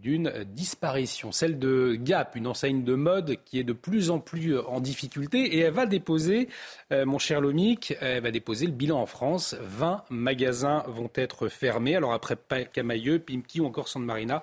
[0.00, 4.54] d'une disparition, celle de Gap, une enseigne de mode qui est de plus en plus
[4.54, 6.48] euh, en difficulté et elle va déposer,
[6.92, 9.56] euh, mon cher Lomic, elle va déposer le bilan en France.
[9.60, 11.96] 20 magasins vont être fermés.
[11.96, 12.36] Alors après
[12.72, 14.42] Camailleux, Pimki ou encore Santa Marina,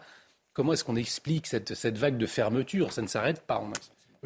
[0.53, 2.91] comment est-ce qu'on explique cette, vague de fermeture?
[2.93, 3.65] Ça ne s'arrête pas en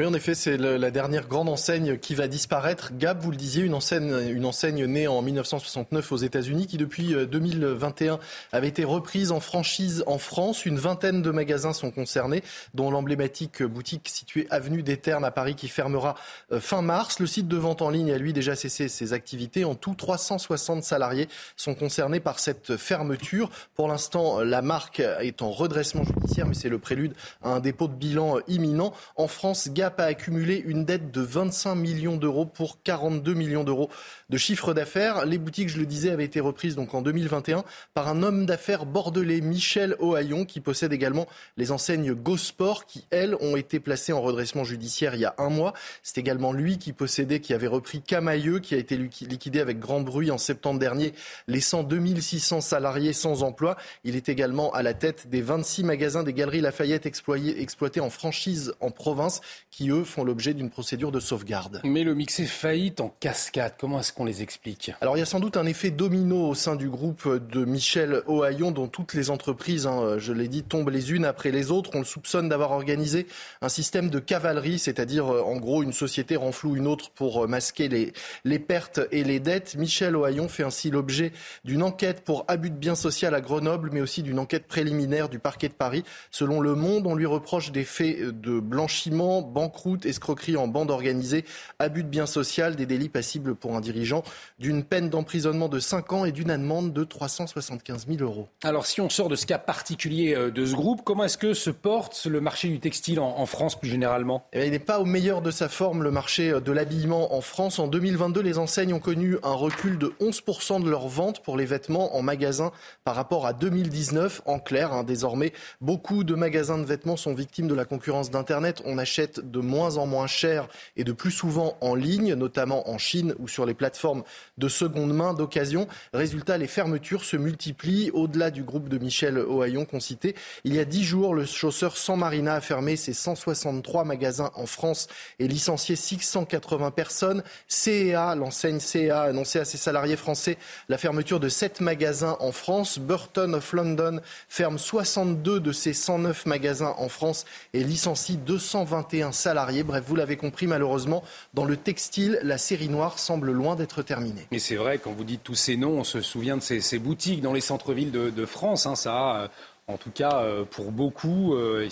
[0.01, 2.91] oui, en effet, c'est la dernière grande enseigne qui va disparaître.
[2.97, 8.17] Gap, vous le disiez, une enseigne, née en 1969 aux États-Unis qui, depuis 2021, euh,
[8.51, 10.65] avait été reprise en franchise en France.
[10.65, 12.41] Une vingtaine de magasins sont concernés,
[12.73, 16.15] dont l'emblématique boutique située avenue des Ternes à Paris qui fermera
[16.51, 17.19] euh, fin mars.
[17.19, 19.65] Le site de vente en ligne a lui déjà cessé ses activités.
[19.65, 23.51] En tout, 360 salariés sont concernés par cette fermeture.
[23.75, 27.87] Pour l'instant, la marque est en redressement judiciaire, mais c'est le prélude à un dépôt
[27.87, 28.93] de bilan imminent.
[29.15, 33.89] En France, Gap A accumulé une dette de 25 millions d'euros pour 42 millions d'euros
[34.29, 35.25] de chiffre d'affaires.
[35.25, 37.63] Les boutiques, je le disais, avaient été reprises donc en 2021
[37.93, 41.27] par un homme d'affaires bordelais, Michel Ohaillon, qui possède également
[41.57, 45.49] les enseignes GoSport, qui, elles, ont été placées en redressement judiciaire il y a un
[45.49, 45.73] mois.
[46.01, 50.01] C'est également lui qui possédait, qui avait repris Camailleux, qui a été liquidé avec grand
[50.01, 51.13] bruit en septembre dernier,
[51.47, 53.77] laissant 2600 salariés sans emploi.
[54.03, 58.73] Il est également à la tête des 26 magasins des Galeries Lafayette exploités en franchise
[58.79, 59.41] en province,
[59.71, 61.81] qui, eux, font l'objet d'une procédure de sauvegarde.
[61.83, 63.73] Mais le mix est faillite en cascade.
[63.79, 64.91] Comment est-ce qu'on les explique?
[65.01, 68.21] Alors, il y a sans doute un effet domino au sein du groupe de Michel
[68.27, 71.91] Ohaillon, dont toutes les entreprises, hein, je l'ai dit, tombent les unes après les autres.
[71.93, 73.27] On le soupçonne d'avoir organisé
[73.61, 78.13] un système de cavalerie, c'est-à-dire, en gros, une société renfloue une autre pour masquer les,
[78.43, 79.75] les pertes et les dettes.
[79.77, 81.31] Michel Ohaillon fait ainsi l'objet
[81.63, 85.39] d'une enquête pour abus de biens social à Grenoble, mais aussi d'une enquête préliminaire du
[85.39, 86.03] parquet de Paris.
[86.29, 91.45] Selon Le Monde, on lui reproche des faits de blanchiment, banqueroute, escroquerie en bande organisée,
[91.77, 94.23] abus de biens social, des délits passibles pour un dirigeant,
[94.57, 98.47] d'une peine d'emprisonnement de 5 ans et d'une amende de 375 000 euros.
[98.63, 101.53] Alors si on sort de ce cas particulier euh, de ce groupe, comment est-ce que
[101.53, 104.47] se porte le marché du textile en, France plus généralement?
[104.51, 107.77] Eh Il n'est pas au meilleur de sa forme, le marché de l'habillement en France.
[107.77, 111.65] En 2022, les enseignes ont connu un recul de 11% de leurs ventes pour les
[111.65, 112.71] vêtements en magasin
[113.03, 114.41] par rapport à 2019.
[114.45, 118.81] En clair, hein, désormais, beaucoup de magasins de vêtements sont victimes de la concurrence d'Internet.
[118.85, 122.97] On achète de moins en moins cher et de plus souvent en ligne, notamment en
[122.97, 124.23] Chine ou sur les plateformes
[124.57, 125.87] de seconde main, d'occasion.
[126.13, 130.35] Résultat, les fermetures se multiplient au-delà du groupe de Michel Ohaillon qu'on citait.
[130.63, 134.65] Il y a dix jours, le chausseur San Marina a fermé ses 163 magasins en
[134.65, 135.07] France
[135.39, 137.43] et licencié 680 personnes.
[137.67, 140.57] CEA, l'enseigne CEA, a annoncé à ses salariés français
[140.89, 142.99] la fermeture de sept magasins en France.
[142.99, 149.83] Burton of London ferme 62 de ses 109 magasins en France et licencie 221 salariés.
[149.83, 151.23] Bref, vous l'avez compris, malheureusement,
[151.53, 154.47] dans le textile, la série noire semble loin d'être terminée.
[154.51, 157.41] Mais c'est vrai, quand vous dites tous ces noms, on se souvient de ces, boutiques
[157.41, 158.85] dans les centres-villes de, France.
[158.85, 158.95] Hein.
[158.95, 159.47] ça a, euh,
[159.87, 161.87] en tout cas, euh, pour beaucoup, euh,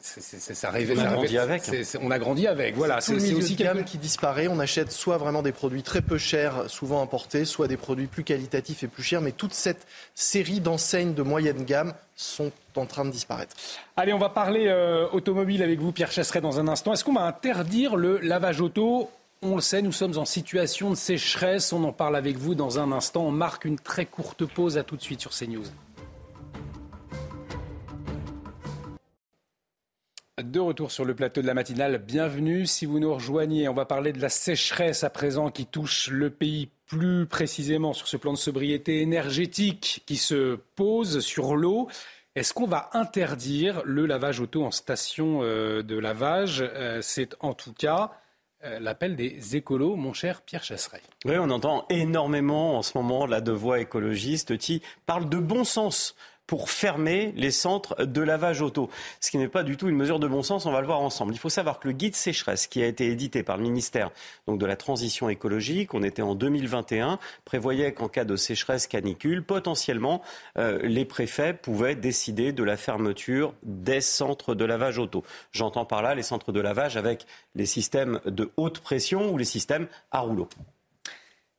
[0.00, 1.62] ça on a grandi avec.
[2.00, 2.76] on a grandi avec.
[2.76, 4.48] Voilà, c'est aussi de gamme qui disparaît.
[4.48, 8.24] On achète soit vraiment des produits très peu chers, souvent importés, soit des produits plus
[8.24, 9.20] qualitatifs et plus chers.
[9.20, 13.54] Mais toute cette série d'enseignes de moyenne gamme sont en train de disparaître.
[13.96, 16.92] Allez, on va parler euh, automobile avec vous, Pierre Chasseret, dans un instant.
[16.92, 19.10] Est-ce qu'on va interdire le lavage auto?
[19.40, 21.72] On le sait, nous sommes en situation de sécheresse.
[21.72, 23.24] On en parle avec vous dans un instant.
[23.24, 24.78] On marque une très courte pause.
[24.78, 25.64] À tout de suite sur CNews.
[30.42, 32.64] De retour sur le plateau de la matinale, bienvenue.
[32.64, 36.30] Si vous nous rejoignez, on va parler de la sécheresse à présent qui touche le
[36.30, 41.88] pays plus précisément sur ce plan de sobriété énergétique qui se pose sur l'eau.
[42.36, 46.62] Est-ce qu'on va interdire le lavage auto en station euh, de lavage?
[46.62, 48.12] Euh, C'est en tout cas
[48.62, 51.02] euh, l'appel des écolos, mon cher Pierre Chasseret.
[51.24, 55.64] Oui, on entend énormément en ce moment là de voix écologistes qui parlent de bon
[55.64, 56.14] sens
[56.48, 58.88] pour fermer les centres de lavage auto.
[59.20, 61.00] Ce qui n'est pas du tout une mesure de bon sens, on va le voir
[61.00, 61.34] ensemble.
[61.34, 64.10] Il faut savoir que le guide sécheresse qui a été édité par le ministère
[64.48, 70.22] de la Transition écologique, on était en 2021, prévoyait qu'en cas de sécheresse canicule, potentiellement,
[70.56, 75.24] euh, les préfets pouvaient décider de la fermeture des centres de lavage auto.
[75.52, 79.44] J'entends par là les centres de lavage avec les systèmes de haute pression ou les
[79.44, 80.48] systèmes à rouleau.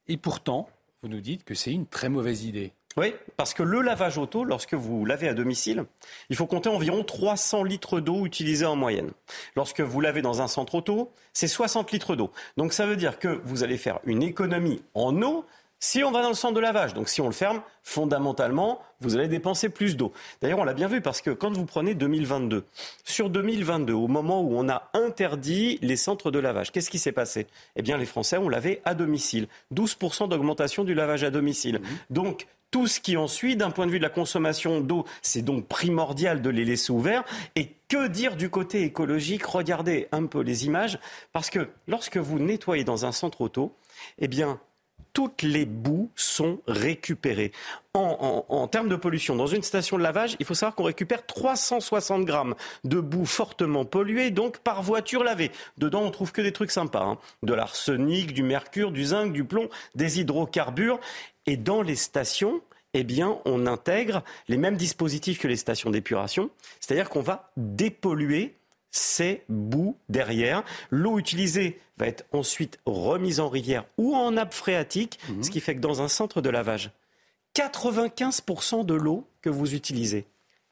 [0.07, 0.67] Et pourtant,
[1.03, 2.73] vous nous dites que c'est une très mauvaise idée.
[2.99, 5.85] Oui, parce que le lavage auto, lorsque vous lavez à domicile,
[6.29, 9.11] il faut compter environ 300 litres d'eau utilisée en moyenne.
[9.55, 12.29] Lorsque vous lavez dans un centre auto, c'est 60 litres d'eau.
[12.57, 15.45] Donc ça veut dire que vous allez faire une économie en eau
[15.79, 19.15] si on va dans le centre de lavage, donc si on le ferme, fondamentalement, vous
[19.15, 20.11] allez dépenser plus d'eau.
[20.41, 22.65] D'ailleurs, on l'a bien vu parce que quand vous prenez 2022,
[23.05, 27.13] sur 2022, au moment où on a interdit les centres de lavage, qu'est-ce qui s'est
[27.13, 27.47] passé?
[27.77, 29.47] Eh bien, les Français ont lavé à domicile.
[29.73, 31.79] 12% d'augmentation du lavage à domicile.
[31.79, 31.85] Mmh.
[32.09, 35.41] Donc, tout ce qui en suit d'un point de vue de la consommation d'eau, c'est
[35.41, 37.23] donc primordial de les laisser ouverts.
[37.55, 39.45] Et que dire du côté écologique?
[39.45, 40.99] Regardez un peu les images,
[41.33, 43.75] parce que lorsque vous nettoyez dans un centre auto,
[44.19, 44.59] eh bien,
[45.13, 47.51] toutes les boues sont récupérées.
[47.93, 52.23] En, termes de pollution, dans une station de lavage, il faut savoir qu'on récupère 360
[52.23, 55.51] grammes de boue fortement polluée, donc par voiture lavée.
[55.77, 57.03] Dedans, on trouve que des trucs sympas.
[57.03, 57.17] Hein.
[57.43, 60.99] De l'arsenic, du mercure, du zinc, du plomb, des hydrocarbures.
[61.45, 62.61] Et dans les stations,
[62.93, 66.49] eh bien, on intègre les mêmes dispositifs que les stations d'épuration,
[66.79, 68.55] c'est-à-dire qu'on va dépolluer
[68.91, 70.63] ces boues derrière.
[70.89, 75.43] L'eau utilisée va être ensuite remise en rivière ou en nappe phréatique, mhm.
[75.43, 76.91] ce qui fait que dans un centre de lavage,
[77.55, 80.25] 95% de l'eau que vous utilisez,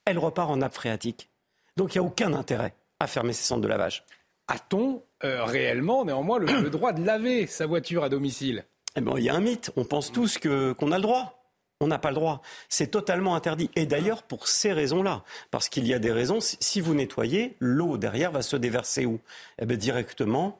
[0.06, 1.30] elle repart en nappe phréatique.
[1.76, 4.04] Donc il n'y a aucun intérêt à fermer ces centres de lavage.
[4.48, 8.64] A-t-on euh, réellement, néanmoins, le, droit de laver sa voiture à domicile?
[8.96, 9.72] Eh ben, Il y a un mythe.
[9.76, 11.37] On pense tous qu'on a le droit.
[11.80, 12.42] On n'a pas le droit.
[12.70, 13.70] C'est totalement interdit.
[13.76, 15.24] Et d'ailleurs, pour ces raisons-là.
[15.52, 16.40] Parce qu'il y a des raisons.
[16.42, 19.20] Si vous nettoyez, l'eau derrière va se déverser où?
[19.60, 20.60] Eh bien, Directement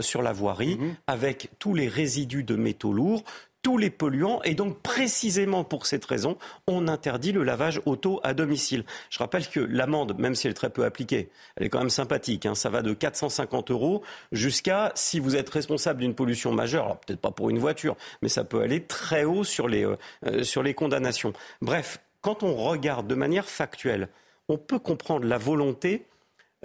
[0.00, 0.94] sur la voirie, mhm.
[1.06, 3.24] avec tous les résidus de métaux lourds,
[3.62, 4.42] tous les polluants.
[4.42, 6.36] Et donc, précisément pour cette raison,
[6.66, 8.84] on interdit le lavage auto à domicile.
[9.08, 11.90] Je rappelle que l'amende, même si elle est très peu appliquée, elle est quand même
[11.90, 12.44] sympathique.
[12.46, 12.54] Hein.
[12.54, 14.02] Ça va de 450 euros
[14.32, 18.28] jusqu'à, si vous êtes responsable d'une pollution majeure, alors peut-être pas pour une voiture, mais
[18.28, 21.32] ça peut aller très haut sur les, euh, euh, sur les condamnations.
[21.60, 24.08] Bref, quand on regarde de manière factuelle,
[24.48, 26.06] on peut comprendre la volonté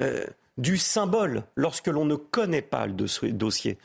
[0.01, 0.25] euh,
[0.57, 3.77] du symbole lorsque l'on ne connaît pas le dossier.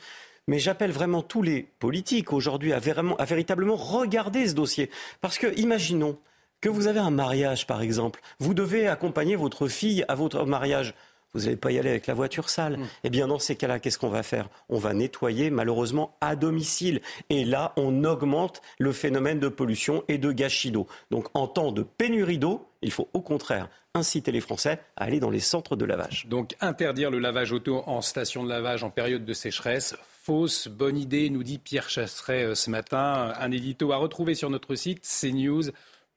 [0.47, 4.89] Mais j'appelle vraiment tous les politiques aujourd'hui à, véritablement regarder ce dossier.
[5.21, 6.17] Parce que, imaginons
[6.59, 8.21] que vous avez un mariage, par exemple.
[8.39, 10.93] Vous devez accompagner votre fille à votre mariage.
[11.33, 12.77] Vous n'allez pas y aller avec la voiture sale.
[12.77, 12.87] Mm.
[13.03, 14.49] Eh bien, dans ces cas-là, qu'est-ce qu'on va faire?
[14.69, 17.01] On va nettoyer, malheureusement, à domicile.
[17.29, 20.87] Et là, on augmente le phénomène de pollution et de gâchis d'eau.
[21.11, 25.19] Donc, en temps de pénurie d'eau, il faut au contraire inciter les Français à aller
[25.19, 26.25] dans les centres de lavage.
[26.27, 30.97] Donc, interdire le lavage auto en station de lavage en période de sécheresse, fausse bonne
[30.97, 33.33] idée, nous dit Pierre Chasseret euh, ce matin.
[33.37, 35.05] Un édito à retrouver sur notre site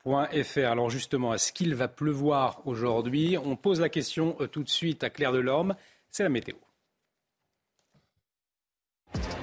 [0.07, 3.37] Alors justement, est-ce qu'il va pleuvoir aujourd'hui?
[3.39, 5.74] On pose la question euh, tout de suite à Claire Delorme.
[6.11, 6.55] C'est la météo.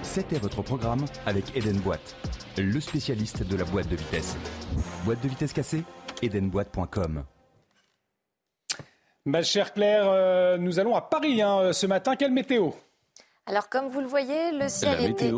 [0.03, 2.15] C'était votre programme avec Eden Boîte,
[2.57, 4.37] le spécialiste de la boîte de vitesse.
[5.03, 5.83] Boîte de vitesse cassée
[6.21, 7.25] Edenboîte.com.
[9.25, 12.15] Ma chère Claire, euh, nous allons à Paris hein, ce matin.
[12.15, 12.69] Quelle météo?
[13.47, 15.31] Alors comme vous le voyez, le ciel était...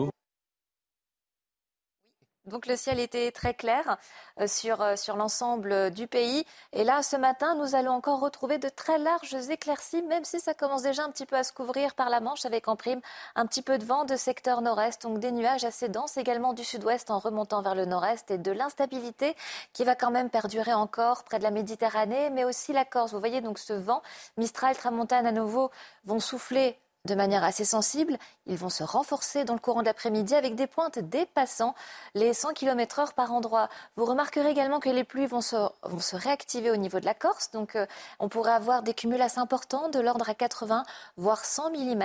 [2.46, 3.98] Donc le ciel était très clair
[4.40, 6.46] euh, sur, euh, sur l'ensemble du pays.
[6.74, 10.54] Et là, ce matin, nous allons encore retrouver de très larges éclaircies, même si ça
[10.54, 13.02] commence déjà un petit peu à se couvrir par la Manche avec en prime
[13.36, 15.02] un petit peu de vent de secteur nord-est.
[15.02, 18.52] Donc des nuages assez denses également du sud-ouest en remontant vers le nord-est et de
[18.52, 19.36] l'instabilité
[19.74, 23.14] qui va quand même perdurer encore près de la Méditerranée, mais aussi la Corse.
[23.14, 24.04] Vous voyez donc ce vent,
[24.38, 25.72] Mistral, Tramontane à nouveau
[26.04, 28.18] vont souffler de manière assez sensible.
[28.48, 31.76] Ils vont se renforcer dans le courant de l'après-midi avec des pointes dépassant
[32.14, 33.70] les 100 km heure par endroit.
[33.96, 37.14] Vous remarquerez également que les pluies vont se, vont se réactiver au niveau de la
[37.14, 37.52] Corse.
[37.52, 37.86] Donc, euh,
[38.20, 40.84] on pourrait avoir des cumuls assez importants de l'ordre à 80,
[41.18, 42.04] voire 100 mm,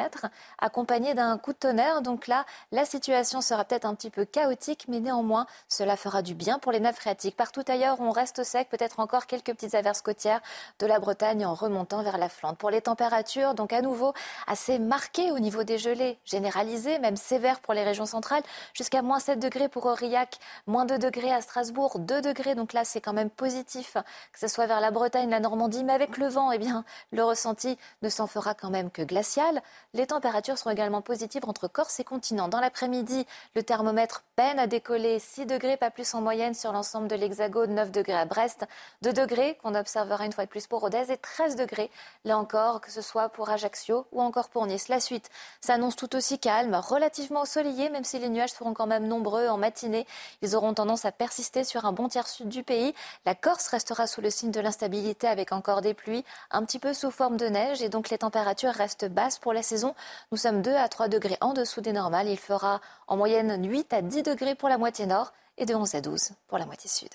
[0.59, 2.03] accompagnés d'un coup de tonnerre.
[2.03, 6.35] Donc là, la situation sera peut-être un petit peu chaotique, mais néanmoins, cela fera du
[6.35, 7.37] bien pour les nappes phréatiques.
[7.37, 10.41] Partout ailleurs, on reste sec, peut-être encore quelques petites averses côtières
[10.79, 12.57] de la Bretagne en remontant vers la Flandre.
[12.57, 14.13] Pour les températures, donc à nouveau,
[14.47, 18.43] assez marquées au niveau des gelées généralisé, même sévère pour les régions centrales,
[18.75, 22.85] jusqu'à moins 7 degrés pour Aurillac, moins 2 degrés à Strasbourg, 2 degrés, donc là
[22.85, 23.97] c'est quand même positif,
[24.33, 27.23] que ce soit vers la Bretagne, la Normandie, mais avec le vent, eh bien, le
[27.23, 29.63] ressenti ne s'en fera quand même que glacial.
[29.95, 32.49] Les températures seront également positives entre Corse et continent.
[32.49, 37.07] Dans l'après-midi, le thermomètre peine à décoller, 6 degrés, pas plus en moyenne sur l'ensemble
[37.07, 38.67] de l'Hexagone, 9 degrés à Brest,
[39.03, 41.93] 2 degrés qu'on observera une fois de plus pour Rodez et 13 degrés,
[42.25, 44.80] là encore, que ce soit pour Ajaccio ou encore pour Nice.
[44.89, 45.31] La suite
[45.61, 49.57] s'annonce tout aussi calme, relativement ensoleillé, même si les nuages seront quand même nombreux en
[49.57, 50.07] matinée.
[50.43, 52.95] Ils auront tendance à persister sur un bon tiers sud du pays.
[53.27, 56.95] La Corse restera sous le signe de l'instabilité avec encore des pluies, un petit peu
[56.95, 59.95] sous forme de neige, et donc les températures restent basses pour la saison.
[60.33, 62.29] Nous sommes 2 à 3 degrés en dessous des normales.
[62.29, 65.95] Il fera en moyenne 8 à 10 degrés pour la moitié nord et de 11
[65.95, 67.11] à 12 pour la moitié sud.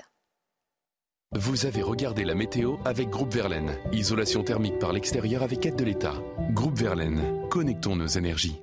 [1.38, 3.78] Vous avez regardé la météo avec Groupe Verlaine.
[3.92, 6.14] Isolation thermique par l'extérieur avec aide de l'État.
[6.52, 8.62] Groupe Verlaine, connectons nos énergies.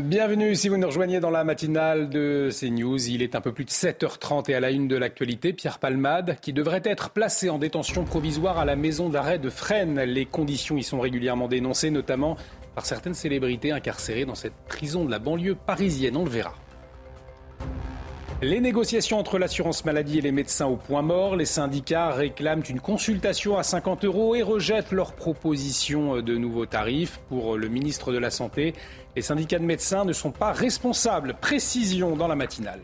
[0.00, 3.06] Bienvenue si vous nous rejoignez dans la matinale de CNews.
[3.06, 6.38] Il est un peu plus de 7h30 et à la une de l'actualité, Pierre Palmade,
[6.40, 10.00] qui devrait être placé en détention provisoire à la maison d'arrêt de Fresnes.
[10.00, 12.38] Les conditions y sont régulièrement dénoncées, notamment
[12.74, 16.16] par certaines célébrités incarcérées dans cette prison de la banlieue parisienne.
[16.16, 16.54] On le verra.
[18.42, 21.36] Les négociations entre l'assurance maladie et les médecins au point mort.
[21.36, 27.18] Les syndicats réclament une consultation à 50 euros et rejettent leur proposition de nouveaux tarifs.
[27.30, 28.74] Pour le ministre de la Santé,
[29.16, 31.34] les syndicats de médecins ne sont pas responsables.
[31.40, 32.82] Précision dans la matinale.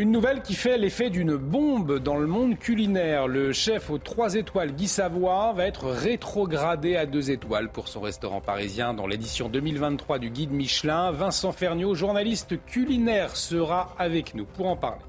[0.00, 3.28] Une nouvelle qui fait l'effet d'une bombe dans le monde culinaire.
[3.28, 8.00] Le chef aux trois étoiles Guy Savoie va être rétrogradé à deux étoiles pour son
[8.00, 11.10] restaurant parisien dans l'édition 2023 du guide Michelin.
[11.10, 15.02] Vincent Ferniaud, journaliste culinaire, sera avec nous pour en parler.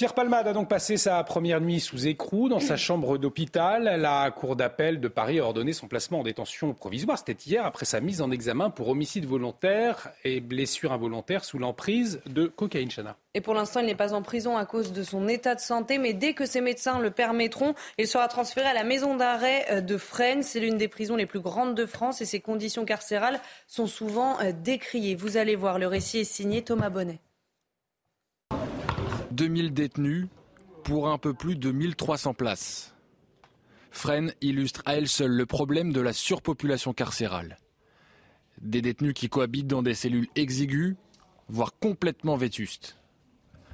[0.00, 4.00] Pierre Palmade a donc passé sa première nuit sous écrou dans sa chambre d'hôpital.
[4.00, 7.18] La Cour d'appel de Paris a ordonné son placement en détention provisoire.
[7.18, 12.22] C'était hier après sa mise en examen pour homicide volontaire et blessure involontaire sous l'emprise
[12.24, 12.88] de cocaïne.
[12.90, 13.18] Chana.
[13.34, 15.98] Et pour l'instant, il n'est pas en prison à cause de son état de santé,
[15.98, 19.80] mais dès que ses médecins le permettront, il sera transféré à la maison d'arrêt euh,
[19.82, 20.42] de Fresnes.
[20.42, 24.40] C'est l'une des prisons les plus grandes de France et ses conditions carcérales sont souvent
[24.40, 25.14] euh, décriées.
[25.14, 27.20] Vous allez voir, le récit est signé Thomas Bonnet.
[29.40, 30.26] 2000 détenus
[30.84, 32.94] pour un peu plus de 1300 places.
[33.90, 37.56] Fresnes illustre à elle seule le problème de la surpopulation carcérale.
[38.60, 40.94] Des détenus qui cohabitent dans des cellules exiguës,
[41.48, 42.98] voire complètement vétustes.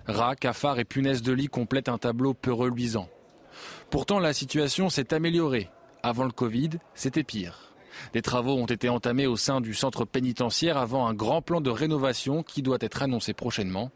[0.07, 3.09] Rats, cafards et punaises de lit complètent un tableau peu reluisant.
[3.91, 5.69] Pourtant, la situation s'est améliorée.
[6.05, 7.75] Avant le Covid, c'était pire.
[8.13, 11.71] Des travaux ont été entamés au sein du centre pénitentiaire avant un grand plan de
[11.71, 13.91] rénovation qui doit être annoncé prochainement.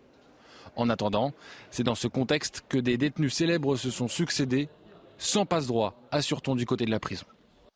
[0.76, 1.32] En attendant,
[1.70, 4.68] c'est dans ce contexte que des détenus célèbres se sont succédés,
[5.18, 7.26] sans passe-droit, assure-t-on du côté de la prison.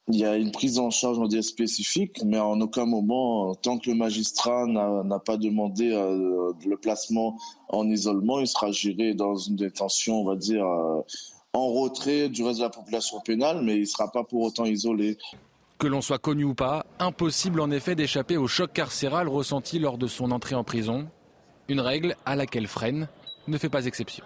[0.08, 3.88] Il y a une prise en charge on spécifique, mais en aucun moment, tant que
[3.88, 7.38] le magistrat n'a pas demandé euh, le placement
[7.70, 11.00] en isolement, il sera géré dans une détention, on va dire, euh,
[11.54, 14.66] en retrait du reste de la population pénale, mais il ne sera pas pour autant
[14.66, 15.16] isolé.
[15.78, 19.96] Que l'on soit connu ou pas, impossible en effet d'échapper au choc carcéral ressenti lors
[19.96, 21.08] de son entrée en prison.
[21.68, 23.08] Une règle à laquelle Fresnes
[23.48, 24.24] ne fait pas exception.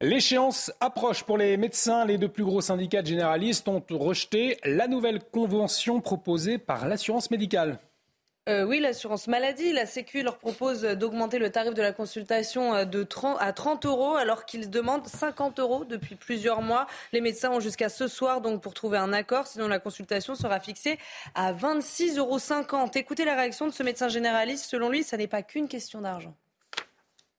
[0.00, 2.04] L'échéance approche pour les médecins.
[2.04, 7.78] Les deux plus gros syndicats généralistes ont rejeté la nouvelle convention proposée par l'assurance médicale.
[8.48, 12.84] Euh, oui, l'assurance maladie, la Sécu leur propose d'augmenter le tarif de la consultation euh,
[12.84, 16.86] de 30 à 30 euros alors qu'ils demandent 50 euros depuis plusieurs mois.
[17.12, 20.60] Les médecins ont jusqu'à ce soir donc pour trouver un accord, sinon la consultation sera
[20.60, 20.96] fixée
[21.34, 22.90] à 26,50 euros.
[22.94, 24.66] Écoutez la réaction de ce médecin généraliste.
[24.66, 26.36] Selon lui, ça n'est pas qu'une question d'argent.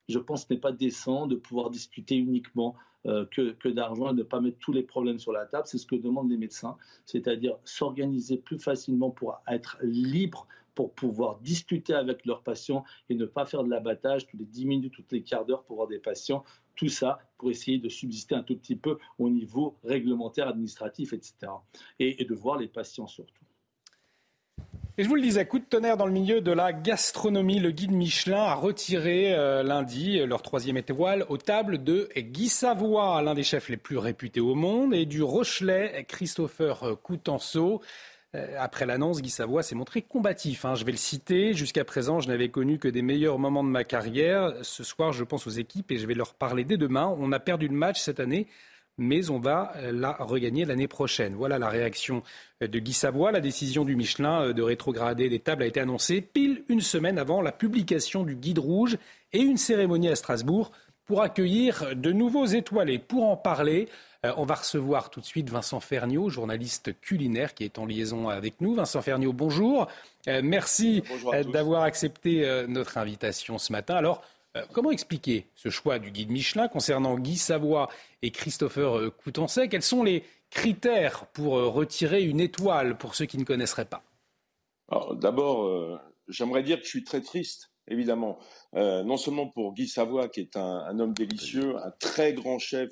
[0.09, 2.75] Je pense que ce n'est pas décent de pouvoir discuter uniquement
[3.05, 5.67] euh, que, que d'argent et de ne pas mettre tous les problèmes sur la table.
[5.67, 6.75] C'est ce que demandent les médecins,
[7.05, 10.47] c'est-à-dire s'organiser plus facilement pour être libre
[10.77, 14.65] pour pouvoir discuter avec leurs patients et ne pas faire de l'abattage tous les 10
[14.67, 16.43] minutes, toutes les quarts d'heure pour voir des patients.
[16.75, 21.33] Tout ça pour essayer de subsister un tout petit peu au niveau réglementaire, administratif, etc.
[21.97, 23.33] Et, de voir les patients surtout.
[24.99, 27.59] Et je vous le disais, coup de tonnerre dans le milieu de la gastronomie.
[27.59, 33.19] Le guide Michelin a retiré euh, lundi leur troisième étoile aux tables de Guy Savoie,
[33.23, 37.81] l'un des chefs les plus réputés au monde, et du Rochelet, Christopher Coutenceau.
[38.37, 40.65] Euh, après l'annonce, Guy Savoie s'est montré combatif.
[40.65, 40.75] Hein.
[40.75, 41.53] Je vais le citer.
[41.53, 44.53] Jusqu'à présent, je n'avais connu que des meilleurs moments de ma carrière.
[44.61, 47.13] Ce soir, je pense aux équipes et je vais leur parler dès demain.
[47.19, 48.47] On a perdu le match cette année,
[48.97, 51.33] mais on va euh, la regagner l'année prochaine.
[51.35, 52.21] Voilà la réaction
[52.61, 53.31] euh, de Guy Savoie.
[53.31, 57.41] La décision du Michelin de rétrograder les tables a été annoncée pile une semaine avant
[57.41, 58.97] la publication du guide rouge
[59.33, 60.71] et une cérémonie à Strasbourg
[61.05, 62.99] pour accueillir de nouveaux étoilés.
[62.99, 63.87] Pour en parler,
[64.25, 68.29] euh, on va recevoir tout de suite Vincent Ferniaud, journaliste culinaire qui est en liaison
[68.29, 68.75] avec nous.
[68.75, 69.87] Vincent Ferniaud, bonjour.
[70.27, 71.03] Euh, merci
[71.33, 73.95] euh, d'avoir accepté notre invitation ce matin.
[73.95, 74.23] Alors,
[74.71, 77.89] comment expliquer ce choix du guide Michelin concernant Guy Savoie
[78.21, 83.43] et Christopher Coutencet Quels sont les critères pour retirer une étoile pour ceux qui ne
[83.43, 84.01] connaisseraient pas?
[85.13, 88.39] D'abord, j'aimerais dire que je suis très triste évidemment.
[88.73, 92.91] non seulement pour Guy Savoie, qui est un, homme délicieux, un très grand chef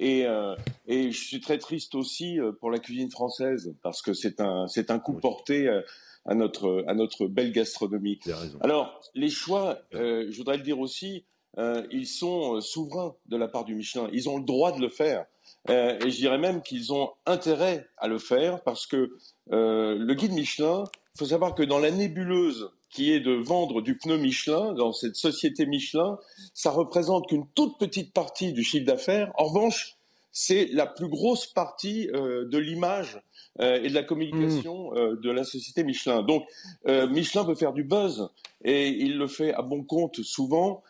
[0.00, 0.56] euh,
[0.86, 4.66] et, je suis très triste aussi euh, pour la cuisine française parce que c'est un
[4.66, 5.82] c'est un coup porté euh,
[6.24, 8.18] à notre à notre belle gastronomie.
[8.60, 11.24] Alors les choix, je voudrais le dire aussi,
[11.58, 14.08] ils sont souverains de la part du Michelin.
[14.12, 15.26] Ils ont le droit de le faire.
[15.68, 19.16] et je dirais même qu'ils ont intérêt à le faire parce que
[19.50, 23.96] le guide Michelin, il faut savoir que dans la nébuleuse qui est de vendre du
[23.96, 26.18] pneu Michelin dans cette société Michelin,
[26.54, 29.32] ça représente qu'une toute petite partie du chiffre d'affaires.
[29.36, 29.96] En revanche,
[30.30, 33.20] c'est la plus grosse partie euh, de l'image
[33.60, 34.96] euh, et de la communication mmh.
[34.96, 36.22] euh, de la société Michelin.
[36.22, 36.44] Donc,
[36.86, 38.28] Michelin veut faire du buzz
[38.62, 40.82] et il le fait à bon compte souvent.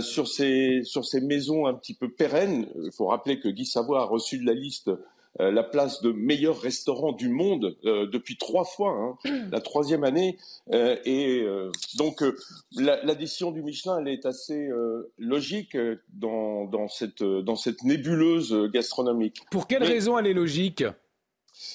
[0.00, 4.00] sur ces sur ces maisons un petit peu pérennes, il faut rappeler que Guy Savoie
[4.02, 4.90] a reçu de la liste
[5.40, 10.04] euh, la place de meilleur restaurant du monde euh, depuis trois fois, hein, la troisième
[10.04, 10.36] année.
[10.72, 11.46] Euh, et
[11.96, 12.22] donc
[12.76, 14.68] la, la, décision du Michelin, elle est assez
[15.18, 15.76] logique
[16.12, 19.42] dans, dans, cette, dans cette nébuleuse gastronomique.
[19.50, 20.84] Pour quelle raison elle est logique?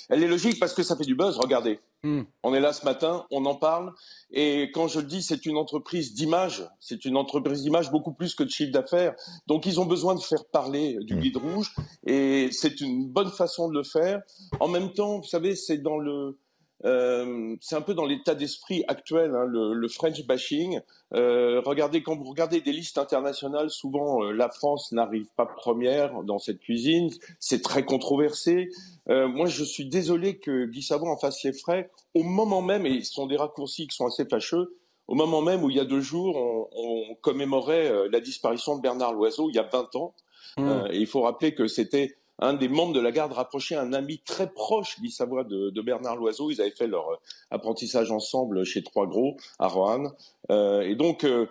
[0.10, 1.38] Elle est logique parce que ça fait du buzz.
[1.38, 1.80] Regardez.
[2.04, 2.24] Hmm.
[2.44, 3.94] On est là ce matin, on en parle.
[4.32, 6.68] Et quand je le dis, c'est une entreprise d'image.
[6.82, 9.16] C'est une entreprise d'image beaucoup plus que de chiffre d'affaires.
[9.48, 11.20] Donc, ils ont besoin de faire parler du hmm.
[11.20, 11.74] guide rouge.
[12.06, 14.22] Et c'est une bonne façon de le faire.
[14.60, 16.38] En même temps, vous savez, c'est dans le,
[16.86, 20.82] euh, c'est un peu dans l'état d'esprit actuel, hein, le, le, French bashing.
[21.14, 26.24] Euh, regardez, quand vous regardez des listes internationales, souvent euh, la France n'arrive pas première
[26.24, 27.10] dans cette cuisine.
[27.40, 28.70] C'est très controversé.
[29.10, 32.86] Euh, moi, je suis désolé que Guy Savon en fasse les frais au moment même,
[32.86, 34.78] et ce sont des raccourcis qui sont assez fâcheux,
[35.08, 38.76] au moment même où il y a deux jours, on, on commémorait euh, la disparition
[38.76, 40.14] de Bernard Loiseau il y a 20 ans.
[40.56, 40.88] Mmh.
[40.92, 44.20] et il faut rappeler que c'était un des membres de la garde rapproché, un ami
[44.20, 46.50] très proche, Guy Savoie, de, de, Bernard Loiseau.
[46.52, 47.16] Ils avaient fait leur euh,
[47.52, 50.12] apprentissage ensemble chez Trois Gros, à Roanne.
[50.50, 51.48] Euh, et donc, euh,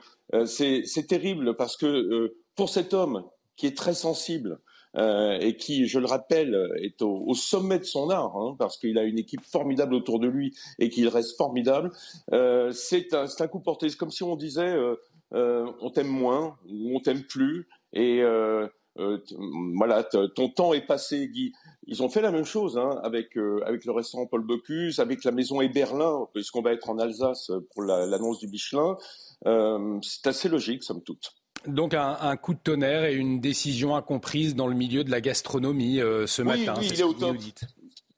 [0.46, 3.24] c'est terrible parce que pour cet homme
[3.56, 4.60] qui est très sensible,
[4.94, 9.04] et qui, je le rappelle, est au, sommet de son art, hein, parce qu'il a
[9.04, 11.90] une équipe formidable autour de lui et qu'il reste formidable.
[12.72, 13.88] C'est un, un, coup porté.
[13.88, 14.76] C'est comme si on disait
[15.30, 17.68] on t'aime moins ou on t'aime plus.
[17.94, 18.22] Et
[18.96, 21.52] voilà, ton temps est passé, Guy.
[21.86, 25.24] Ils ont fait la même chose hein, avec euh, avec le restaurant Paul Bocuse, avec
[25.24, 28.96] la maison Eberlin, puisqu'on va être en Alsace pour l'annonce du Michelin.
[29.46, 31.34] Euh, c'est assez logique, somme toute.
[31.66, 35.20] Donc un, un, coup de tonnerre et une décision incomprise dans le milieu de la
[35.20, 36.74] gastronomie euh, ce oui, matin.
[36.78, 37.36] Oui, il est au top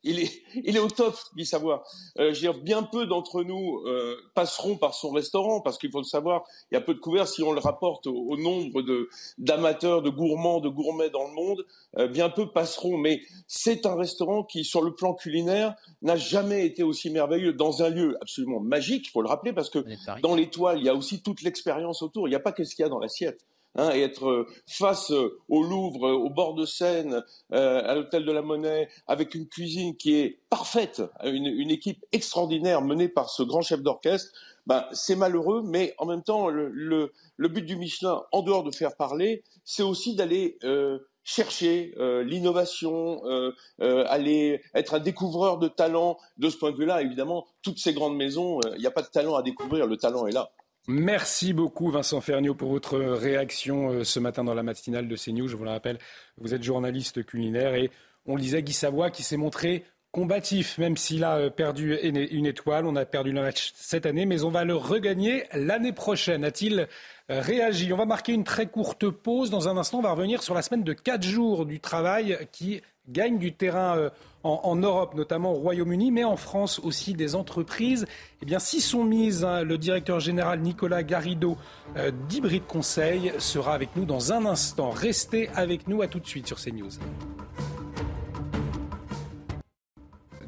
[0.05, 1.83] il est, il est au top, Guy Savoir.
[2.19, 5.91] Euh, je veux dire, bien peu d'entre nous euh, passeront par son restaurant, parce qu'il
[5.91, 8.37] faut le savoir, il y a peu de couverts si on le rapporte au, au
[8.37, 9.09] nombre de
[9.39, 11.67] d'amateurs, de gourmands, de gourmets dans le monde.
[11.99, 16.67] Euh, bien peu passeront, mais c'est un restaurant qui, sur le plan culinaire, n'a jamais
[16.67, 19.07] été aussi merveilleux dans un lieu absolument magique.
[19.09, 19.85] Il faut le rappeler, parce que
[20.21, 22.29] dans l'étoile, il y a aussi toute l'expérience autour.
[22.29, 23.45] Il n'y a pas que ce qu'il y a dans l'assiette.
[23.77, 28.41] Hein, et être face au Louvre, au bord de Seine, euh, à l'hôtel de la
[28.41, 33.63] Monnaie, avec une cuisine qui est parfaite, une, une équipe extraordinaire menée par ce grand
[33.63, 34.31] chef d'orchestre,
[34.67, 38.97] ben, c'est malheureux, mais en même temps, le, but du Michelin, en dehors de faire
[38.97, 45.69] parler, c'est aussi d'aller euh, chercher euh, l'innovation, euh, euh, aller être un découvreur de
[45.69, 46.19] talent.
[46.39, 49.09] De ce point de vue-là, évidemment, toutes ces grandes maisons, il n'y a pas de
[49.09, 50.51] talent à découvrir, le talent est là.
[50.87, 55.49] Merci beaucoup Vincent Ferniaud pour votre réaction ce matin dans la matinale de CNews.
[55.49, 55.99] Je vous le rappelle,
[56.37, 57.91] vous êtes journaliste culinaire et
[58.27, 62.85] on lisait Guy Savoie qui s'est montré combatif, même s'il a perdu une étoile.
[62.85, 66.45] On a perdu le match cette année, mais on va le regagner l'année prochaine.
[66.45, 66.87] A-t-il
[67.31, 67.91] réagi?
[67.95, 69.49] On va marquer une très courte pause.
[69.49, 72.83] Dans un instant, on va revenir sur la semaine de quatre jours du travail qui
[73.09, 74.11] gagne du terrain
[74.45, 78.07] en, Europe, notamment au Royaume-Uni, mais en France aussi des entreprises.
[78.43, 79.45] Eh bien, s'y sont mises.
[79.45, 81.57] Hein, le directeur général Nicolas Garrido
[81.97, 84.91] euh, d'Hybrid Conseil sera avec nous dans un instant.
[84.91, 86.03] Restez avec nous.
[86.03, 86.91] À tout de suite sur CNews.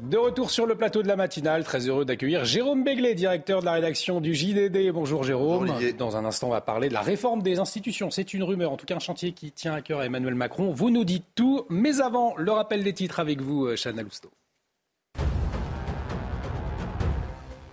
[0.07, 3.65] De retour sur le plateau de la matinale, très heureux d'accueillir Jérôme Béglé, directeur de
[3.65, 4.89] la rédaction du JDD.
[4.93, 5.67] Bonjour Jérôme.
[5.67, 8.09] Bonjour, Dans un instant, on va parler de la réforme des institutions.
[8.09, 10.71] C'est une rumeur, en tout cas un chantier qui tient à cœur à Emmanuel Macron.
[10.71, 14.29] Vous nous dites tout, mais avant, le rappel des titres avec vous, Chana Lousteau.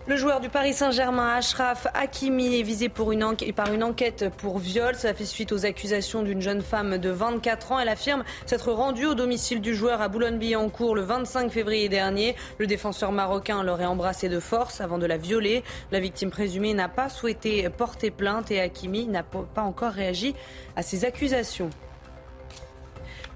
[0.06, 4.94] Le joueur du Paris Saint-Germain, Ashraf Hakimi, est visé par une enquête pour viol.
[4.97, 7.78] Ça fait suite aux accusations d'une jeune femme de 24 ans.
[7.78, 12.36] Elle affirme s'être rendue au domicile du joueur à Boulogne-Billancourt le 25 février dernier.
[12.59, 15.64] Le défenseur marocain l'aurait embrassée de force avant de la violer.
[15.90, 20.35] La victime présumée n'a pas souhaité porter plainte et Hakimi n'a pas encore réagi
[20.76, 21.70] à ces accusations.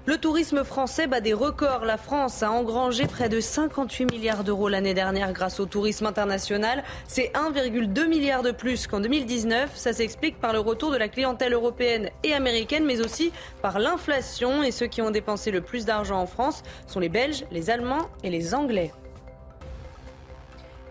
[0.05, 1.85] Le tourisme français bat des records.
[1.85, 6.83] La France a engrangé près de 58 milliards d'euros l'année dernière grâce au tourisme international.
[7.07, 9.71] C'est 1,2 milliard de plus qu'en 2019.
[9.75, 13.31] Ça s'explique par le retour de la clientèle européenne et américaine, mais aussi
[13.61, 14.63] par l'inflation.
[14.63, 18.09] Et ceux qui ont dépensé le plus d'argent en France sont les Belges, les Allemands
[18.23, 18.91] et les Anglais.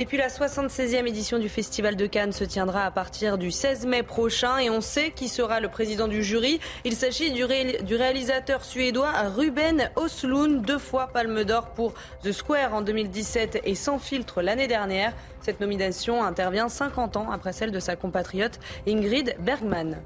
[0.01, 3.85] Et puis la 76e édition du Festival de Cannes se tiendra à partir du 16
[3.87, 6.61] mai prochain et on sait qui sera le président du jury.
[6.85, 12.31] Il s'agit du, ré du, réalisateur suédois Ruben Oslund, deux fois Palme d'Or pour The
[12.31, 15.15] Square en 2017 et Sans filtre l'année dernière.
[15.41, 19.97] Cette nomination intervient 50 ans après celle de sa compatriote Ingrid Bergman.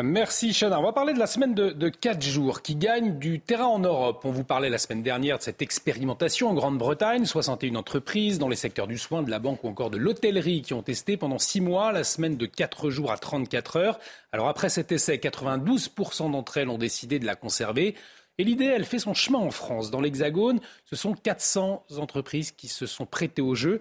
[0.00, 0.78] Merci Chana.
[0.78, 3.80] On va parler de la semaine de, de 4 jours qui gagne du terrain en
[3.80, 4.20] Europe.
[4.24, 7.24] On vous parlait la semaine dernière de cette expérimentation en Grande-Bretagne.
[7.24, 10.72] 61 entreprises dans les secteurs du soin, de la banque ou encore de l'hôtellerie qui
[10.72, 13.98] ont testé pendant 6 mois la semaine de 4 jours à 34 heures.
[14.30, 17.96] Alors après cet essai, 92% d'entre elles ont décidé de la conserver.
[18.38, 19.90] Et l'idée, elle fait son chemin en France.
[19.90, 23.80] Dans l'Hexagone, ce sont 400 entreprises qui se sont prêtées au jeu.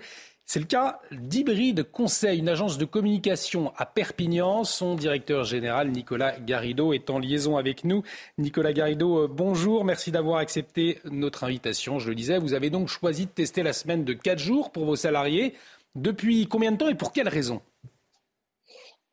[0.49, 4.63] C'est le cas d'Hybride Conseil, une agence de communication à Perpignan.
[4.63, 8.03] Son directeur général, Nicolas Garrido, est en liaison avec nous.
[8.37, 9.83] Nicolas Garrido, bonjour.
[9.83, 11.99] Merci d'avoir accepté notre invitation.
[11.99, 14.85] Je le disais, vous avez donc choisi de tester la semaine de 4 jours pour
[14.85, 15.53] vos salariés.
[15.95, 17.61] Depuis combien de temps et pour quelles raisons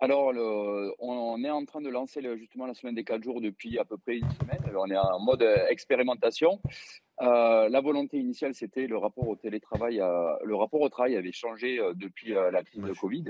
[0.01, 0.35] alors,
[0.99, 3.97] on est en train de lancer justement la semaine des 4 jours depuis à peu
[3.97, 4.61] près une semaine.
[4.77, 6.61] On est en mode expérimentation.
[7.23, 10.03] Euh, la volonté initiale, c'était le rapport au télétravail.
[10.45, 13.25] le rapport au travail avait changé euh, depuis euh, la crise de Covid.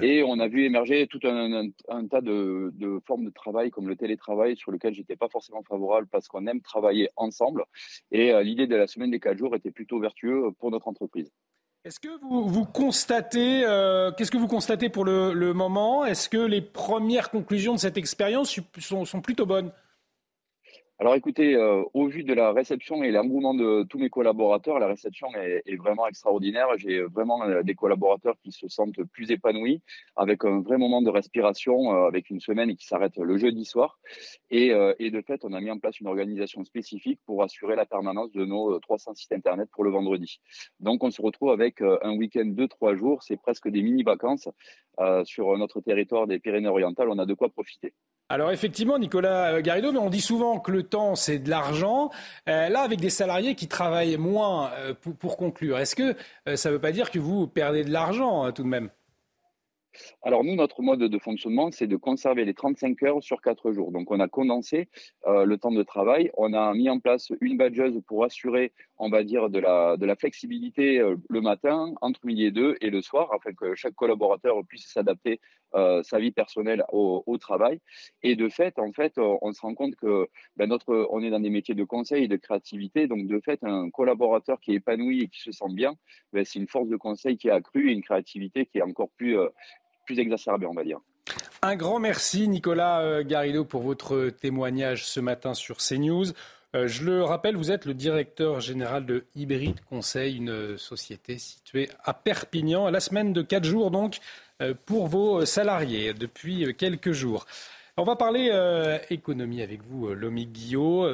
[0.00, 1.70] Et on a vu émerger tout un,
[2.08, 2.72] tas de,
[3.06, 6.60] formes de travail, comme le télétravail, sur lequel j'étais pas forcément favorable parce qu'on aime
[6.60, 7.64] travailler ensemble.
[8.10, 11.30] Et l'idée de la semaine des quatre jours était plutôt vertueux pour notre entreprise.
[11.84, 13.62] Est-ce que vous, constatez,
[14.16, 16.04] qu'est-ce que vous constatez pour le, moment?
[16.04, 19.72] Est-ce que les premières conclusions de cette expérience sont plutôt bonnes?
[20.98, 24.86] Alors écoutez, euh, au vu de la réception et l'engouement de tous mes collaborateurs, la
[24.86, 26.68] réception est, vraiment extraordinaire.
[26.78, 29.82] J'ai vraiment euh, des collaborateurs qui se sentent plus épanouis,
[30.16, 33.98] avec un vrai moment de respiration, euh, avec une semaine qui s'arrête le jeudi soir.
[34.50, 37.84] Et, et, de fait, on a mis en place une organisation spécifique pour assurer la
[37.84, 40.40] permanence de nos 300 sites Internet pour le vendredi.
[40.80, 44.48] Donc on se retrouve avec un week-end de trois jours, c'est presque des mini-vacances
[45.24, 47.08] sur notre territoire des Pyrénées-Orientales.
[47.10, 47.92] On a de quoi profiter.
[48.28, 52.10] Alors effectivement, Nicolas euh, Garrido, mais on dit souvent que le temps, c'est de l'argent.
[52.48, 56.16] Euh, là, avec des salariés qui travaillent moins, euh, pour, conclure, est-ce que
[56.56, 58.90] ça ne veut pas dire que vous perdez de l'argent tout de même?
[60.26, 63.92] Alors nous, notre mode de fonctionnement, c'est de conserver les 35 heures sur 4 jours.
[63.92, 64.88] Donc on a condensé
[65.28, 69.08] euh, le temps de travail, on a mis en place une badgeuse pour assurer, on
[69.08, 72.90] va dire, de la, de la flexibilité euh, le matin, entre midi et deux et
[72.90, 75.40] le soir, afin que chaque collaborateur puisse s'adapter
[75.76, 77.78] euh, sa vie personnelle au, travail.
[78.24, 80.26] Et de fait, en fait, on se rend compte que
[80.56, 83.06] ben, notre, on est dans des métiers de conseil et de créativité.
[83.06, 85.94] Donc de fait, un collaborateur qui est épanoui et qui se sent bien,
[86.32, 89.10] ben, c'est une force de conseil qui est accrue et une créativité qui est encore
[89.16, 89.36] plus
[90.06, 91.00] plus exacerbé, on va dire.
[91.62, 96.26] Un grand merci, Nicolas euh, Garrido, pour votre témoignage ce matin sur CNews.
[96.74, 101.88] Euh, je le rappelle, vous êtes le directeur général de Hybrid Conseil, une société située
[102.04, 102.88] à Perpignan.
[102.90, 104.18] La semaine de 4 jours, donc,
[104.62, 107.46] euh, pour vos salariés depuis quelques jours.
[107.96, 108.52] On va parler
[109.08, 111.08] économie avec vous, Lomi Guillot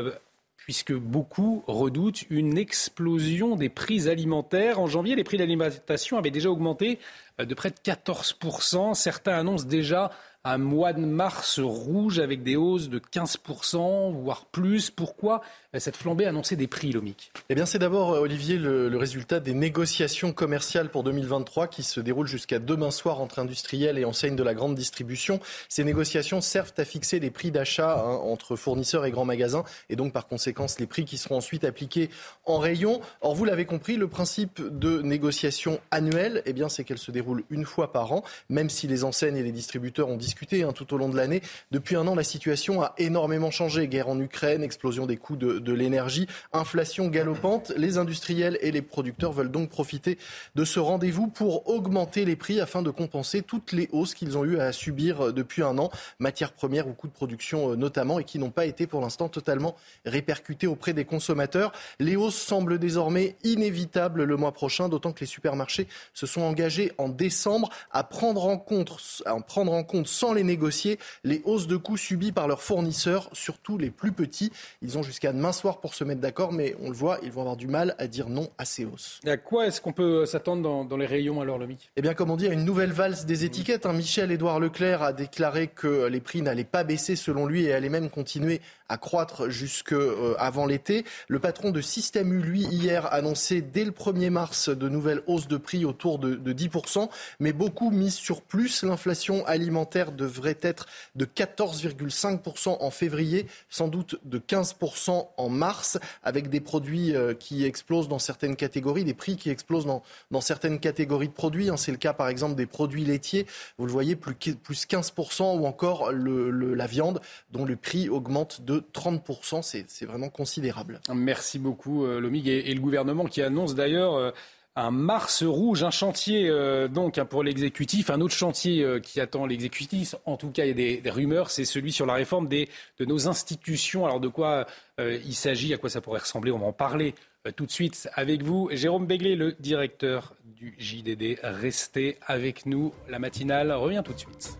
[0.64, 4.80] puisque beaucoup redoutent une explosion des prix alimentaires.
[4.80, 6.98] En janvier, les prix d'alimentation avaient déjà augmenté
[7.40, 8.94] euh, de près de 14%.
[8.94, 10.10] Certains annoncent déjà
[10.44, 14.90] un mois de mars rouge avec des hausses de 15%, voire plus.
[14.90, 15.42] Pourquoi
[15.78, 19.54] cette flambée annoncée des prix, Lomic Eh bien, c'est d'abord, euh, Olivier, le, résultat des
[19.54, 24.42] négociations commerciales pour 2023 qui se déroulent jusqu'à demain soir entre industriels et enseignes de
[24.42, 25.40] la grande distribution.
[25.68, 29.96] Ces négociations servent à fixer les prix d'achat hein, entre fournisseurs et grands magasins et
[29.96, 32.10] donc, par conséquence, les prix qui seront ensuite appliqués
[32.44, 33.00] en rayon.
[33.22, 37.44] Or, vous l'avez compris, le principe de négociation annuelle, eh bien, c'est qu'elle se déroule
[37.50, 40.16] une fois par an, même si les enseignes et les distributeurs ont
[40.52, 41.42] hein, tout au long de l'année.
[41.70, 43.88] Depuis un an, la situation a énormément changé.
[43.88, 47.72] Guerre en Ukraine, explosion des coûts de, de l'énergie, inflation galopante.
[47.76, 50.18] Les industriels et les producteurs veulent donc profiter
[50.54, 54.44] de ce rendez-vous pour augmenter les prix afin de compenser toutes les hausses qu'ils ont
[54.44, 58.24] eu à subir depuis un an, matières premières ou coûts de production euh, notamment, et
[58.24, 61.72] qui n'ont pas été pour l'instant totalement répercutés auprès des consommateurs.
[61.98, 66.92] Les hausses semblent désormais inévitables le mois prochain, d'autant que les supermarchés se sont engagés
[66.98, 71.66] en décembre à prendre en compte, à prendre en compte sans les négocier les hausses
[71.66, 74.52] de coûts subies par leurs fournisseurs, surtout les plus petits.
[74.80, 77.40] Ils ont jusqu'à demain soir pour se mettre d'accord, mais on le voit, ils vont
[77.40, 79.18] avoir du mal à dire non à ces hausses.
[79.26, 82.36] à quoi est-ce qu'on peut s'attendre dans, les rayons alors, Lomic Eh bien, comme on
[82.36, 83.84] dit, à une nouvelle valse des étiquettes.
[83.84, 83.94] Hein.
[83.94, 88.08] Michel-Édouard Leclerc a déclaré que les prix n'allaient pas baisser selon lui et allaient même
[88.08, 91.04] continuer à croître jusque euh, avant l'été.
[91.28, 95.48] Le patron de Système U, lui, hier, annoncé dès le 1er mars de nouvelles hausses
[95.48, 97.08] de prix autour de, de 10%,
[97.40, 98.82] mais beaucoup misent sur plus.
[98.84, 106.48] L'inflation alimentaire devrait être de 14,5% en février, sans doute de 15% en mars, avec
[106.48, 111.28] des produits euh, qui explosent dans certaines catégories, des prix qui explosent dans, certaines catégories
[111.28, 111.70] de produits.
[111.70, 111.76] Hein.
[111.76, 113.46] C'est le cas, par exemple, des produits laitiers.
[113.78, 117.20] Vous le voyez, plus, plus 15%, ou encore la viande,
[117.52, 119.62] dont le prix augmente de 30%.
[119.62, 121.00] C'est vraiment considérable.
[121.14, 122.48] Merci beaucoup, euh, Lomig.
[122.48, 124.30] Et, le gouvernement qui annonce d'ailleurs euh,
[124.76, 129.46] un Mars rouge, un chantier euh, donc hein, pour l'exécutif, un autre chantier qui attend
[129.46, 130.14] l'exécutif.
[130.24, 132.68] En tout cas, il y a des, rumeurs, c'est celui sur la réforme des,
[132.98, 134.04] de nos institutions.
[134.04, 134.66] Alors de quoi
[134.98, 137.14] il s'agit, à quoi ça pourrait ressembler On va en parler
[137.56, 138.68] tout de suite avec vous.
[138.72, 141.40] Jérôme Béglé, le directeur du JDD.
[141.42, 142.92] Restez avec nous.
[143.08, 144.56] La matinale revient tout de suite.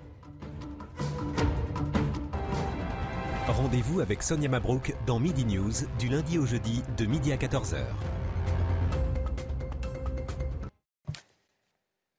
[3.52, 7.76] Rendez-vous avec Sonia Mabrouk dans Midi News du lundi au jeudi de midi à 14h.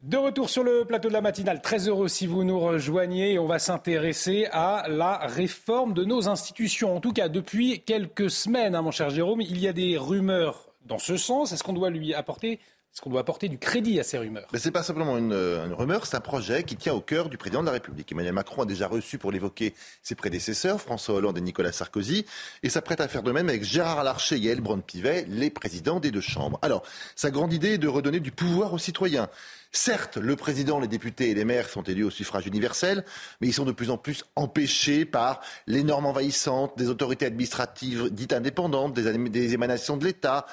[0.04, 3.40] De retour sur le plateau de la matinale, très heureux si vous nous rejoignez.
[3.40, 6.96] On va s'intéresser à la réforme de nos institutions.
[6.96, 10.70] En tout cas, depuis quelques semaines, hein, mon cher Jérôme, il y a des rumeurs
[10.86, 11.52] dans ce sens.
[11.52, 12.60] Est-ce qu'on doit lui apporter
[12.94, 15.74] Est-ce qu'on doit apporter du crédit à ces rumeurs Ce n'est pas simplement une, une
[15.74, 18.12] rumeur, c'est un projet qui tient au cœur du président de la République.
[18.12, 22.24] Emmanuel Macron a déjà reçu pour l'évoquer ses prédécesseurs, François Hollande et Nicolas Sarkozy,
[22.62, 26.12] et s'apprête à faire de même avec Gérard Larcher et Yael Braun-Pivet, les présidents des
[26.12, 26.60] deux chambres.
[26.62, 26.84] Alors,
[27.16, 29.28] sa grande idée est de redonner du pouvoir aux citoyens.
[29.72, 33.04] Certes, le président, les députés et les maires sont élus au suffrage universel,
[33.42, 38.12] mais ils sont de plus en plus empêchés par les normes envahissantes des autorités administratives
[38.12, 40.46] dites indépendantes, des émanations de l'État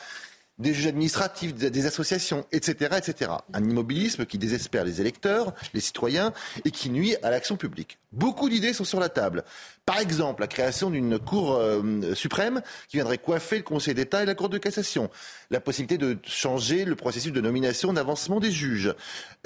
[0.61, 3.33] des juges administratifs, des associations, etc., etc.
[3.53, 6.33] Un immobilisme qui désespère les électeurs, les citoyens,
[6.65, 7.99] et qui nuit à l'action publique.
[8.13, 9.45] Beaucoup d'idées sont sur la table.
[9.87, 14.27] Par exemple, la création d'une Cour euh, suprême qui viendrait coiffer le Conseil d'État et
[14.27, 15.11] la Cour de cassation.
[15.51, 18.95] La possibilité de changer le processus de nomination d'avancement des juges.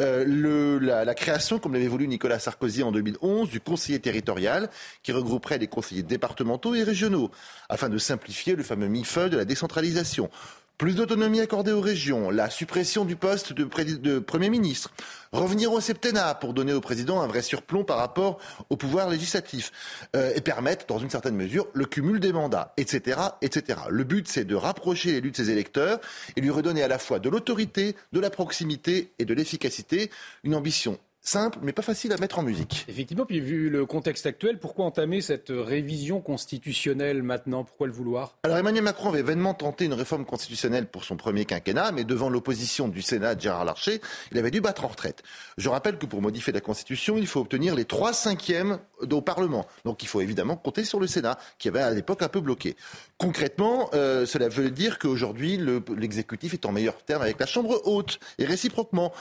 [0.00, 4.70] Euh, la, la, création, comme l'avait voulu Nicolas Sarkozy en 2011, du conseiller territorial
[5.02, 7.30] qui regrouperait les conseillers départementaux et régionaux,
[7.68, 10.30] afin de simplifier le fameux millefeuille de la décentralisation.
[10.76, 14.90] Plus d'autonomie accordée aux régions, la suppression du poste de, Premier ministre,
[15.30, 18.40] revenir au septennat pour donner au président un vrai surplomb par rapport
[18.70, 19.70] au pouvoir législatif
[20.16, 23.20] euh, et permettre, dans une certaine mesure, le cumul des mandats, etc.
[23.40, 23.82] etc.
[23.88, 26.00] Le but, c'est de rapprocher l'élu de ses électeurs
[26.34, 30.10] et lui redonner à la fois de l'autorité, de la proximité et de l'efficacité,
[30.42, 32.84] une ambition simple, mais pas facile à mettre en musique.
[32.86, 37.64] Effectivement, puis vu le contexte actuel, pourquoi entamer cette révision constitutionnelle maintenant?
[37.64, 38.36] Pourquoi le vouloir?
[38.42, 42.28] Alors Emmanuel Macron avait vainement tenté une réforme constitutionnelle pour son premier quinquennat, mais devant
[42.28, 44.00] l'opposition du Sénat de Gérard Larcher,
[44.32, 45.22] il avait dû battre en retraite.
[45.56, 48.78] Je rappelle que pour modifier la Constitution, il faut obtenir les trois cinquièmes
[49.10, 49.66] au Parlement.
[49.84, 52.76] Donc il faut évidemment compter sur le Sénat, qui avait à l'époque un peu bloqué.
[53.16, 55.58] Concrètement, euh, cela veut dire qu'aujourd'hui,
[55.96, 59.12] l'exécutif est en meilleur terme avec la Chambre haute, et réciproquement.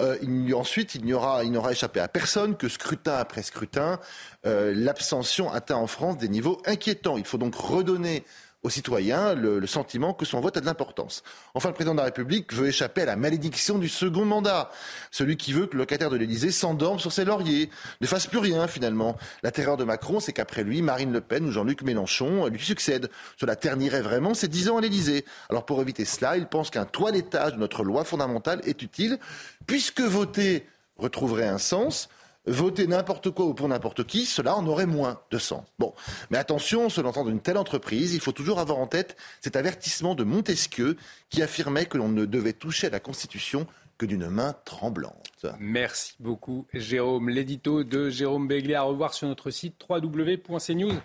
[0.00, 4.00] Euh, ensuite, il n'y aura, n'aura échappé à personne que scrutin après scrutin,
[4.46, 7.16] euh, l'abstention atteint en France des niveaux inquiétants.
[7.16, 8.24] Il faut donc redonner
[8.62, 11.22] aux citoyens le, sentiment que son vote a de l'importance.
[11.54, 14.70] Enfin, le président de la République veut échapper à la malédiction du second mandat.
[15.10, 17.70] Celui qui veut que le locataire de l'Élysée s'endorme sur ses lauriers,
[18.00, 19.16] ne fasse plus rien finalement.
[19.42, 23.10] La terreur de Macron, c'est qu'après lui, Marine Le Pen ou Jean-Luc Mélenchon lui succèdent.
[23.38, 25.24] Cela ternirait vraiment ses dix ans à l'Élysée.
[25.48, 29.18] Alors pour éviter cela, il pense qu'un toilettage de notre loi fondamentale est utile,
[29.66, 30.66] puisque voter
[30.96, 32.08] retrouverait un sens
[32.46, 35.64] voter n'importe quoi ou pour n'importe qui, cela en aurait moins de sens.
[35.78, 35.94] Bon,
[36.30, 40.14] mais attention, se lançant d'une telle entreprise, il faut toujours avoir en tête cet avertissement
[40.14, 40.96] de Montesquieu
[41.28, 43.66] qui affirmait que l'on ne devait toucher à la Constitution
[43.98, 45.44] que d'une main tremblante.
[45.58, 47.28] Merci beaucoup, Jérôme.
[47.28, 51.00] L'édito de Jérôme Béglé à revoir sur notre site www.cnews.fr.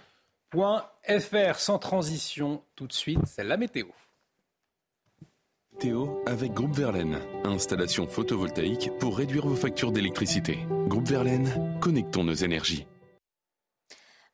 [1.59, 3.87] Sans transition, tout de suite, c'est la météo.
[5.80, 7.19] Théo avec Groupe Verlaine.
[7.43, 10.60] Installation photovoltaïque pour réduire vos factures d'électricité.
[10.88, 12.88] Groupe Verlaine, connectons nos énergies.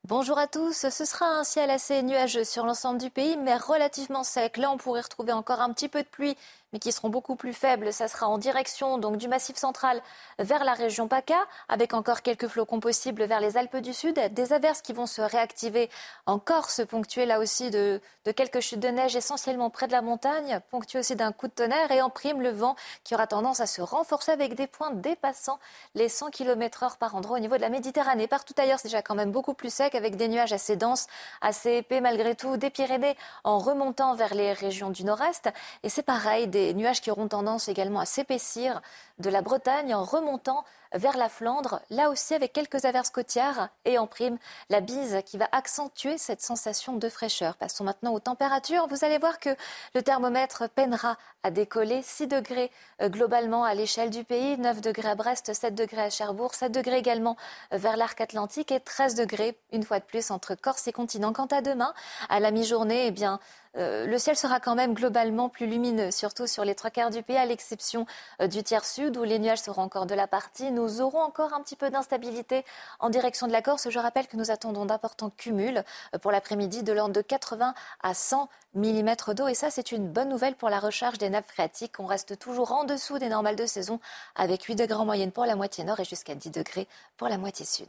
[0.08, 0.88] Bonjour à tous.
[0.90, 4.56] Ce sera un ciel assez nuageux sur l'ensemble du pays, mais relativement sec.
[4.56, 6.36] Là, on pourrait retrouver encore un petit peu de pluie
[6.72, 7.92] mais qui seront beaucoup plus faibles.
[7.92, 10.00] Ça sera en direction donc du Massif central
[10.38, 11.38] vers la région PACA,
[11.68, 14.18] avec encore quelques flocons possibles vers les Alpes du Sud.
[14.32, 15.90] Des averses qui vont se réactiver
[16.26, 18.00] en Corse, ponctuées là aussi de,
[18.34, 21.90] quelques chutes de neige essentiellement près de la montagne, ponctuées aussi d'un coup de tonnerre
[21.90, 25.58] et en prime le vent qui aura tendance à se renforcer avec des points dépassant
[25.94, 28.26] les 100 km heure par endroit au niveau de la Méditerranée.
[28.26, 31.06] Partout ailleurs, c'est déjà quand même beaucoup plus sec avec des nuages assez denses,
[31.40, 35.50] assez épais malgré tout, des Pyrénées en remontant vers les régions du nord-est.
[35.82, 38.80] Et c'est pareil, des des nuages qui auront tendance également à s'épaissir
[39.18, 40.64] de la Bretagne en remontant
[40.94, 45.38] vers la Flandre, là aussi avec quelques averses côtières et en prime la bise qui
[45.38, 47.56] va accentuer cette sensation de fraîcheur.
[47.56, 48.86] Passons maintenant aux températures.
[48.88, 49.50] Vous allez voir que
[49.94, 52.70] le thermomètre peinera à décoller 6 degrés
[53.00, 56.70] euh, globalement à l'échelle du pays, 9 degrés à Brest, 7 degrés à Cherbourg, 7
[56.70, 57.36] degrés également
[57.70, 61.32] vers l'arc atlantique et 13 degrés une fois de plus entre Corse et continent.
[61.32, 61.94] Quant à demain,
[62.28, 63.40] à la mi-journée, eh bien,
[63.76, 67.22] euh, le ciel sera quand même globalement plus lumineux, surtout sur les trois quarts du
[67.22, 68.06] pays, à l'exception
[68.40, 71.60] du tiers sud où les nuages seront encore de la partie nous aurons encore un
[71.62, 72.64] petit peu d'instabilité
[73.00, 73.88] en direction de la Corse.
[73.90, 75.84] Je rappelle que nous attendons d'importants cumuls
[76.14, 79.48] euh, pour l'après-midi de l'ordre de 80 à 100 mm d'eau.
[79.48, 82.00] Et ça, c'est une bonne nouvelle pour la recharge des nappes phréatiques.
[82.00, 84.00] On reste toujours en dessous des normales de saison
[84.34, 87.38] avec 8 degrés en moyenne pour la moitié nord et jusqu'à 10 degrés pour la
[87.38, 87.88] moitié sud.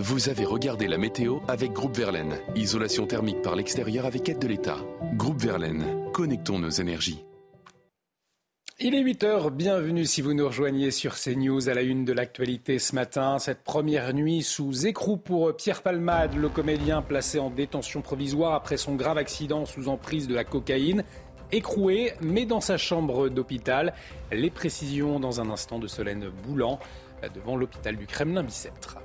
[0.00, 2.38] Vous avez regardé la météo avec Groupe Verlaine.
[2.54, 4.78] Isolation thermique par l'extérieur avec aide de l'État.
[5.14, 7.24] Groupe Verlaine, connectons nos énergies.
[8.78, 12.12] Il est 8 heures, bienvenue si vous nous rejoignez sur CNews à la une de
[12.12, 13.40] l'actualité ce matin.
[13.40, 18.76] Cette première nuit sous écrou pour Pierre Palmade, le comédien placé en détention provisoire après
[18.76, 21.02] son grave accident sous emprise de la cocaïne.
[21.50, 23.94] Écroué, mais dans sa chambre d'hôpital.
[24.30, 26.78] Les précisions dans un instant de Solène Boulan
[27.34, 28.98] devant l'hôpital du Kremlin-Bicêtre.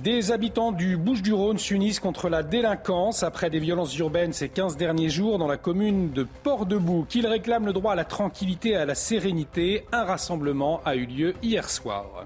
[0.00, 5.10] Des habitants du Bouches-du-Rhône s'unissent contre la délinquance après des violences urbaines ces 15 derniers
[5.10, 7.14] jours dans la commune de Port-de-Bouc.
[7.14, 9.84] Ils réclament le droit à la tranquillité et à la sérénité.
[9.92, 12.24] Un rassemblement a eu lieu hier soir.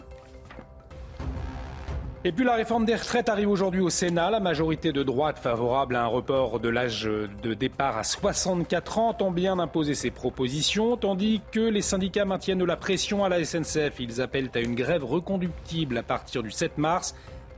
[2.24, 4.30] Et puis la réforme des retraites arrive aujourd'hui au Sénat.
[4.30, 9.12] La majorité de droite favorable à un report de l'âge de départ à 64 ans
[9.12, 14.00] tend bien d'imposer ses propositions, tandis que les syndicats maintiennent la pression à la SNCF.
[14.00, 17.14] Ils appellent à une grève reconductible à partir du 7 mars.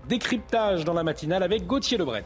[0.09, 2.25] Décryptage dans la matinale avec Gauthier Lebret.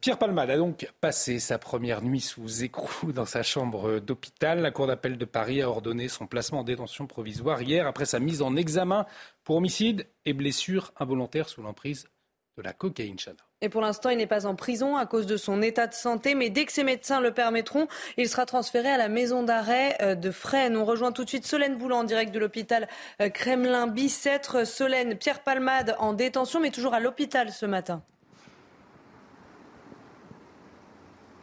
[0.00, 4.60] Pierre Palmade a donc passé sa première nuit sous écrou dans sa chambre d'hôpital.
[4.60, 8.18] La Cour d'appel de Paris a ordonné son placement en détention provisoire hier après sa
[8.18, 9.06] mise en examen
[9.44, 12.08] pour homicide et blessure involontaire sous l'emprise
[12.56, 13.16] de la cocaïne.
[13.62, 16.34] Et pour l'instant, il n'est pas en prison à cause de son état de santé,
[16.34, 20.14] mais dès que ses médecins le permettront, il sera transféré à la maison d'arrêt euh,
[20.14, 20.76] de Fresnes.
[20.76, 22.88] On rejoint tout de suite Solène Boulan en direct de l'hôpital
[23.20, 24.66] euh, Kremlin-Bicêtre.
[24.66, 28.02] Solène, Pierre Palmade en détention, mais toujours à l'hôpital ce matin.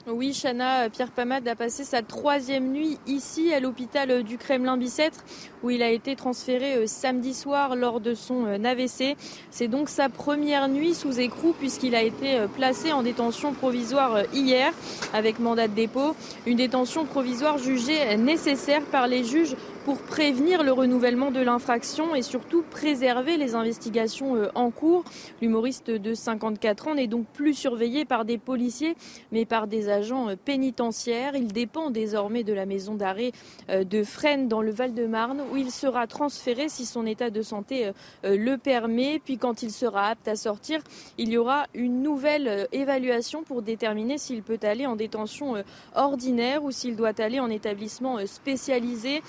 [0.05, 5.23] Oui, Chana, Pierre Pamade a passé sa troisième nuit ici à l'hôpital du Kremlin-Bicêtre
[5.63, 9.15] où il a été transféré euh, samedi soir lors de son euh, AVC.
[9.49, 14.23] C'est donc sa première nuit sous écrou puisqu'il a été euh, placé en détention provisoire
[14.33, 14.73] hier
[15.13, 16.17] avec mandat de dépôt.
[16.45, 22.21] Une détention provisoire jugée nécessaire par les juges pour prévenir le renouvellement de l'infraction et
[22.21, 25.03] surtout préserver les investigations euh, en cours.
[25.41, 28.95] L'humoriste de 54 ans n'est donc plus surveillé par des policiers
[29.31, 31.35] mais par des agents euh, pénitentiaires.
[31.35, 33.33] Il dépend désormais de la maison d'arrêt
[33.69, 37.91] euh, de Fresnes dans le Val-de-Marne où il sera transféré si son état de santé
[38.23, 39.19] le permet.
[39.23, 40.81] Puis quand il sera apte à sortir,
[41.17, 45.55] il y aura une nouvelle évaluation pour déterminer s'il peut aller en détention
[45.95, 49.21] ordinaire ou s'il doit aller en établissement spécialisé.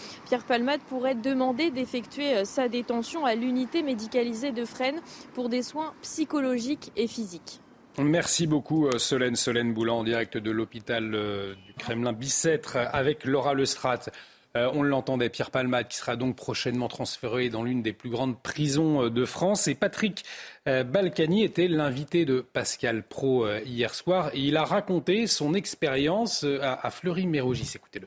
[0.45, 5.01] Palmade pourrait demander d'effectuer euh, sa détention à l'unité médicalisée de Fresnes
[5.35, 7.61] pour des soins psychologiques et physiques.
[7.99, 13.25] Merci beaucoup euh, Solène Solène Boulan en direct de l'hôpital euh, du Kremlin Bicêtre avec
[13.25, 14.11] Laura Lestrade.
[14.55, 19.09] on l'entendait, Pierre Palmade qui sera donc prochainement transféré dans l'une des plus grandes prisons
[19.09, 19.67] de France.
[19.67, 20.25] Et Patrick
[20.65, 27.73] Balkany était l'invité de Pascal Pro hier soir il a raconté son expérience à Fleury-Mérogis.
[27.75, 28.07] Écoutez-le.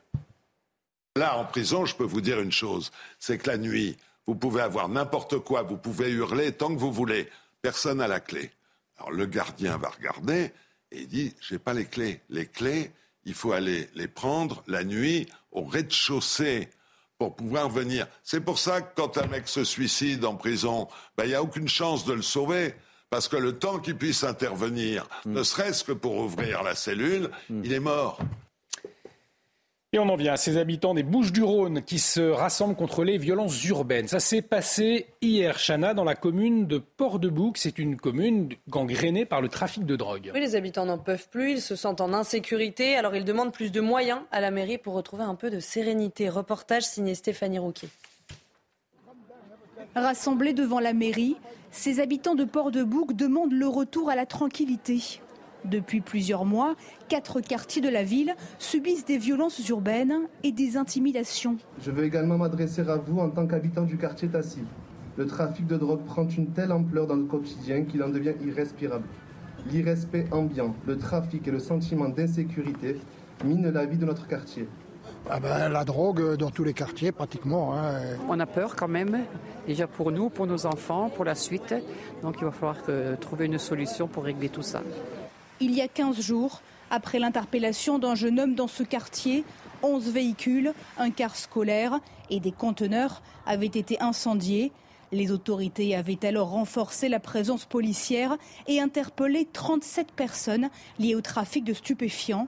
[1.18, 4.61] Là, en prison, je peux vous dire une chose, c'est que la nuit, vous pouvez
[4.61, 7.27] avoir n'importe quoi, vous pouvez hurler tant que vous voulez.
[7.64, 8.52] Personne n'a la clé.
[8.98, 10.52] Alors le gardien va regarder
[10.91, 12.22] et il dit, j'ai pas les clés.
[12.30, 12.91] Les clés,
[13.26, 16.69] il faut aller les prendre la nuit au rez-de-chaussée
[17.18, 18.06] pour pouvoir venir.
[18.23, 20.88] C'est pour ça que quand un mec se suicide en prison,
[21.18, 22.76] ben, il n'y a aucune chance de le sauver.
[23.10, 25.34] Parce que le temps qu'il puisse intervenir, mm.
[25.34, 27.61] ne serait-ce que pour ouvrir la cellule, mm.
[27.64, 28.19] il est mort.
[29.93, 33.64] Et on en vient à ces habitants des Bouches-du-Rhône qui se rassemblent contre les violences
[33.64, 34.09] urbaines.
[34.09, 37.57] Ça s'est passé hier, Chana, dans la commune de Port-de-Bouc.
[37.57, 40.31] C'est une commune gangrénée par le trafic de drogue.
[40.34, 41.51] Oui, les habitants n'en peuvent plus.
[41.51, 42.97] Ils se sentent en insécurité.
[42.97, 46.27] Alors ils demandent plus de moyens à la mairie pour retrouver un peu de sérénité.
[46.27, 47.88] Reportage signé Stéphanie Rouquier.
[49.95, 51.38] Rassemblés devant la mairie,
[51.72, 55.22] ces habitants de Port-de-Bouc demandent le retour à la tranquillité.
[55.69, 56.76] Depuis plusieurs mois,
[57.10, 61.57] quatre quartiers de la ville subissent des violences urbaines et des intimidations.
[61.81, 64.61] Je veux également m'adresser à vous en tant qu'habitant du quartier Tassi.
[65.18, 69.06] Le trafic de drogue prend une telle ampleur dans le quotidien qu'il en devient irrespirable.
[69.69, 73.02] L'irrespect ambiant, le trafic et le sentiment d'insécurité
[73.44, 74.68] minent la vie de notre quartier.
[75.30, 77.76] Ah ben, la drogue dans tous les quartiers pratiquement.
[77.76, 77.99] Hein.
[78.30, 79.26] On a peur quand même,
[79.65, 81.76] déjà pour nous, pour nos enfants, pour la suite.
[82.22, 82.77] Donc il va falloir
[83.19, 84.81] trouver une solution pour régler tout ça.
[85.59, 86.61] Il y a 15 jours,
[86.91, 89.43] après l'interpellation d'un jeune homme dans ce quartier,
[89.81, 94.71] 11 véhicules, un car scolaire et des conteneurs avaient été incendiés.
[95.11, 100.69] Les autorités avaient alors renforcé la présence policière et interpellé 37 personnes
[100.99, 102.47] liées au trafic de stupéfiants.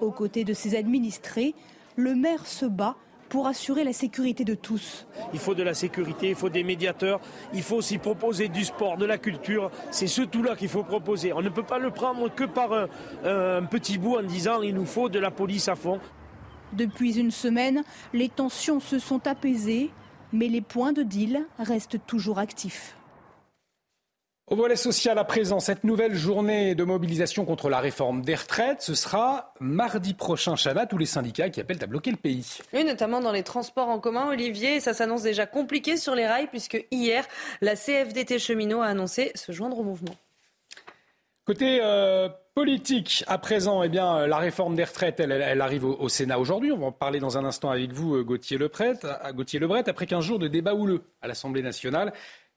[0.00, 1.54] Aux côtés de ses administrés,
[1.96, 2.96] le maire se bat
[3.28, 5.06] pour assurer la sécurité de tous.
[5.32, 7.20] Il faut de la sécurité, il faut des médiateurs,
[7.52, 9.70] il faut aussi proposer du sport, de la culture.
[9.90, 11.32] C'est ce tout-là qu'il faut proposer.
[11.32, 12.88] On ne peut pas le prendre que par un,
[13.24, 16.00] un petit bout en disant il nous faut de la police à fond.
[16.72, 19.90] Depuis une semaine, les tensions se sont apaisées,
[20.32, 22.96] mais les points de deal restent toujours actifs.
[24.48, 28.80] Au volet social à présent, cette nouvelle journée de mobilisation contre la réforme des retraites,
[28.80, 32.58] ce sera mardi prochain, Chana, tous les syndicats qui appellent à bloquer le pays.
[32.72, 36.46] Oui, notamment dans les transports en commun, Olivier, ça s'annonce déjà compliqué sur les rails
[36.46, 37.26] puisque hier,
[37.60, 40.14] la CFDT cheminot a annoncé se joindre au mouvement.
[41.44, 46.38] Côté euh, politique, à présent, eh bien, la réforme des retraites, elle, arrive au, Sénat
[46.38, 46.70] aujourd'hui.
[46.70, 48.94] On va en parler dans un instant avec vous, Gauthier Lebret.
[49.34, 52.12] Gauthier Lebret, après 15 jours de débat houleux à l'Assemblée nationale,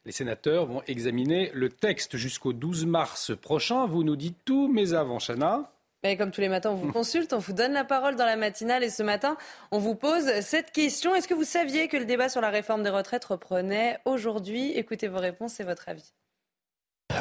[0.05, 3.85] les sénateurs vont examiner le texte jusqu'au 12 mars prochain.
[3.85, 5.71] Vous nous dites tout, mais avant, Chana.
[6.03, 8.38] Mais comme tous les matins, on vous consulte, on vous donne la parole dans la
[8.38, 9.35] matinale et ce matin,
[9.71, 11.13] on vous pose cette question.
[11.13, 14.71] Est-ce que vous saviez que le débat sur la réforme des retraites reprenait aujourd'hui?
[14.77, 16.13] Écoutez vos réponses et votre avis.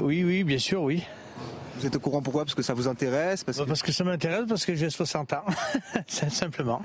[0.01, 1.03] Oui, oui, bien sûr, oui.
[1.77, 2.45] Vous êtes au courant pourquoi?
[2.45, 3.43] Parce que ça vous intéresse?
[3.43, 3.93] Parce que...
[3.93, 5.45] ça m'intéresse, parce que j'ai 60 ans,
[6.07, 6.83] simplement.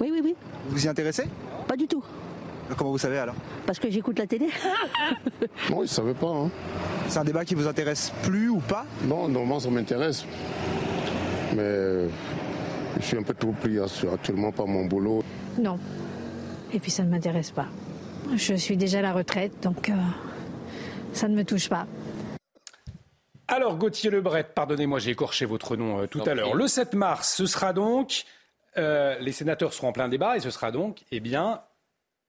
[0.00, 0.34] Oui, oui, oui.
[0.68, 1.24] Vous y intéressez?
[1.68, 2.04] Pas du tout.
[2.76, 4.48] Comment vous savez alors Parce que j'écoute la télé.
[5.70, 6.28] non, je ne savais pas.
[6.28, 6.50] Hein.
[7.08, 10.24] C'est un débat qui vous intéresse plus ou pas Non, normalement ça m'intéresse
[11.56, 12.08] mais
[12.98, 15.22] je suis un peu trop pris actuellement par mon boulot.
[15.58, 15.78] Non.
[16.72, 17.66] Et puis ça ne m'intéresse pas.
[18.34, 19.94] Je suis déjà à la retraite, donc euh,
[21.12, 21.86] ça ne me touche pas.
[23.48, 26.54] Alors Gauthier Lebret, pardonnez-moi, j'ai écorché votre nom euh, tout à l'heure.
[26.54, 28.24] Le 7 mars, ce sera donc,
[28.76, 31.60] euh, les sénateurs seront en plein débat et ce sera donc, eh bien,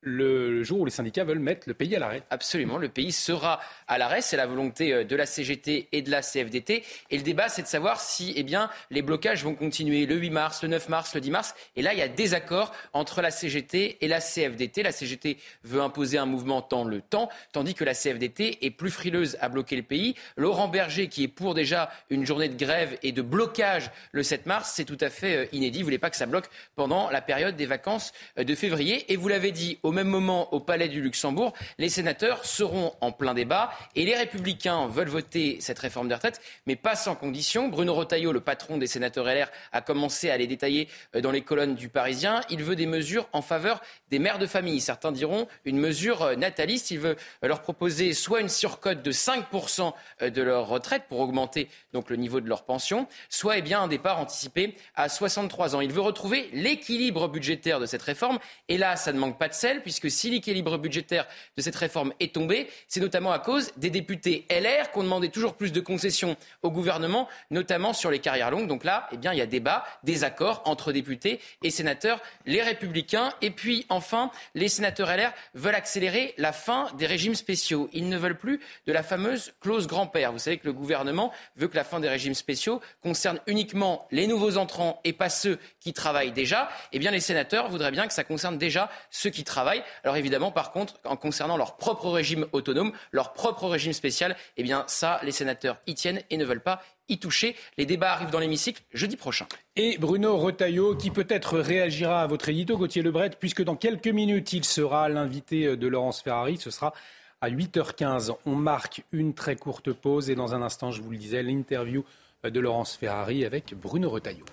[0.01, 2.23] le jour où les syndicats veulent mettre le pays à l'arrêt.
[2.29, 6.11] Absolument, le pays sera à l'arrêt, c'est la volonté euh, de la CGT et de
[6.11, 6.83] la CFDT.
[7.09, 10.29] Et le débat, c'est de savoir si eh bien, les blocages vont continuer le 8
[10.29, 11.55] mars, le 9 mars, le 10 mars.
[11.75, 14.83] Et là, il y a des accords entre la CGT et la CFDT.
[14.83, 18.91] La CGT veut imposer un mouvement dans le temps, tandis que la CFDT est plus
[18.91, 20.15] frileuse à bloquer le pays.
[20.35, 24.45] Laurent Berger, qui est pour déjà une journée de grève et de blocage le 7
[24.45, 25.79] mars, c'est tout à fait euh, inédit.
[25.79, 29.11] Vous voulez pas que ça bloque pendant la période des vacances euh, de février.
[29.11, 33.13] Et vous l'avez dit, au même moment, au Palais du Luxembourg, les sénateurs seront en
[33.13, 37.69] plein débat et les républicains veulent voter cette réforme des retraites, mais pas sans condition.
[37.69, 41.41] Bruno Retailleau, le patron des sénateurs LR, a commencé à les détailler euh, dans les
[41.41, 42.41] colonnes du Parisien.
[42.49, 43.81] Il veut des mesures en faveur
[44.11, 44.81] des mères de famille.
[44.81, 46.91] Certains diront une mesure euh, nataliste.
[46.91, 51.69] Il veut euh, leur proposer soit une surcote de 5% de leur retraite pour augmenter
[51.93, 55.81] donc le niveau de leur pension, soit eh un départ anticipé à 63 ans.
[55.81, 58.39] Il veut retrouver l'équilibre budgétaire de cette réforme.
[58.67, 62.13] Et là, ça ne manque pas de sel, puisque si l'équilibre budgétaire de cette réforme
[62.19, 65.79] est tombé, c'est notamment à cause des députés LR qui ont demandé toujours plus de
[65.79, 68.67] concessions au gouvernement, notamment sur les carrières longues.
[68.67, 72.61] Donc là, eh bien, il y a débat, des accords entre députés et sénateurs, les
[72.61, 73.33] républicains.
[73.41, 77.89] Et puis, enfin, les sénateurs LR veulent accélérer la fin des régimes spéciaux.
[77.93, 80.31] Ils ne veulent plus de la fameuse clause grand-père.
[80.31, 84.27] Vous savez que le gouvernement veut que la fin des régimes spéciaux concerne uniquement les
[84.27, 86.69] nouveaux entrants et pas ceux qui travaillent déjà.
[86.91, 89.66] Eh bien, les sénateurs voudraient bien que ça concerne déjà ceux qui travaillent.
[90.03, 94.63] Alors évidemment, par contre, en concernant leur propre régime autonome, leur propre régime spécial, eh
[94.63, 97.55] bien ça, les sénateurs y tiennent et ne veulent pas y toucher.
[97.77, 99.47] Les débats arrivent dans l'hémicycle jeudi prochain.
[99.75, 104.53] Et Bruno Retailleau, qui peut-être réagira à votre édito, Gauthier Lebret, puisque dans quelques minutes,
[104.53, 106.57] il sera l'invité de Laurence Ferrari.
[106.57, 106.93] Ce sera
[107.41, 108.35] à 8h15.
[108.45, 112.03] On marque une très courte pause et dans un instant, je vous le disais, l'interview
[112.43, 114.45] de Laurence Ferrari avec Bruno Retailleau.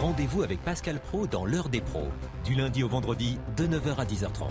[0.00, 2.06] Rendez-vous avec Pascal Pro dans l'heure des pros,
[2.44, 4.48] du lundi au vendredi de 9h à 10h30.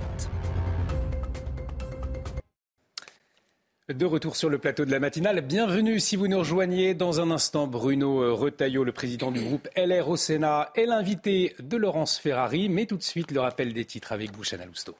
[3.95, 7.31] De retour sur le plateau de la matinale, bienvenue si vous nous rejoignez dans un
[7.31, 7.65] instant.
[7.65, 12.67] Bruno Retailleau, le président du groupe LR au Sénat, est l'invité de Laurence Ferrari.
[12.67, 14.97] Mais tout de suite, le rappel des titres avec vous, Chana Lousteau.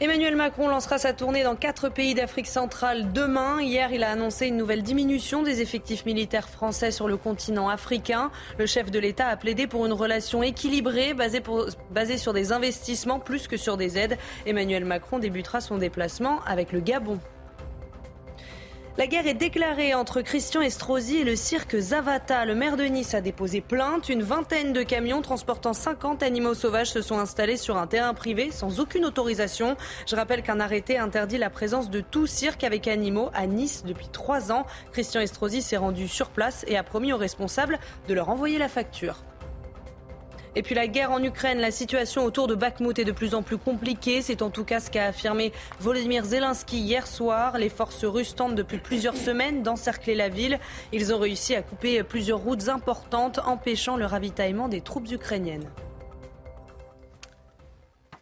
[0.00, 3.60] Emmanuel Macron lancera sa tournée dans quatre pays d'Afrique centrale demain.
[3.60, 8.30] Hier, il a annoncé une nouvelle diminution des effectifs militaires français sur le continent africain.
[8.58, 13.48] Le chef de l'État a plaidé pour une relation équilibrée basée, sur des investissements plus
[13.48, 14.18] que sur des aides.
[14.46, 17.18] Emmanuel Macron débutera son déplacement avec le Gabon.
[18.98, 22.44] La guerre est déclarée entre Christian Estrosi et le cirque Zavata.
[22.44, 24.08] Le maire de Nice a déposé plainte.
[24.08, 28.50] Une vingtaine de camions transportant 50 animaux sauvages se sont installés sur un terrain privé
[28.50, 29.76] sans aucune autorisation.
[30.08, 34.08] Je rappelle qu'un arrêté interdit la présence de tout cirque avec animaux à Nice depuis
[34.08, 34.66] trois ans.
[34.90, 38.68] Christian Estrosi s'est rendu sur place et a promis aux responsables de leur envoyer la
[38.68, 39.22] facture.
[40.58, 43.44] Et puis la guerre en Ukraine, la situation autour de Bakhmut est de plus en
[43.44, 44.22] plus compliquée.
[44.22, 47.58] C'est en tout cas ce qu'a affirmé Volodymyr Zelensky hier soir.
[47.58, 50.58] Les forces russes tentent depuis plusieurs semaines d'encercler la ville.
[50.92, 55.70] Ils ont réussi à couper plusieurs routes importantes, empêchant le ravitaillement des troupes ukrainiennes.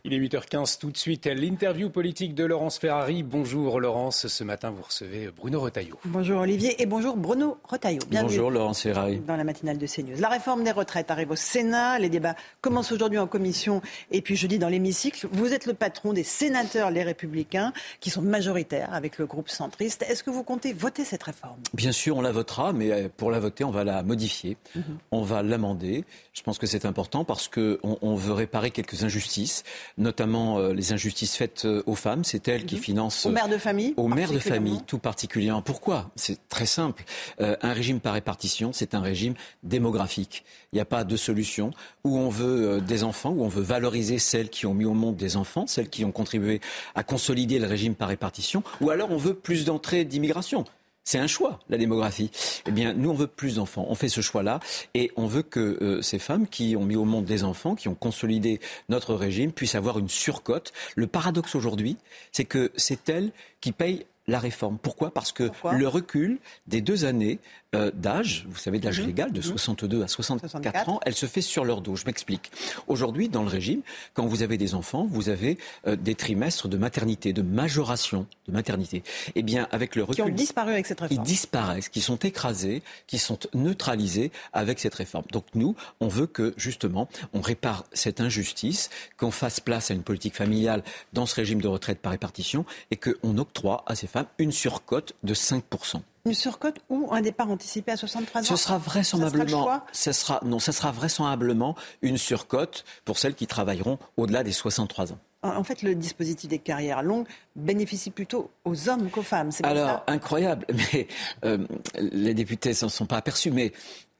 [0.08, 1.26] Il est 8h15 tout de suite.
[1.26, 3.24] L'interview politique de Laurence Ferrari.
[3.24, 4.28] Bonjour Laurence.
[4.28, 5.98] Ce matin, vous recevez Bruno Retailleau.
[6.04, 7.98] Bonjour Olivier et bonjour Bruno Retailleau.
[8.08, 9.18] Bienvenue bonjour Laurence Ferrari.
[9.18, 10.20] Dans la matinale de CNews.
[10.20, 11.98] La réforme des retraites arrive au Sénat.
[11.98, 15.26] Les débats commencent aujourd'hui en commission et puis jeudi dans l'hémicycle.
[15.32, 20.04] Vous êtes le patron des sénateurs Les Républicains qui sont majoritaires avec le groupe centriste.
[20.08, 21.58] Est-ce que vous comptez voter cette réforme?
[21.74, 24.56] Bien sûr, on la votera, mais euh, pour la voter, on va la modifier.
[24.76, 24.84] Mhm.
[25.10, 26.04] On va l'amender.
[26.36, 29.64] Je pense que c'est important parce qu'on on veut réparer quelques injustices.
[29.96, 32.22] notamment euh, les injustices faites euh, aux femmes.
[32.24, 32.80] C'est elles qui Mhm.
[32.82, 35.62] financent Aux mères de famille aux mères de famille tout particulièrement.
[35.62, 36.10] Pourquoi?
[36.14, 37.04] C'est très simple.
[37.40, 40.44] Euh, un régime par répartition, c'est un régime démographique.
[40.72, 41.70] Il n'y a pas de solution
[42.04, 44.92] où on veut euh, des enfants, où on veut valoriser celles qui ont mis au
[44.94, 46.60] monde des enfants, celles qui ont contribué
[46.94, 50.64] à consolider le régime par répartition, ou alors on veut plus d'entrées d'immigration.
[51.06, 52.32] C'est un choix, la démographie.
[52.66, 53.86] Eh bien, nous, on veut plus d'enfants.
[53.88, 54.58] On fait ce choix-là
[54.94, 57.86] et on veut que euh, ces femmes qui ont mis au monde des enfants, qui
[57.86, 58.58] ont consolidé
[58.88, 60.72] notre régime, puissent avoir une surcote.
[60.96, 61.96] Le paradoxe aujourd'hui,
[62.32, 63.30] c'est que c'est elles
[63.60, 64.78] qui payent la réforme.
[64.82, 65.12] Pourquoi?
[65.12, 67.38] Parce que le recul des deux années
[67.74, 69.06] euh, d'âge, vous savez, de l'âge Mhm.
[69.06, 71.96] légal, de 62 à 64 ans, elle se fait sur leur dos.
[71.96, 72.50] Je m'explique.
[72.86, 73.82] Aujourd'hui, dans le régime,
[74.14, 78.52] quand vous avez des enfants, vous avez euh, des trimestres de maternité, de majoration de
[78.52, 79.02] maternité.
[79.34, 80.14] Eh bien, avec le recul...
[80.14, 81.20] Qui ont disparu avec cette réforme.
[81.20, 85.24] Ils disparaissent, qui sont écrasés, qui sont neutralisés avec cette réforme.
[85.32, 90.02] Donc nous, on veut que justement, on répare cette injustice, qu'on fasse place à une
[90.02, 94.26] politique familiale dans ce régime de retraite par répartition et qu'on octroie à ces femmes
[94.38, 96.00] une surcote de 5%.
[96.26, 99.80] Une surcote ou un départ anticipé à 63 ans Ce sera Ça sera le vraisemblablement,
[99.92, 105.12] ce sera, non, ça sera vraisemblablement une surcote pour celles qui travailleront au-delà des 63
[105.12, 105.18] ans.
[105.42, 109.50] En fait, le dispositif des carrières longues bénéficie plutôt aux hommes qu'aux femmes.
[109.62, 110.04] Alors, ça?
[110.08, 111.06] incroyable, mais
[111.44, 111.58] euh,
[111.98, 113.72] les députés s'en sont pas aperçus, mais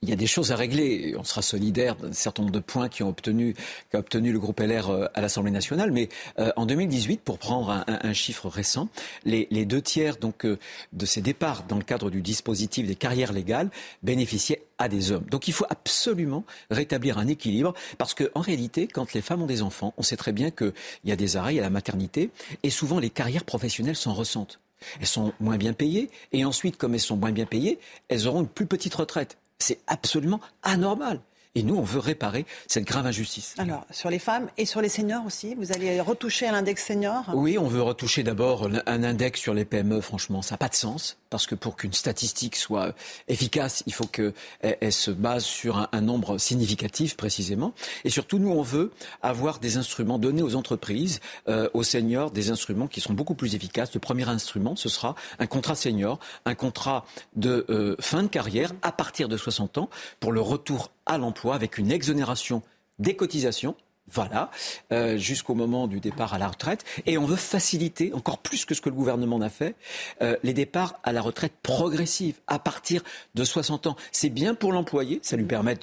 [0.03, 1.15] il y a des choses à régler.
[1.19, 3.55] On sera solidaire d'un certain nombre de points qui ont obtenu,
[3.91, 5.91] qu'a obtenu le groupe LR euh, à l'Assemblée nationale.
[5.91, 6.09] Mais
[6.39, 8.89] euh, en 2018, pour prendre un, un- chiffre récent,
[9.25, 10.59] les, les deux tiers donc euh,
[10.93, 13.71] de ces départs dans le cadre du dispositif des carrières légales
[14.03, 15.25] bénéficiaient à des hommes.
[15.31, 19.47] Donc il faut absolument rétablir un équilibre parce que en réalité, quand les femmes ont
[19.47, 20.73] des enfants, on sait très bien qu'il
[21.07, 22.31] y a des arrêts, il y a la maternité,
[22.63, 24.61] et souvent les carrières professionnelles s'en ressentent.
[25.01, 27.79] Elles sont moins bien payées, et ensuite, comme elles sont moins bien payées,
[28.09, 29.39] elles auront une plus petite retraite.
[29.59, 31.21] C'est absolument anormal.
[31.57, 33.55] Et nous, on veut réparer cette grave injustice.
[33.57, 37.25] Alors, sur les femmes et sur les seniors aussi, vous allez retoucher à l'index senior?
[37.33, 40.03] Oui, on veut retoucher d'abord un index sur les PME.
[40.03, 41.17] Franchement, ça n'a pas de sens.
[41.31, 42.95] Parce que pour qu'une statistique soit
[43.29, 47.73] efficace, il faut qu'elle elle se base sur un, un nombre significatif précisément.
[48.05, 48.93] Et surtout, nous, on veut
[49.23, 53.55] avoir des instruments donnés aux entreprises, euh, aux seniors, des instruments qui sont beaucoup plus
[53.55, 53.93] efficaces.
[53.95, 57.05] Le premier instrument, ce sera un contrat senior, un contrat
[57.35, 59.91] de euh, fin de carrière à partir de 60 ans
[60.21, 62.63] pour le retour à l'emploi avec une exonération
[62.99, 63.77] des cotisations
[64.11, 64.51] voilà,
[64.93, 66.85] euh, jusqu'au moment du départ à la retraite.
[67.07, 69.75] Et on veut faciliter, encore plus que ce que le gouvernement n'a fait,
[70.23, 73.03] euh, les départs à la retraite progressive à partir
[73.35, 73.97] de 60 ans.
[74.13, 75.77] C'est bien pour l'employé, ça lui permet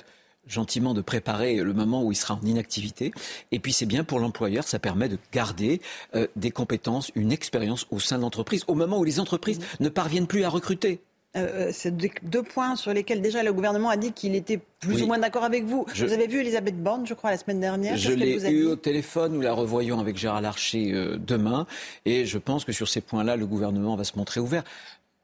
[0.47, 3.13] gentiment de préparer le moment où il sera en inactivité.
[3.51, 5.81] Et puis c'est bien pour l'employeur, ça permet de garder
[6.15, 9.89] euh, des compétences, une expérience au sein de l'entreprise, au moment où les entreprises ne
[9.89, 11.01] parviennent plus à recruter.
[11.35, 15.01] Euh, c'est deux, points sur lesquels déjà le gouvernement a dit qu'il était plus Oui.
[15.03, 15.85] ou moins d'accord avec vous.
[15.93, 17.97] Je- Vous avez vu Elisabeth Borne, je crois, la semaine dernière.
[17.97, 21.65] Je l'ai eu au téléphone, nous la revoyons avec Gérard Larcher euh, demain,
[22.05, 24.63] et je pense que sur ces points-là, le gouvernement va se montrer ouvert.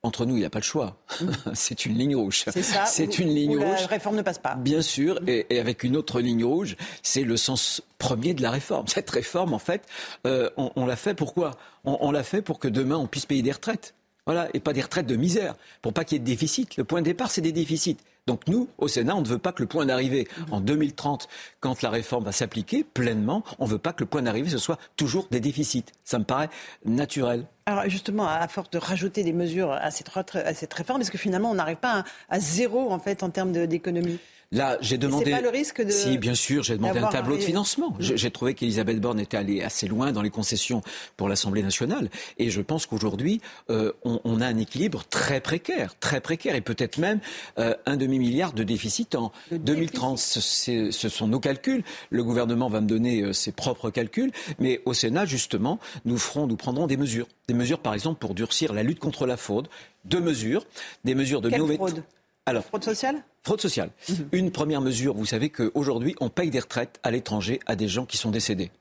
[0.01, 0.95] Entre nous, il n'y a pas le choix.
[1.53, 2.45] C'est une ligne rouge.
[2.85, 3.81] C'est une ligne où rouge.
[3.81, 4.55] La réforme ne passe pas.
[4.55, 8.49] Bien sûr, et, et avec une autre ligne rouge, c'est le sens premier de la
[8.49, 8.87] réforme.
[8.87, 9.83] Cette réforme, en fait,
[10.25, 11.51] euh, on, on l'a fait pourquoi?
[11.83, 13.93] On, on l'a fait pour que demain on puisse payer des retraites.
[14.29, 16.77] Voilà, et pas des retraites de misère, pour pas qu'il y ait de déficit.
[16.77, 17.97] Le point de départ, c'est des déficits.
[18.27, 21.27] Donc nous, au Sénat, on ne veut pas que le point d'arrivée en 2030,
[21.61, 24.59] quand la réforme va s'appliquer pleinement, on ne veut pas que le point d'arrivée, ce
[24.59, 25.85] soit toujours des déficits.
[26.03, 26.49] Ça me paraît
[26.85, 27.45] naturel.
[27.65, 31.09] Alors justement, à force de rajouter des mesures à cette, retra- à cette réforme, est-ce
[31.09, 34.19] que finalement on n'arrive pas à, à zéro en fait en termes d'économie?
[34.51, 35.25] Là, j'ai demandé.
[35.25, 37.95] c'est pas le risque de- Si, bien sûr, j'ai demandé un tableau de financement.
[37.99, 40.81] J'ai j'ai trouvé qu'Elisabeth Borne était allée assez loin dans les concessions
[41.17, 42.09] pour l'Assemblée nationale.
[42.39, 46.61] Et je pense qu'aujourd'hui, euh, on, on a un équilibre très précaire, très précaire, et
[46.61, 47.19] peut-être même
[47.59, 50.17] euh, un demi-milliard de déficit en 2030.
[50.17, 51.83] Ce, c'est- ce sont nos calculs.
[52.09, 54.31] Le gouvernement va me donner euh, ses propres calculs.
[54.57, 57.27] Mais au Sénat, justement, nous ferons, nous prendrons des mesures.
[57.47, 59.67] Des mesures, par exemple, pour durcir la lutte contre la fraude.
[60.05, 60.65] Deux mesures.
[61.03, 62.03] Des mesures de Quelle fraude?
[62.49, 63.91] Alors, Fraude sociale Fraude sociale.
[64.31, 68.07] Une première mesure, vous savez qu'aujourd'hui, on paye des retraites à l'étranger à des gens
[68.07, 68.71] qui sont décédés.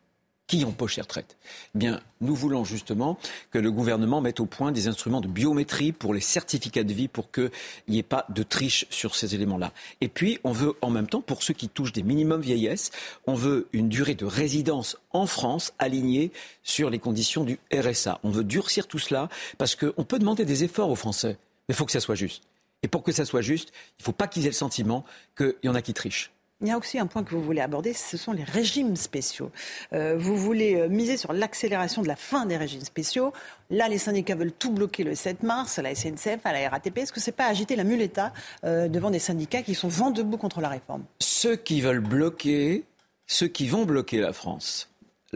[0.47, 1.37] Qui empochent les retraites
[1.75, 3.19] Eh Bien, nous voulons justement
[3.51, 7.09] que le gouvernement mette au point des instruments de biométrie pour les certificats de vie
[7.09, 7.51] pour qu'il
[7.89, 9.75] n'y ait pas de triche sur ces éléments-là.
[10.01, 12.91] Et puis, on veut en même temps, pour ceux qui touchent des minimums vieillesse,
[13.27, 16.33] on veut une durée de résidence en France alignée
[16.63, 18.19] sur les conditions du RSA.
[18.23, 19.29] On veut durcir tout cela
[19.59, 21.37] parce qu'on peut demander des efforts aux Français,
[21.69, 22.48] mais il faut que ça soit juste.
[22.83, 25.05] Et pour que ça soit juste, il ne faut pas qu'ils aient le sentiment
[25.37, 26.31] qu'il y en a qui trichent.
[26.61, 29.53] Il y a aussi un point que vous voulez aborder, ce sont les régimes spéciaux.
[29.93, 33.33] Euh, vous voulez euh, miser sur l'accélération de la fin des régimes spéciaux.
[33.71, 36.99] Là, les syndicats veulent tout bloquer le 7 mars, à la SNCF, à la RATP.
[36.99, 38.33] Est-ce que c'est pas agiter la muleta
[38.65, 41.05] euh, devant des syndicats qui sont vent debout contre la réforme?
[41.21, 42.83] Ceux qui veulent bloquer,
[43.29, 44.91] ceux qui vont bloquer la France,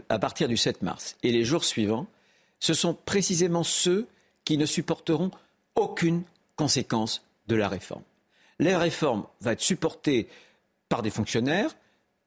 [0.09, 2.05] à partir du 7 mars et les jours suivants,
[2.59, 4.07] ce sont précisément ceux
[4.43, 5.31] qui ne supporteront
[5.75, 6.23] aucune
[6.57, 8.03] conséquence de la réforme.
[8.59, 10.27] La réforme va être supportée
[10.89, 11.75] par des fonctionnaires,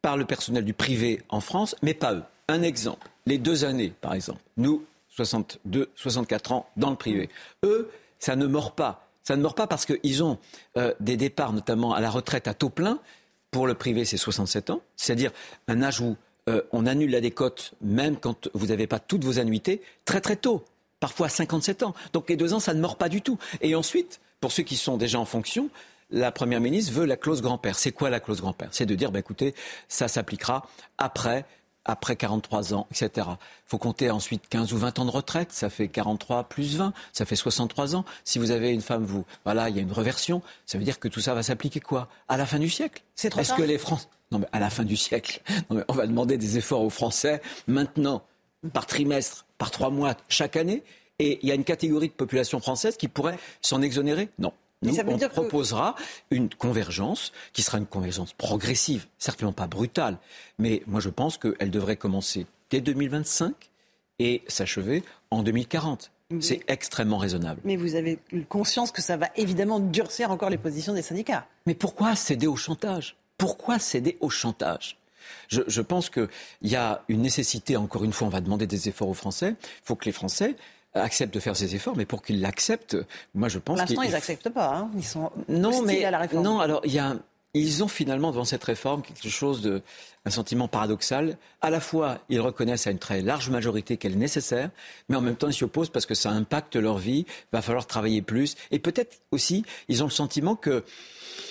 [0.02, 2.22] par le personnel du privé en France, mais pas eux.
[2.48, 4.40] Un exemple, les deux années, par exemple.
[4.56, 7.28] Nous, 62, 64 ans dans le privé.
[7.64, 9.09] Eux, ça ne mord pas.
[9.22, 10.38] Ça ne mord pas parce qu'ils ont
[10.76, 13.01] euh, des départs, notamment à la retraite à taux plein.
[13.51, 15.32] Pour le privé, c'est 67 ans, c'est-à-dire
[15.66, 16.16] un âge où
[16.48, 20.36] euh, on annule la décote, même quand vous n'avez pas toutes vos annuités, très très
[20.36, 20.64] tôt,
[21.01, 21.94] parfois à 57 ans.
[22.12, 23.38] Donc les deux ans, ça ne mord pas du tout.
[23.62, 25.68] Et ensuite, pour ceux qui sont déjà en fonction,
[26.10, 27.78] la Première ministre veut la clause grand-père.
[27.78, 28.68] C'est quoi la clause grand-père?
[28.70, 29.54] C'est de dire, bah, écoutez,
[29.88, 30.66] ça s'appliquera
[30.98, 31.44] après
[31.86, 33.28] après 43 ans, etc.
[33.28, 36.92] Il faut compter ensuite 15 ou 20 ans de retraite, ça fait 43 plus 20,
[37.12, 38.04] ça fait 63 ans.
[38.24, 40.98] Si vous avez une femme, vous, voilà, il y a une reversion, ça veut dire
[40.98, 42.08] que tout ça va s'appliquer quoi?
[42.28, 43.02] À la fin du siècle.
[43.14, 44.08] C'est trop Est-ce que les Français...
[44.32, 45.40] Non mais à la fin du siècle,
[45.70, 48.24] non, mais on va demander des efforts aux Français maintenant,
[48.72, 50.82] par trimestre, par trois mois, chaque année,
[51.18, 54.52] et il y a une catégorie de population française qui pourrait s'en exonérer Non.
[54.82, 55.94] Nous, on proposera
[56.30, 60.18] une convergence qui sera une convergence progressive, certainement pas brutale,
[60.59, 63.55] mais moi je pense qu'elle devrait commencer dès 2025
[64.18, 66.10] et s'achever en 2040.
[66.40, 67.60] C'est extrêmement raisonnable.
[67.64, 68.18] Mais vous avez
[68.48, 71.47] conscience que ça va évidemment durcir encore les positions des syndicats.
[71.66, 73.16] Mais pourquoi céder au chantage?
[73.38, 74.98] Pourquoi céder au chantage?
[75.48, 76.28] Je, je pense qu'il
[76.62, 79.55] y a une nécessité, encore une fois, on va demander des efforts aux Français.
[79.60, 80.56] Il faut que les Français
[81.02, 82.97] acceptent de faire ces efforts, mais pour qu'ils l'acceptent,
[83.35, 83.78] moi je pense.
[83.78, 84.74] Pour l'instant, ils n'acceptent pas.
[84.77, 84.90] Hein.
[84.97, 86.44] Ils sont non, mais à la réforme.
[86.44, 86.60] non.
[86.60, 87.16] Alors il y a,
[87.55, 89.82] ils ont finalement devant cette réforme quelque chose de,
[90.24, 91.39] un sentiment paradoxal.
[91.60, 94.70] À la fois, ils reconnaissent à une très large majorité qu'elle est nécessaire,
[95.09, 97.24] mais en même temps, ils s'y opposent parce que ça impacte leur vie.
[97.28, 100.85] Il va falloir travailler plus, et peut-être aussi, ils ont le sentiment que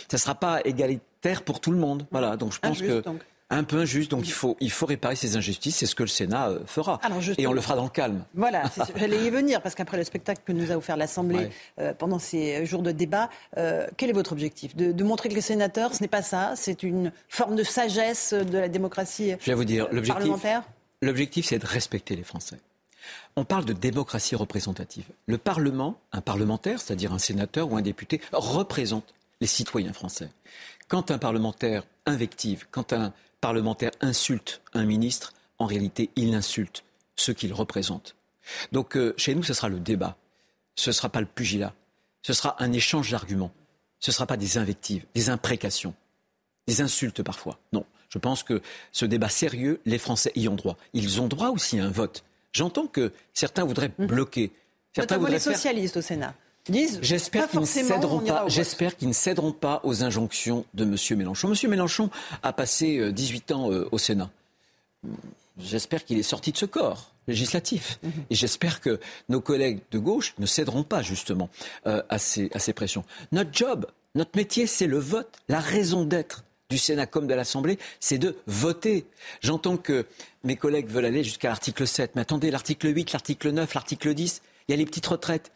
[0.09, 2.05] ça ne sera pas égalitaire pour tout le monde.
[2.11, 2.37] Voilà.
[2.37, 4.11] Donc je pense Injuste, que donc un peu injuste.
[4.11, 5.75] Donc il faut, il faut réparer ces injustices.
[5.77, 6.99] C'est ce que le Sénat euh, fera.
[7.03, 8.23] Alors, Et on le fera dans le calme.
[8.33, 8.63] Voilà,
[8.95, 11.51] j'allais y venir, parce qu'après le spectacle que nous a offert l'Assemblée Ouais.
[11.79, 14.75] euh, pendant ces jours de débat, euh, quel est votre objectif?
[14.75, 18.33] De, de montrer que les sénateurs, ce n'est pas ça, c'est une forme de sagesse
[18.33, 20.63] de la démocratie Je vais vous dire, euh, l'objectif, parlementaire?
[21.01, 22.57] L'objectif, c'est de respecter les Français.
[23.35, 25.03] On parle de démocratie représentative.
[25.27, 30.29] Le Parlement, un parlementaire, c'est-à-dire un sénateur ou un député, représente les citoyens français.
[30.87, 33.13] Quand un parlementaire invective, quand un
[33.49, 36.83] parlementaire insulte un ministre, en réalité, il insulte
[37.15, 38.15] ceux qu'il représente.
[38.71, 40.17] Donc, euh, chez nous, ce sera le débat.
[40.75, 41.75] Ce ne sera pas le pugilat.
[42.23, 43.51] Ce sera un échange d'arguments.
[43.99, 45.93] Ce ne sera pas des invectives, des imprécations
[46.67, 47.59] des insultes parfois.
[47.71, 48.59] Non, je pense que
[48.91, 50.77] ce débat sérieux, les Français y ont droit.
[50.93, 52.23] Ils ont droit aussi à un vote.
[52.53, 54.51] J'entends que certains voudraient bloquer.
[54.95, 56.33] Certains Notamment les voudraient faire- socialistes au Sénat
[56.71, 58.45] disent J'espère qu'ils ne céderont pas.
[58.47, 61.17] J'espère qu'ils ne céderont pas aux injonctions de M.
[61.17, 61.53] Mélenchon.
[61.53, 61.69] M.
[61.69, 62.09] Mélenchon
[62.43, 64.29] a passé euh, 18 ans euh, au Sénat.
[65.57, 67.99] J'espère qu'il est sorti de ce corps législatif.
[68.03, 68.11] Mhm.
[68.29, 71.49] Et j'espère que nos collègues de gauche ne céderont pas justement
[71.87, 73.03] euh, à, ces, à ces pressions.
[73.31, 75.31] Notre job, notre métier, c'est le vote.
[75.47, 79.05] La raison d'être du Sénat comme de l'Assemblée, c'est de voter.
[79.41, 80.05] J'entends que
[80.43, 82.11] mes collègues veulent aller jusqu'à l'article 7.
[82.15, 85.51] Mais attendez, l'article 8, l'article 9, l'article 10, il y a les petites retraites.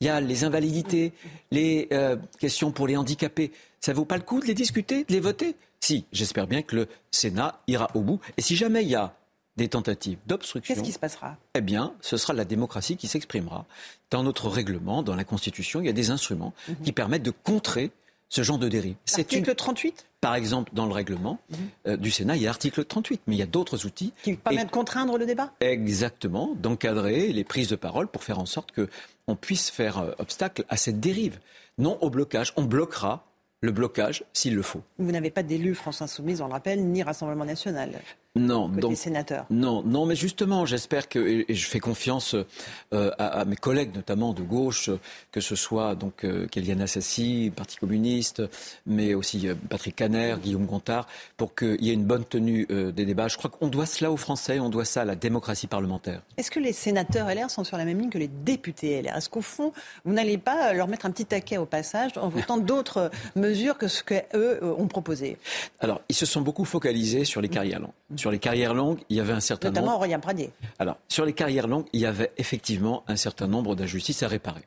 [0.00, 1.12] Il y a les invalidités,
[1.50, 3.52] les euh, questions pour les handicapés.
[3.80, 5.54] Ça vaut pas le coup de les discuter, de les voter?
[5.80, 8.20] Si, j'espère bien que le Sénat ira au bout.
[8.36, 9.14] Et si jamais il y a
[9.56, 11.36] des tentatives d'obstruction, Qu'est-ce qui se passera?
[11.54, 13.66] eh bien, ce sera la démocratie qui s'exprimera.
[14.10, 17.90] Dans notre règlement, dans la Constitution, il y a des instruments qui permettent de contrer
[18.30, 18.96] ce genre de dérive.
[19.04, 19.40] C'est une...
[19.42, 19.46] Mhm.
[19.46, 21.38] L'article 38 Par exemple, dans le règlement
[21.86, 24.12] euh, du Sénat, il y a l'article 38, mais il y a d'autres outils.
[24.24, 25.52] qui permet de contraindre le débat?
[25.60, 28.88] Exactement, d'encadrer les prises de parole pour faire en sorte que
[29.26, 31.38] on puisse faire euh, obstacle à cette dérive.
[31.78, 32.52] Non au blocage.
[32.56, 33.24] On bloquera
[33.60, 34.82] le blocage s'il le faut.
[34.98, 37.90] Vous n'avez pas d'élu France Insoumise, on le rappelle, ni Rassemblement National.
[38.36, 39.46] Non, Côté donc sénateur.
[39.50, 43.94] Non, non, mais justement, j'espère que et, je fais confiance euh, à, à mes collègues,
[43.94, 44.90] notamment de gauche,
[45.30, 48.42] que ce soit donc euh, Kéliane Assassi, Parti communiste,
[48.86, 51.06] mais aussi euh, Patrick Caner, Guillaume Gontard,
[51.36, 53.28] pour qu'il y ait une bonne tenue euh, des débats.
[53.28, 56.22] Je crois qu'on doit cela aux Français, on doit ça à la démocratie parlementaire.
[56.36, 59.28] Est-ce que les sénateurs LR sont sur la même ligne que les députés LR Est-ce
[59.28, 59.72] qu'au fond,
[60.04, 63.88] vous n'allez pas leur mettre un petit taquet au passage en votant d'autres mesures que
[63.88, 65.36] ce qu'eux ont proposé
[65.80, 67.90] Alors, ils se sont beaucoup focalisés sur les carrières longues.
[68.24, 69.98] Sur les carrières longues, il y avait un certain Notamment nombre.
[69.98, 70.50] Aurélien Pradier.
[70.78, 74.62] Alors, sur les carrières longues, il y avait effectivement un certain nombre d'injustices à réparer.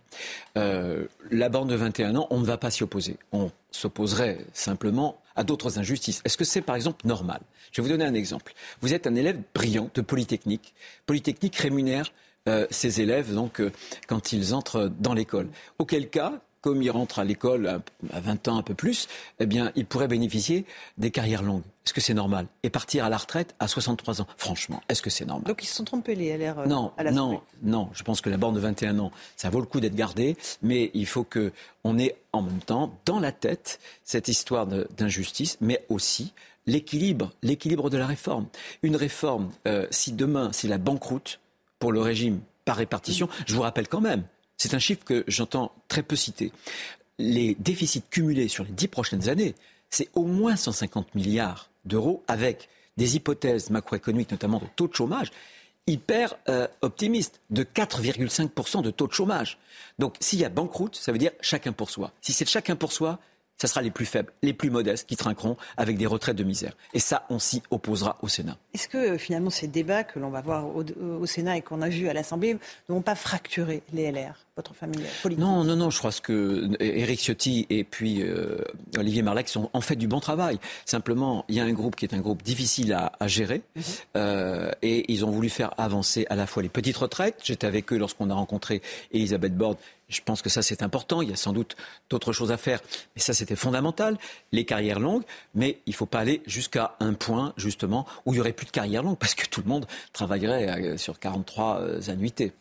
[0.59, 3.17] Euh, la borne de 21 ans, on ne va pas s'y opposer.
[3.31, 6.21] On s'opposerait simplement à d'autres injustices.
[6.23, 7.41] Est-ce que c'est par exemple normal?
[7.71, 8.53] Je vais vous donner un exemple.
[8.81, 10.75] Vous êtes un élève brillant de Polytechnique.
[11.07, 12.11] Polytechnique rémunère
[12.47, 13.71] euh, ses élèves donc euh,
[14.07, 15.49] quand ils entrent dans l'école.
[15.79, 17.81] Auquel cas, comme il rentre à l'école
[18.11, 19.07] à 20 ans, un peu plus,
[19.39, 20.65] eh bien, il pourrait bénéficier
[20.97, 21.63] des carrières longues.
[21.85, 22.47] Est-ce que c'est normal?
[22.63, 25.47] Et partir à la retraite à 63 ans, franchement, est-ce que c'est normal?
[25.47, 27.89] Donc ils se sont trompés, les LR euh, Non, à la non, non.
[27.93, 30.91] Je pense que la borne de 21 ans, ça vaut le coup d'être gardé, mais
[30.93, 31.53] il faut que
[31.83, 36.33] on ait en même temps dans la tête cette histoire d'injustice, mais aussi
[36.65, 38.47] l'équilibre, l'équilibre de la réforme.
[38.83, 41.39] Une réforme, euh, si demain c'est la banqueroute
[41.79, 44.23] pour le régime par répartition, je vous rappelle quand même,
[44.57, 46.51] c'est un chiffre que j'entends très peu citer.
[47.19, 49.55] Les déficits cumulés sur les dix prochaines années,
[49.89, 55.31] c'est au moins 150 milliards d'euros avec des hypothèses macroéconomiques, notamment de taux de chômage,
[55.85, 59.57] hyper euh, optimistes, de 4,5% de taux de chômage.
[59.99, 62.11] Donc s'il y a banqueroute, ça veut dire chacun pour soi.
[62.21, 63.19] Si c'est chacun pour soi,
[63.59, 66.73] ce sera les plus faibles, les plus modestes qui trinqueront avec des retraites de misère.
[66.93, 68.57] Et ça, on s'y opposera au Sénat.
[68.73, 71.89] Est-ce que euh, finalement ces débats que l'on va voir au, Sénat et qu'on a
[71.89, 72.59] vus à l'Assemblée ne
[72.93, 75.89] vont pas fracturer les LR votre famille politique Non, non, non.
[75.89, 78.57] Je crois que Éric Ciotti et puis euh,
[78.97, 80.59] Olivier Marleix sont en fait du bon travail.
[80.85, 83.83] Simplement, il y a un groupe qui est un groupe difficile à, gérer mhm.
[84.17, 87.39] euh, et ils ont voulu faire avancer à la fois les petites retraites.
[87.43, 88.81] J'étais avec eux lorsqu'on a rencontré
[89.11, 89.77] Elisabeth Borne
[90.09, 91.21] je pense que ça, c'est important.
[91.21, 91.75] Il y a sans doute
[92.09, 92.79] d'autres choses à faire.
[93.15, 94.17] Mais ça, c'était fondamental.
[94.51, 95.23] Les carrières longues.
[95.53, 98.65] Mais il ne faut pas aller jusqu'à un point, justement, où il n'y aurait plus
[98.65, 102.53] de carrières longues, parce que tout le monde travaillerait euh, sur 43 euh, annuités.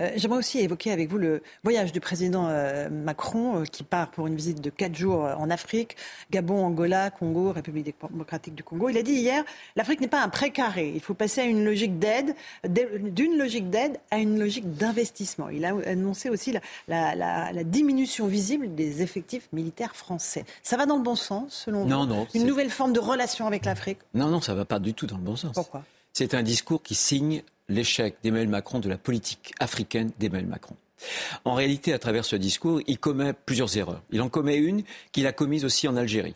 [0.00, 2.48] Euh, j'aimerais aussi évoquer avec vous le voyage du président
[2.90, 5.96] Macron, qui part pour une visite de quatre jours en Afrique,
[6.30, 8.88] Gabon, Angola, Congo, République démocratique du Congo.
[8.88, 9.44] Il a dit hier,
[9.76, 10.92] l'Afrique n'est pas un précaré.
[10.94, 12.34] Il faut passer à une logique d'aide,
[12.68, 15.48] d'une logique d'aide à une logique d'investissement.
[15.48, 16.52] Il a annoncé aussi
[16.88, 20.44] la, la, diminution visible des effectifs militaires français.
[20.62, 23.46] Ça va dans le bon sens, selon non, vous Non, Une nouvelle forme de relation
[23.46, 25.54] avec l'Afrique Non, non, ça ne va pas du tout dans le bon sens.
[25.54, 25.82] Pourquoi?
[26.12, 30.76] C'est un discours qui signe l'échec d'Emmanuel Macron de la politique africaine d'Emmanuel Macron.
[31.44, 34.02] En réalité, à travers ce discours, il commet plusieurs erreurs.
[34.10, 34.82] Il en commet une
[35.12, 36.34] qu'il a commise aussi en Algérie.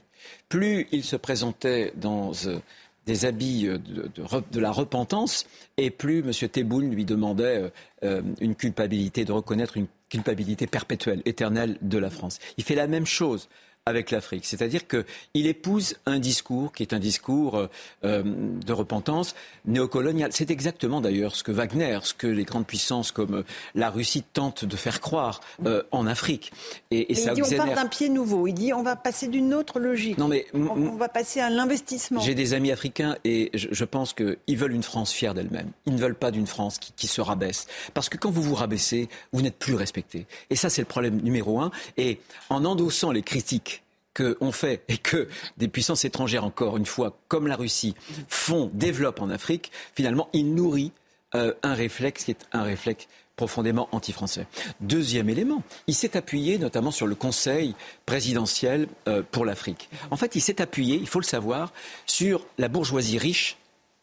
[0.49, 2.59] Plus il se présentait dans euh,
[3.07, 5.47] des habits euh, de, la repentance,
[5.77, 6.49] et plus M.
[6.49, 7.71] Tebboune lui demandait
[8.05, 12.39] euh, une culpabilité, de reconnaître une culpabilité perpétuelle, éternelle de la France.
[12.59, 13.49] Il fait la même chose
[13.87, 14.45] avec l'Afrique.
[14.45, 17.67] C'est-à-dire qu'il épouse un discours qui est un discours euh,
[18.05, 19.35] euh, de repentance
[19.65, 20.33] néocoloniale.
[20.33, 23.45] C'est exactement d'ailleurs ce que Wagner, ce que les grandes puissances comme euh,
[23.75, 25.41] la Russie tentent de faire croire
[25.91, 26.53] en Afrique.
[26.91, 28.47] Et, ça il dit on part d'un pied nouveau.
[28.47, 30.19] Il dit on va passer d'une autre logique.
[30.19, 32.21] Non mais on, va passer à l'investissement.
[32.21, 35.71] J'ai des amis africains et je, pense qu'ils veulent une France fière d'elle-même.
[35.87, 37.67] Ils ne veulent pas d'une France qui, qui se rabaisse.
[37.95, 40.27] Parce que quand vous vous rabaissez, vous n'êtes plus respecté.
[40.51, 41.71] Et ça, c'est le problème numéro un.
[41.97, 42.21] Et
[42.51, 43.80] en endossant les critiques
[44.15, 47.95] qu'on fait et que des puissances étrangères, encore une fois, comme la Russie,
[48.29, 50.93] font, développent en Afrique, finalement, il nourrit
[51.35, 53.07] euh, un réflexe qui est un réflexe
[53.37, 54.47] profondément anti-français.
[54.81, 57.75] Deuxième élément, il s'est appuyé notamment sur le Conseil
[58.05, 59.89] présidentiel euh, pour l'Afrique.
[60.11, 61.73] En fait, il s'est appuyé, il faut le savoir,
[62.05, 63.57] sur la bourgeoisie riche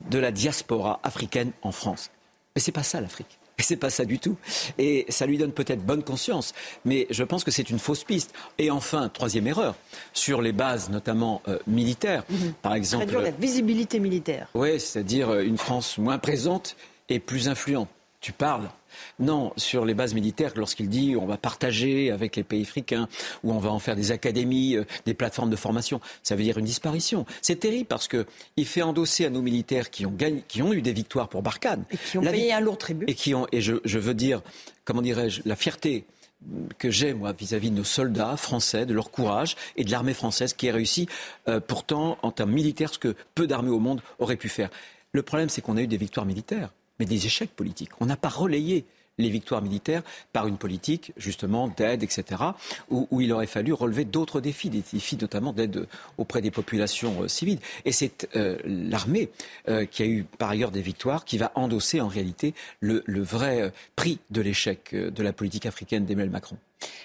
[0.09, 2.09] de la diaspora africaine en France.
[2.55, 3.37] Mais c'est pas ça l'Afrique.
[3.59, 4.37] C'est pas ça du tout.
[4.77, 6.53] Et ça lui donne peut-être bonne conscience,
[6.85, 8.33] mais je pense que c'est une fausse piste.
[8.59, 9.75] Et enfin, troisième erreur,
[10.13, 12.53] sur les bases notamment euh, militaires, mhm.
[12.61, 13.05] par exemple.
[13.05, 14.47] Réduire la visibilité militaire.
[14.53, 16.75] Oui, c'est-à-dire euh, une France moins présente
[17.09, 17.89] et plus influente.
[18.27, 18.69] Tu parles
[19.19, 23.07] non, sur les bases militaires, lorsqu'il dit on va partager avec les pays africains
[23.41, 26.57] ou on va en faire des académies, euh, des plateformes de formation, ça veut dire
[26.57, 27.25] une disparition.
[27.41, 30.13] C'est terrible parce qu'il fait endosser à nos militaires qui ont,
[30.49, 31.85] qui ont eu des victoires pour Barkhane.
[31.89, 33.05] Et qui ont payé un lourd tribut.
[33.07, 34.41] Et, qui ont, et je, veux dire,
[34.83, 36.03] comment dirais-je, la fierté
[36.77, 40.53] que j'ai, moi, vis-à-vis de nos soldats français, de leur courage et de l'armée française
[40.53, 41.07] qui a réussi,
[41.47, 44.69] euh, pourtant, en termes militaires, ce que peu d'armées au monde auraient pu faire.
[45.13, 47.91] Le problème, c'est qu'on a eu des victoires militaires mais des échecs politiques.
[47.99, 48.85] On n'a pas relayé
[49.17, 50.03] les victoires militaires
[50.33, 52.41] par une politique justement d'aide, etc.,
[52.89, 55.87] où, il aurait fallu relever d'autres défis, des défis notamment d'aide
[56.17, 57.59] auprès des populations euh, civiles.
[57.85, 59.29] Et c'est euh, l'armée
[59.67, 63.21] euh, qui a eu par ailleurs des victoires qui va endosser en réalité le, le
[63.21, 66.57] vrai prix de l'échec de la politique africaine d'Emmanuel Macron.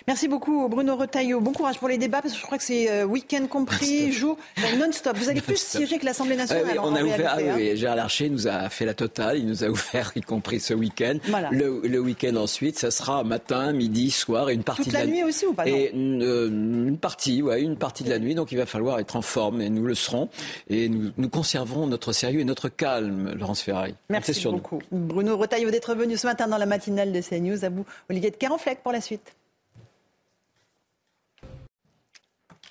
[0.07, 1.41] Merci beaucoup Bruno Retailleau.
[1.41, 4.37] Bon courage pour les débats parce que je crois que c'est euh, week-end compris, jour
[4.79, 5.17] non-stop.
[5.17, 6.79] Vous allez plus siéger que l'Assemblée nationale.
[6.81, 7.35] on a ouvert.
[7.35, 7.75] Ah, oui, hein.
[7.75, 9.39] Gérard Larcher nous a fait la totale.
[9.39, 11.19] Il nous a ouvert, y compris ce week-end.
[11.51, 15.23] Le, week-end ensuite, ça sera matin, midi, soir et une partie Toute de la, nuit
[15.23, 18.35] aussi ou pas Et euh, une, partie, ouais, une partie de la nuit.
[18.35, 20.29] Donc il va falloir être en forme et nous le serons.
[20.69, 23.95] Et nous, nous conserverons notre sérieux et notre calme, Laurence Ferrari.
[24.09, 24.81] Merci beaucoup.
[24.91, 27.65] Bruno Retailleau d'être venu ce matin dans la matinale de CNews.
[27.65, 29.33] À vous, Olivier de Carenfleck pour la suite.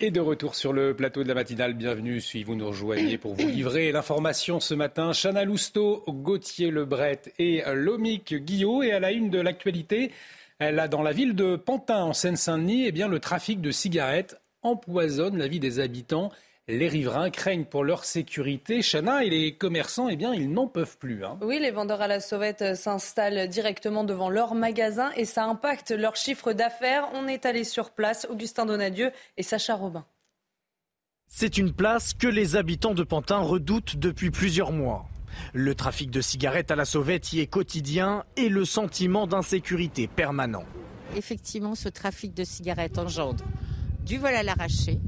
[0.04, 3.36] Et de retour sur le plateau de la matinale, bienvenue si vous nous rejoignez pour
[3.36, 5.12] vous livrer l'information ce matin.
[5.14, 8.82] Chana Lousteau, Gauthier Lebret et Lomic Guillot.
[8.82, 10.12] Et à la une de l'actualité,
[10.60, 15.60] dans la ville de Pantin, en Seine-Saint-Denis, eh le trafic de cigarettes empoisonne la vie
[15.60, 16.32] des habitants.
[16.72, 18.82] Les riverains craignent pour leur sécurité.
[18.82, 21.26] Chana et les commerçants, eh bien, ils n'en peuvent plus.
[21.26, 21.38] Hein.
[21.42, 26.16] Oui, les vendeurs à la sauvette s'installent directement devant leur magasin et ça impacte leur
[26.16, 27.10] chiffre d'affaires.
[27.14, 30.06] On est allé sur place, Augustin Donadieu et Sacha Robin.
[31.28, 35.10] C'est une place que les habitants de Pantin redoutent depuis plusieurs mois.
[35.54, 40.64] Le trafic de cigarettes à la sauvette y est quotidien et le sentiment d'insécurité permanent.
[41.18, 43.44] Effectivement, ce trafic de cigarettes engendre
[44.06, 45.00] du vol à l'arraché,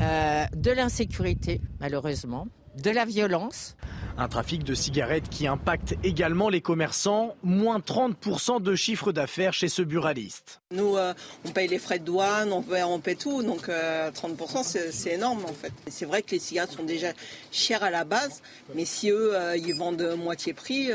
[0.00, 2.48] euh, de l'insécurité, malheureusement,
[2.82, 3.76] de la violence.
[4.18, 9.68] Un trafic de cigarettes qui impacte également les commerçants, moins 30% de chiffre d'affaires chez
[9.68, 10.60] ce buraliste.
[10.70, 11.14] Nous, euh,
[11.44, 15.14] on paye les frais de douane, on paye, on paye tout, donc 30% euh, c'est
[15.14, 15.72] énorme en fait.
[15.88, 17.12] C'est vrai que les cigarettes sont déjà
[17.50, 18.42] chères à la base,
[18.74, 20.90] mais si eux, ils vendent moitié prix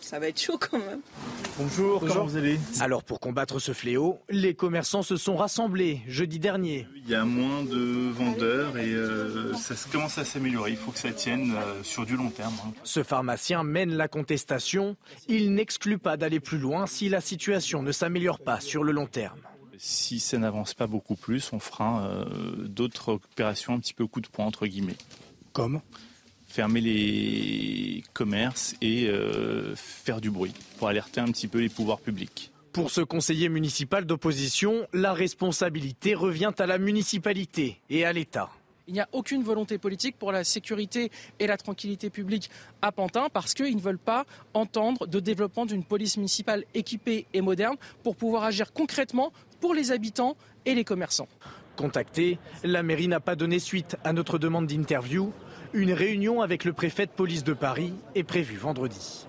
[0.00, 1.00] ça va être chaud quand même.
[1.58, 6.38] Bonjour, comment vous allez Alors pour combattre ce fléau, les commerçants se sont rassemblés jeudi
[6.38, 6.86] dernier.
[6.96, 10.70] Il y a moins de vendeurs et euh, ça commence à s'améliorer.
[10.70, 12.54] Il faut que ça tienne euh, sur du long terme.
[12.66, 12.72] Hein.
[12.84, 14.96] Ce pharmacien mène la contestation.
[15.28, 19.06] Il n'exclut pas d'aller plus loin si la situation ne s'améliore pas sur le long
[19.06, 19.38] terme.
[19.78, 22.24] Si ça n'avance pas beaucoup plus, on fera euh,
[22.66, 24.98] d'autres opérations un petit peu coup de poing entre guillemets.
[25.52, 25.80] Comme?
[26.50, 32.00] Fermer les commerces et euh, faire du bruit pour alerter un petit peu les pouvoirs
[32.00, 32.50] publics.
[32.72, 38.50] Pour ce conseiller municipal d'opposition, la responsabilité revient à la municipalité et à l'État.
[38.88, 42.50] Il n'y a aucune volonté politique pour la sécurité et la tranquillité publique
[42.82, 47.40] à Pantin parce qu'ils ne veulent pas entendre de développement d'une police municipale équipée et
[47.40, 50.36] moderne pour pouvoir agir concrètement pour les habitants
[50.66, 51.28] et les commerçants.
[51.76, 55.32] Contacté, la mairie n'a pas donné suite à notre demande d'interview.
[55.72, 59.26] Une réunion avec le préfet de police de Paris est prévue vendredi.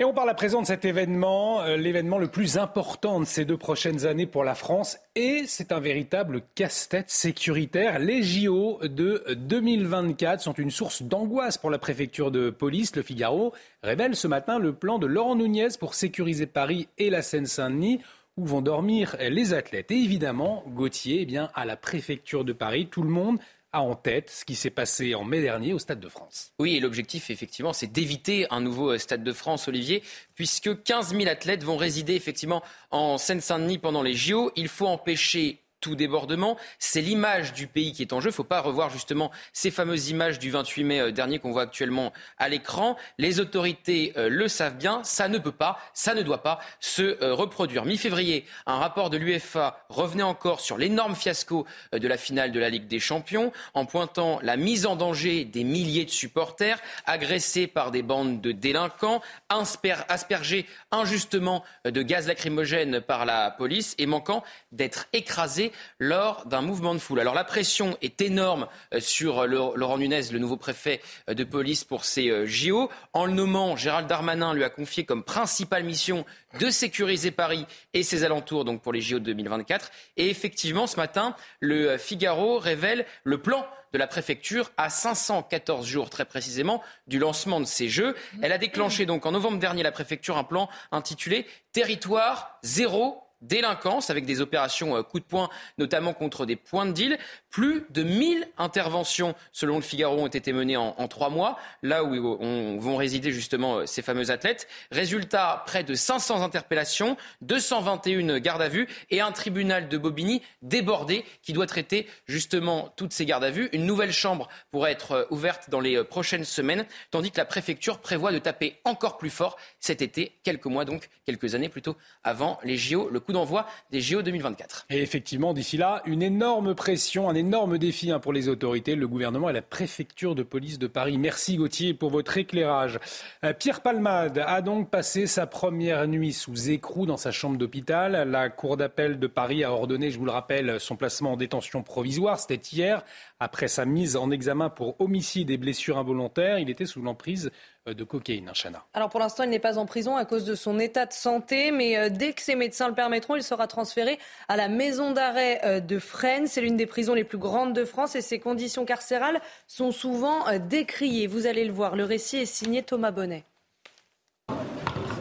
[0.00, 3.44] Et on parle à présent de cet événement, euh, l'événement le plus important de ces
[3.44, 4.98] deux prochaines années pour la France.
[5.14, 8.00] Et c'est un véritable casse-tête sécuritaire.
[8.00, 12.96] Les JO de 2024 sont une source d'angoisse pour la préfecture de police.
[12.96, 13.52] Le Figaro
[13.84, 18.00] révèle ce matin le plan de Laurent Nunez pour sécuriser Paris et la Seine-Saint-Denis
[18.36, 19.90] où vont dormir les athlètes.
[19.92, 23.38] Et évidemment, Gauthier, eh bien, à la préfecture de Paris, tout le monde
[23.72, 26.52] a en tête ce qui s'est passé en mai dernier au Stade de France.
[26.58, 30.02] Oui, et l'objectif, effectivement, c'est d'éviter un nouveau euh, Stade de France, Olivier,
[30.34, 34.50] puisque 15 000 athlètes vont résider, effectivement, en Seine-Saint-Denis pendant les JO.
[34.56, 36.56] Il faut empêcher tout débordement.
[36.78, 38.28] C'est l'image du pays qui est en jeu.
[38.28, 41.52] Il ne faut pas revoir justement ces fameuses images du 28 mai euh, dernier qu'on
[41.52, 42.96] voit actuellement à l'écran.
[43.18, 45.02] Les autorités euh, le savent bien.
[45.04, 47.84] Ça ne peut pas, ça ne doit pas se euh, reproduire.
[47.84, 52.70] Mi-février, un rapport de l'UEFA revenait encore sur l'énorme fiasco de la finale de la
[52.70, 57.90] Ligue des Champions en pointant la mise en danger des milliers de supporters agressés par
[57.90, 64.42] des bandes de délinquants, aspergés injustement de gaz lacrymogène par la police et manquant
[64.72, 67.20] d'être écrasés lors d'un mouvement de foule.
[67.20, 71.84] Alors la pression est énorme euh, sur Laurent Nunez, le nouveau préfet euh, de police
[71.84, 72.90] pour ces euh, JO.
[73.12, 76.24] En le nommant, Gérald Darmanin lui a confié comme principale mission
[76.58, 79.90] de sécuriser Paris et ses alentours donc pour les JO de 2024.
[80.16, 86.10] Et effectivement, ce matin, le Figaro révèle le plan de la préfecture à 514 jours
[86.10, 88.14] très précisément du lancement de ces Jeux.
[88.42, 94.10] Elle a déclenché donc en novembre dernier la préfecture un plan intitulé Territoire zéro délinquance
[94.10, 95.48] avec des opérations euh, coup de poing,
[95.78, 97.18] notamment contre des points de deal.
[97.50, 102.14] Plus de 1000 interventions, selon le Figaro, ont été menées en, trois mois, là où
[102.40, 104.68] on, vont résider justement euh, ces fameux athlètes.
[104.90, 111.24] Résultat, près de 500 interpellations, 221 gardes à vue et un tribunal de Bobigny débordé
[111.42, 113.68] qui doit traiter justement toutes ces gardes à vue.
[113.72, 117.98] Une nouvelle chambre pourrait être euh, ouverte dans les prochaines semaines, tandis que la préfecture
[117.98, 122.58] prévoit de taper encore plus fort cet été, quelques mois donc, quelques années plutôt, avant
[122.64, 123.08] les JO.
[123.10, 124.86] Le d'envoi des JO 2024.
[124.90, 129.08] Et effectivement, d'ici là, une énorme pression, un énorme défi hein, pour les autorités, le
[129.08, 131.18] gouvernement et la préfecture de police de Paris.
[131.18, 132.98] Merci Gauthier pour votre éclairage.
[133.44, 138.28] Euh, Pierre Palmade a donc passé sa première nuit sous écrou dans sa chambre d'hôpital.
[138.30, 141.82] La Cour d'appel de Paris a ordonné, je vous le rappelle, son placement en détention
[141.82, 142.38] provisoire.
[142.38, 143.04] C'était hier,
[143.40, 146.58] après sa mise en examen pour homicide et blessures involontaires.
[146.58, 147.50] Il était sous l'emprise
[147.86, 148.84] de cocaïne, Chana.
[148.92, 151.70] Alors pour l'instant, il n'est pas en prison à cause de son état de santé,
[151.70, 155.60] mais euh, dès que ses médecins le permettront, il sera transféré à la maison d'arrêt
[155.64, 156.46] euh, de Fresnes.
[156.46, 160.44] C'est l'une des prisons les plus grandes de France et ses conditions carcérales sont souvent
[160.58, 161.26] décriées.
[161.26, 163.44] Vous allez le voir, le récit est signé Thomas Bonnet.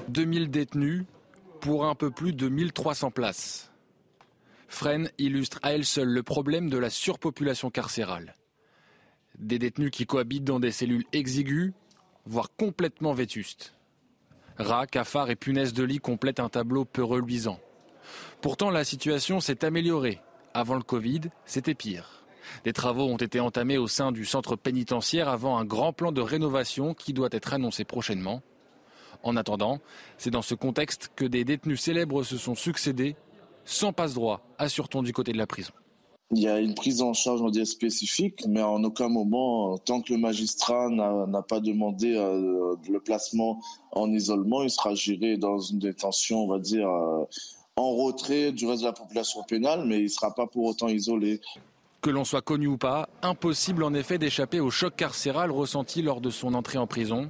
[0.10, 1.06] 2000 détenus
[1.62, 3.72] pour un peu plus de 1300 places.
[4.68, 8.36] Fresnes illustre à elle seule le problème de la surpopulation carcérale.
[9.38, 11.74] Des détenus qui cohabitent dans des cellules exiguës,
[12.26, 13.74] voire complètement vétustes.
[14.58, 17.60] Rats, cafards et punaises de lit complètent un tableau peu reluisant.
[18.42, 20.22] Pourtant, la situation s'est améliorée.
[20.54, 22.26] Avant le Covid, c'était pire.
[22.64, 26.22] Des travaux ont été entamés au sein du centre pénitentiaire avant un grand plan de
[26.22, 28.42] rénovation qui doit être annoncé prochainement.
[29.24, 29.80] En attendant,
[30.18, 33.16] c'est dans ce contexte que des détenus célèbres se sont succédés,
[33.66, 35.74] sans passe-droit, assure-t-on du côté de la prison.
[36.32, 40.14] Il y a une prise en charge on spécifique, mais en aucun moment, tant que
[40.14, 43.60] le magistrat n'a pas demandé euh, le placement
[43.94, 47.26] en isolement, il sera géré dans une détention, on va dire, euh,
[47.78, 50.88] en retrait du reste de la population pénale, mais il ne sera pas pour autant
[50.88, 51.42] isolé.
[52.02, 56.22] Que l'on soit connu ou pas, impossible en effet d'échapper au choc carcéral ressenti lors
[56.22, 57.30] de son entrée en prison.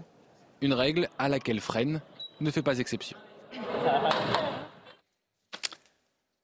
[0.61, 2.01] Une règle à laquelle Fresnes
[2.41, 3.17] ne fait pas exception.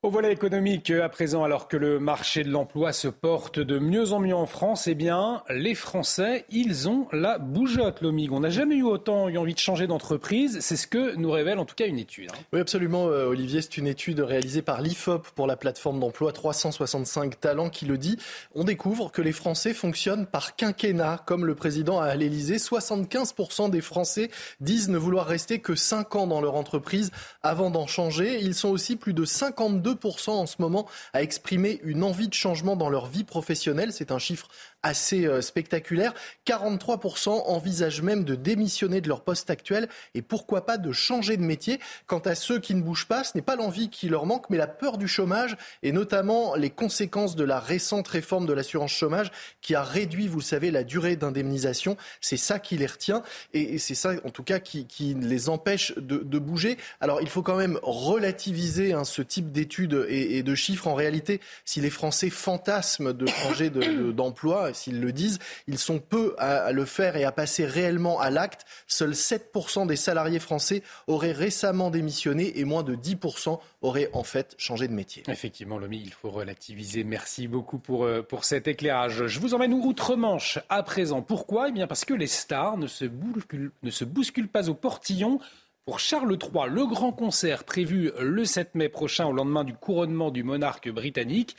[0.06, 4.14] Au volet économique, à présent, alors que le marché de l'emploi se porte de mieux
[4.14, 8.32] en mieux en France, eh bien, les Français, ils ont la bougeotte, l'OMIG.
[8.32, 10.60] On n'a jamais eu autant envie de changer d'entreprise.
[10.62, 12.30] C'est ce que nous révèle en tout cas une étude.
[12.32, 12.38] Hein.
[12.54, 13.64] Oui, absolument, euh, Olivier.
[13.64, 18.20] C'est une étude réalisée par l'IFOP pour la plateforme d'emploi 365 Talents qui le dit.
[18.54, 22.58] On découvre que les Français fonctionnent par quinquennat, comme le président à l'Élysée.
[22.58, 24.30] 75% des Français
[24.60, 27.10] disent ne vouloir rester que 5 ans dans leur entreprise
[27.42, 28.38] avant d'en changer.
[28.40, 29.95] Ils sont aussi plus de 52
[30.28, 33.92] en ce moment à exprimer une envie de changement dans leur vie professionnelle.
[33.94, 34.48] C'est un chiffre
[34.86, 36.14] assez euh, spectaculaire.
[36.46, 41.42] 43% envisagent même de démissionner de leur poste actuel et pourquoi pas de changer de
[41.42, 41.80] métier.
[42.06, 44.58] Quant à ceux qui ne bougent pas, ce n'est pas l'envie qui leur manque, mais
[44.58, 49.32] la peur du chômage et notamment les conséquences de la récente réforme de l'assurance chômage
[49.62, 51.98] qui a réduit, vous savez, la durée d'indemnisation.
[52.22, 53.24] C'est ça qui les retient
[53.54, 54.86] et c'est ça, en tout cas, qui,
[55.20, 56.78] les empêche de, bouger.
[57.00, 60.88] Alors, il faut quand même relativiser hein, ce type d'études et, de chiffres.
[60.88, 66.36] En réalité, si les Français fantasment de changer d'emploi, s'ils le disent, ils sont peu
[66.38, 68.66] à, le faire et à passer réellement à l'acte.
[68.88, 74.56] Seuls 7% des salariés français auraient récemment démissionné et moins de 10% auraient en fait
[74.58, 75.24] changé de métier.
[75.28, 77.04] Effectivement, Lomi, il faut relativiser.
[77.04, 79.28] Merci beaucoup pour, euh, pour cet éclairage.
[79.28, 81.22] Je vous emmène outre-Manche à présent.
[81.22, 81.70] Pourquoi?
[81.70, 85.40] Eh bien parce que les stars ne se bousculent, ne se bousculent pas au portillon.
[85.86, 90.32] Pour Charles III, le grand concert prévu le 7 mai prochain au lendemain du couronnement
[90.32, 91.56] du monarque britannique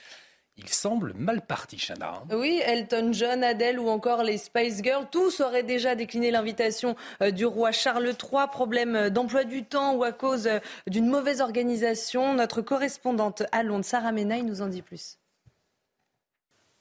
[0.59, 2.23] il semble mal parti, Chana.
[2.33, 7.31] Oui, Elton John, Adele ou encore les Spice Girls, tous auraient déjà décliné l'invitation euh,
[7.31, 8.47] du roi Charles III.
[8.51, 12.33] Problème d'emploi du temps ou à cause euh, d'une mauvaise organisation?
[12.33, 15.19] Notre correspondante à Londres, Sarah Menaille, nous en dit plus.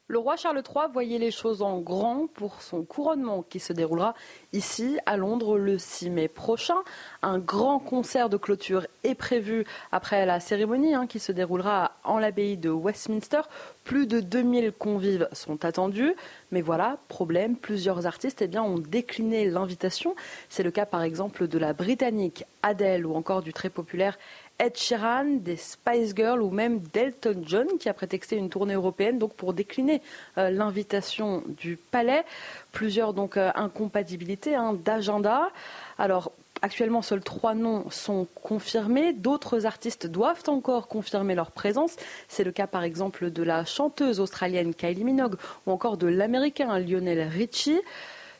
[0.08, 4.14] Le roi Charles III voyait les choses en grand pour son couronnement qui se déroulera
[4.54, 6.78] ici à Londres le 6 mai prochain.
[7.24, 12.20] Un grand concert de clôture est prévu après la cérémonie hein, qui se déroulera en
[12.20, 13.42] l'abbaye de Westminster.
[13.84, 16.14] Plus de 2000 convives sont attendus.
[16.52, 20.16] Mais voilà, problème, plusieurs artistes eh ont décliné l'invitation.
[20.50, 24.20] C'est le cas par exemple de la Britannique Adele ou encore du très populaire
[24.58, 29.20] Ed Sheeran, des Spice Girls ou même d'Elton John qui a prétexté une tournée européenne
[29.20, 30.02] donc pour décliner
[30.38, 32.24] euh, l'invitation du palais.
[32.72, 35.50] Plusieurs donc euh, incompatibilités hein, d'agenda.
[35.98, 39.14] Alors Actuellement, seuls trois noms sont confirmés.
[39.14, 41.96] D'autres artistes doivent encore confirmer leur présence.
[42.28, 45.36] C'est le cas par exemple de la chanteuse australienne Kylie Minogue
[45.68, 47.82] ou encore de l'américain Lionel Richie.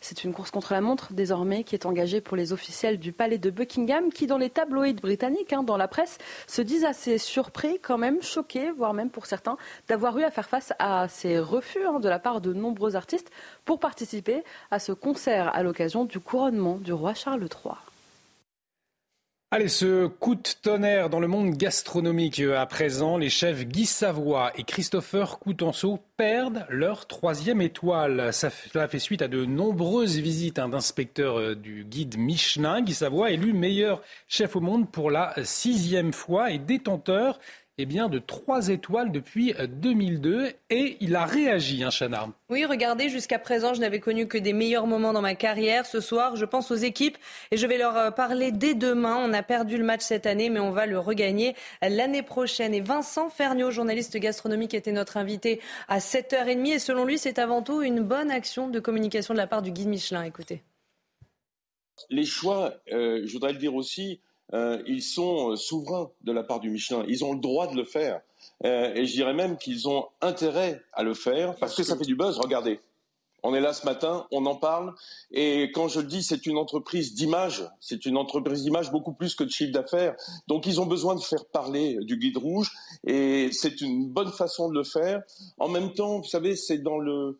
[0.08, 3.40] C'est une course contre la montre désormais qui est engagée pour les officiels du palais
[3.40, 7.80] de Buckingham qui, dans les tabloïds britanniques, hein, dans la presse, se disent assez surpris,
[7.82, 9.58] quand même choqués, voire même pour certains,
[9.88, 13.32] d'avoir eu à faire face à ces refus hein, de la part de nombreux artistes
[13.66, 17.74] pour participer à ce concert à l'occasion du couronnement du roi Charles III.
[19.56, 23.86] Allez, ce coup de tonnerre dans le monde gastronomique euh, à présent, les chefs Guy
[23.86, 28.34] Savoie et Christopher Coutenceau perdent leur troisième étoile.
[28.34, 32.82] Cela fait suite à de nombreuses visites hein, d'inspecteurs euh, du guide Michelin.
[32.82, 37.40] Guy Savoie élu meilleur chef au monde pour la sixième fois et détenteur
[37.78, 42.30] eh bien, de trois étoiles depuis 2002 euh, et il a réagi, hein, Chana.
[42.50, 45.86] Oui, regardez, jusqu'à présent, je n'avais connu que des meilleurs moments dans ma carrière.
[45.86, 47.18] Ce soir, je pense aux équipes
[47.52, 49.18] et je vais leur euh, parler dès demain.
[49.20, 52.74] On a perdu le match cette année, mais on va le regagner l'année prochaine.
[52.74, 57.62] Et Vincent Ferniaud, journaliste gastronomique, était notre invité à 7h30 et selon lui, c'est avant
[57.62, 60.24] tout une bonne action de communication de la part du guide Michelin.
[60.24, 60.64] Écoutez.
[62.10, 64.20] Les choix, euh, je voudrais le dire aussi,
[64.54, 67.04] euh, ils sont euh, souverains de la part du Michelin.
[67.08, 68.22] Ils ont le droit de le faire.
[68.64, 72.06] Euh, et je dirais même qu'ils ont intérêt à le faire parce que ça fait
[72.06, 72.38] du buzz.
[72.38, 72.80] Regardez.
[73.48, 74.96] On est là ce matin, on en parle.
[75.32, 79.44] Et quand je dis c'est une entreprise d'image, c'est une entreprise d'image beaucoup plus que
[79.44, 80.16] de chiffre d'affaires.
[80.48, 82.72] Donc ils ont besoin de faire parler du guide rouge
[83.06, 85.22] et c'est une bonne façon de le faire.
[85.60, 87.40] En même temps, vous savez, c'est dans le,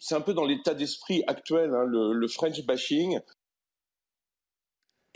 [0.00, 3.20] c'est un peu dans l'état d'esprit actuel, hein, le, le French bashing.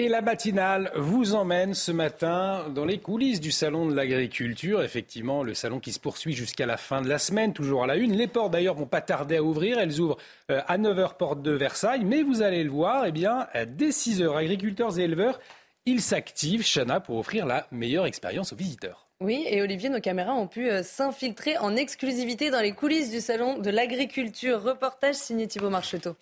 [0.00, 4.84] Et la matinale vous emmène ce matin dans les coulisses du Salon de l'Agriculture.
[4.84, 7.96] Effectivement, le salon qui se poursuit jusqu'à la fin de la semaine, toujours à la
[7.96, 8.12] une.
[8.12, 9.76] Les portes d'ailleurs vont pas tarder à ouvrir.
[9.80, 10.18] Elles ouvrent
[10.52, 12.04] euh, à 9h porte de Versailles.
[12.04, 15.40] Mais vous allez le voir, eh bien, dès 6h, agriculteurs et éleveurs,
[15.84, 19.08] ils s'activent, Chana, pour offrir la meilleure expérience aux visiteurs.
[19.20, 23.20] Oui, et Olivier, nos caméras ont pu euh, s'infiltrer en exclusivité dans les coulisses du
[23.20, 24.62] Salon de l'Agriculture.
[24.62, 26.14] Reportage signé Thibault Marcheteau.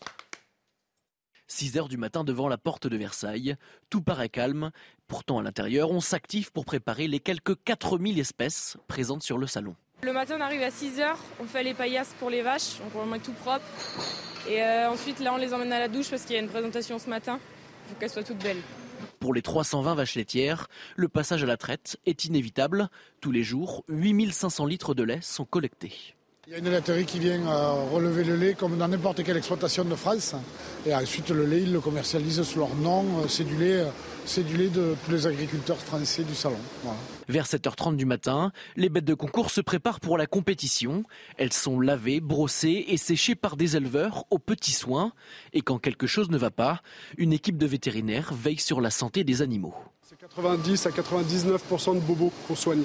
[1.48, 3.56] 6 heures du matin devant la porte de Versailles.
[3.90, 4.70] Tout paraît calme.
[5.08, 9.76] Pourtant, à l'intérieur, on s'active pour préparer les quelques 4000 espèces présentes sur le salon.
[10.02, 11.18] Le matin, on arrive à 6 heures.
[11.40, 12.78] On fait les paillasses pour les vaches.
[12.78, 13.64] Donc, on met tout propre.
[14.48, 16.48] Et euh, ensuite, là, on les emmène à la douche parce qu'il y a une
[16.48, 17.38] présentation ce matin.
[17.86, 18.62] Il faut qu'elles soient toutes belles.
[19.20, 22.88] Pour les 320 vaches laitières, le passage à la traite est inévitable.
[23.20, 26.15] Tous les jours, 8500 litres de lait sont collectés.
[26.48, 29.36] Il y a une laiterie qui vient euh, relever le lait comme dans n'importe quelle
[29.36, 30.36] exploitation de France.
[30.86, 33.02] Et ensuite, le lait, ils le commercialisent sous leur nom.
[33.18, 33.86] Euh, c'est du lait, euh,
[34.24, 36.58] c'est du lait de tous les agriculteurs français du salon.
[37.28, 41.02] Vers 7h30 du matin, les bêtes de concours se préparent pour la compétition.
[41.36, 45.10] Elles sont lavées, brossées et séchées par des éleveurs aux petits soins.
[45.52, 46.80] Et quand quelque chose ne va pas,
[47.18, 49.74] une équipe de vétérinaires veille sur la santé des animaux.
[50.08, 52.84] C'est 90 à 99% de bobos qu'on soigne.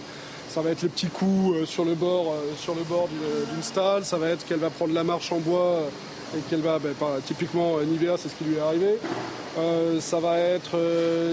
[0.52, 3.64] Ça va être les petits coups euh, sur le bord, euh, sur le bord d'une
[3.64, 4.04] stalle.
[4.04, 6.94] Ça va être qu'elle va prendre la marche en bois euh, et qu'elle va, ben,
[7.26, 8.98] typiquement Nivea, c'est ce qui lui est arrivé.
[10.02, 10.78] ça va être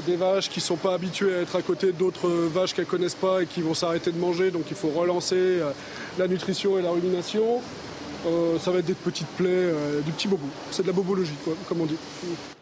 [0.06, 3.14] des vaches qui ne sont pas habituées à être à côté d'autres vaches qu'elles connaissent
[3.14, 4.50] pas et qui vont s'arrêter de manger.
[4.50, 5.60] Donc il faut relancer
[6.18, 7.60] la nutrition et la rumination.
[8.26, 10.46] Euh, ça va être des petites plaies, euh, du petit bobo.
[10.70, 11.34] C'est de la bobologie,
[11.68, 11.96] comme on dit.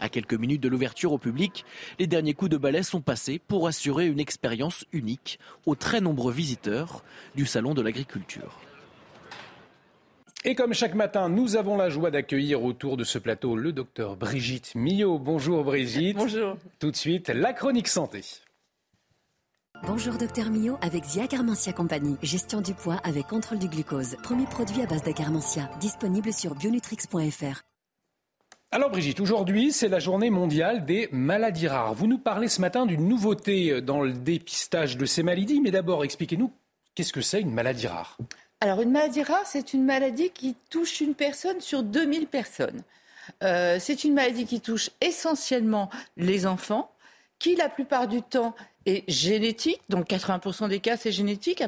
[0.01, 1.65] À quelques minutes de l'ouverture au public,
[1.99, 6.33] les derniers coups de balai sont passés pour assurer une expérience unique aux très nombreux
[6.33, 7.03] visiteurs
[7.35, 8.61] du Salon de l'Agriculture.
[10.45, 14.15] Et comme chaque matin, nous avons la joie d'accueillir autour de ce plateau le docteur
[14.17, 15.19] Brigitte Millot.
[15.19, 16.17] Bonjour Brigitte.
[16.17, 16.57] Bonjour.
[16.79, 18.21] Tout de suite, la chronique santé.
[19.83, 22.17] Bonjour Docteur Mio avec Ziacarmentia Compagnie.
[22.23, 24.17] Gestion du poids avec contrôle du glucose.
[24.23, 25.71] Premier produit à base d'acarmentia.
[25.81, 27.63] Disponible sur bionutrix.fr.
[28.71, 31.95] Alors Brigitte, aujourd'hui c'est la journée mondiale des maladies rares.
[31.95, 36.05] Vous nous parlez ce matin d'une nouveauté dans le dépistage de ces maladies, mais d'abord
[36.05, 36.53] expliquez-nous
[36.95, 38.17] qu'est-ce que c'est une maladie rare?
[38.61, 42.83] Alors une maladie rare, c'est une maladie qui touche une personne sur 2000 personnes.
[43.43, 46.91] Euh, c'est une maladie qui touche essentiellement les enfants,
[47.39, 48.55] qui la plupart du temps
[48.87, 51.63] est génétique, donc 80% des cas c'est génétique.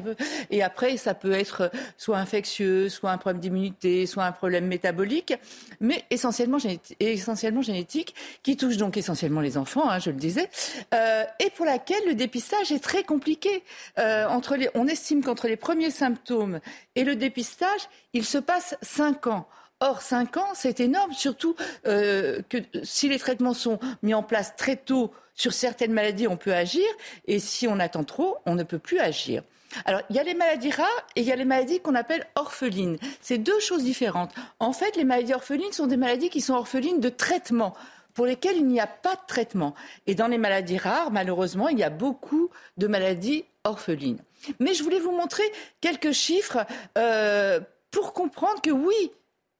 [0.49, 5.33] Et après, ça peut être soit infectieux, soit un problème d'immunité, soit un problème métabolique,
[5.79, 10.49] mais essentiellement, génétique, qui touche donc essentiellement les enfants, hein, je le disais,
[10.93, 13.63] euh, et pour laquelle le dépistage est très compliqué.
[13.97, 16.59] Euh, entre les, on estime qu'entre les premiers symptômes
[16.95, 17.81] et le dépistage,
[18.13, 19.47] il se passe 5 ans.
[19.81, 21.55] Or, 5 ans, c'est énorme, surtout
[21.87, 26.35] euh, que si les traitements sont mis en place très tôt, sur certaines maladies, on
[26.35, 26.85] peut agir,
[27.25, 29.41] et si on attend trop, on ne peut plus agir.
[29.85, 32.27] Alors, il y a les maladies rares et il y a les maladies qu'on appelle
[32.35, 32.97] orphelines.
[33.21, 34.33] C'est deux choses différentes.
[34.59, 37.73] En fait, les maladies orphelines sont des maladies qui sont orphelines de traitement
[38.13, 39.75] pour lesquelles il n'y a pas de traitement.
[40.07, 44.19] Et dans les maladies rares, malheureusement, il y a beaucoup de maladies orphelines.
[44.59, 45.43] Mais je voulais vous montrer
[45.79, 46.65] quelques chiffres
[46.97, 47.61] euh,
[47.91, 49.11] pour comprendre que oui,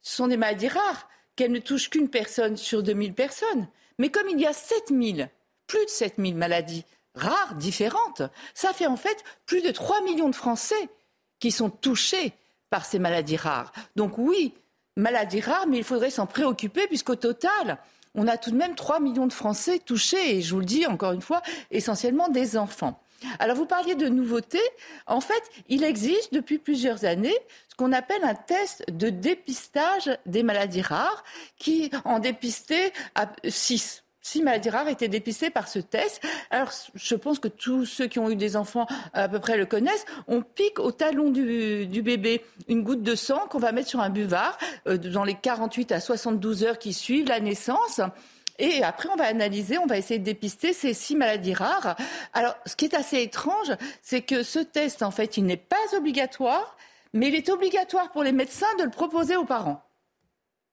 [0.01, 3.67] ce sont des maladies rares, qu'elles ne touchent qu'une personne sur 2000 personnes.
[3.97, 5.29] Mais comme il y a 7000
[5.67, 6.83] plus de 7000 maladies
[7.15, 8.23] rares, différentes.
[8.53, 10.89] Ça fait en fait plus de 3 millions de Français
[11.39, 12.33] qui sont touchés
[12.69, 13.71] par ces maladies rares.
[13.95, 14.53] Donc oui,
[14.95, 17.77] maladies rares, mais il faudrait s'en préoccuper puisqu'au total,
[18.15, 20.85] on a tout de même 3 millions de Français touchés, et je vous le dis
[20.85, 23.01] encore une fois, essentiellement des enfants.
[23.39, 24.59] Alors vous parliez de nouveautés.
[25.07, 27.37] En fait, il existe depuis plusieurs années
[27.69, 31.23] ce qu'on appelle un test de dépistage des maladies rares
[31.57, 36.21] qui en dépistait à 6 six maladies rares étaient dépistées par ce test.
[36.51, 39.65] Alors, je pense que tous ceux qui ont eu des enfants à peu près le
[39.65, 40.05] connaissent.
[40.27, 44.09] On pique au talon du, bébé une goutte de sang qu'on va mettre sur un
[44.09, 48.01] buvard euh, dans les 48 à 72 heures qui suivent la naissance.
[48.59, 51.95] Et après, on va analyser, on va essayer de dépister ces six maladies rares.
[52.33, 53.71] Alors, ce qui est assez étrange,
[54.01, 56.77] c'est que ce test, en fait, il n'est pas obligatoire,
[57.13, 59.83] mais il est obligatoire pour les médecins de le proposer aux parents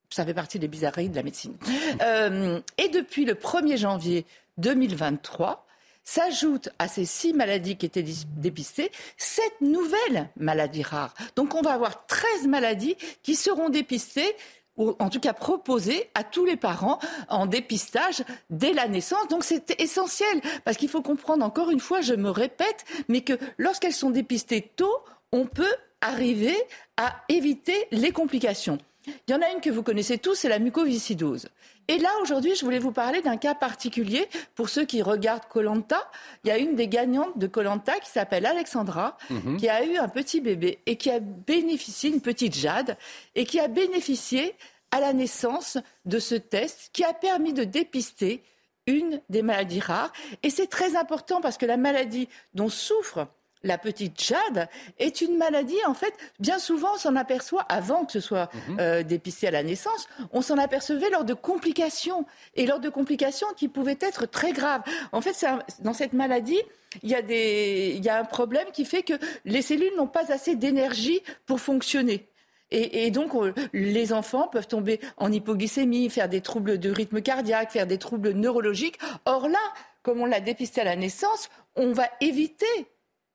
[0.09, 1.57] ça fait partie des bizarreries de la médecine.
[2.01, 4.25] Euh, et depuis le 1er janvier
[4.59, 5.67] 2023,
[6.05, 8.05] s'ajoutent à ces six maladies qui étaient
[8.37, 11.15] dépistées sept nouvelles maladies rares.
[11.35, 14.37] Donc on va avoir 13 maladies qui seront dépistées
[14.77, 16.99] ou en tout cas proposées à tous les parents
[17.29, 19.29] en dépistage dès la naissance.
[19.29, 23.39] Donc c'est essentiel parce qu'il faut comprendre encore une fois, je me répète, mais que
[23.59, 24.99] lorsqu'elles sont dépistées tôt,
[25.33, 26.57] on peut arriver
[26.97, 28.79] à éviter les complications.
[29.07, 31.49] Il y en a une que vous connaissez tous, c'est la mucoviscidose.
[31.89, 36.11] Et là, aujourd'hui, je voulais vous parler d'un cas particulier pour ceux qui regardent Colanta.
[36.45, 39.57] Il y a une des gagnantes de Colanta qui s'appelle Alexandra, mhm.
[39.57, 42.97] qui a eu un petit bébé et qui a bénéficié, une petite Jade,
[43.35, 44.55] et qui a bénéficié
[44.91, 48.43] à la naissance de ce test qui a permis de dépister
[48.87, 50.13] une des maladies rares.
[50.43, 53.29] Et c'est très important parce que la maladie dont souffre
[53.63, 54.69] la petite Jade
[54.99, 58.77] est une maladie, en fait, bien souvent on s'en aperçoit avant que ce soit mhm.
[58.81, 63.47] euh, dépisté à la naissance, on s'en apercevait lors de complications, et lors de complications
[63.57, 64.83] qui pouvaient être très graves.
[65.13, 65.45] En fait,
[65.81, 66.61] dans cette maladie,
[67.03, 70.33] il y, a il y a un problème qui fait que les cellules n'ont pas
[70.33, 72.29] assez d'énergie pour fonctionner.
[72.73, 73.33] Et, donc,
[73.73, 78.33] les enfants peuvent tomber en hypoglycémie, faire des troubles de rythme cardiaque, faire des troubles
[78.33, 78.99] neurologiques.
[79.25, 79.59] Or là,
[80.03, 82.67] comme on l'a dépisté à la naissance, on va éviter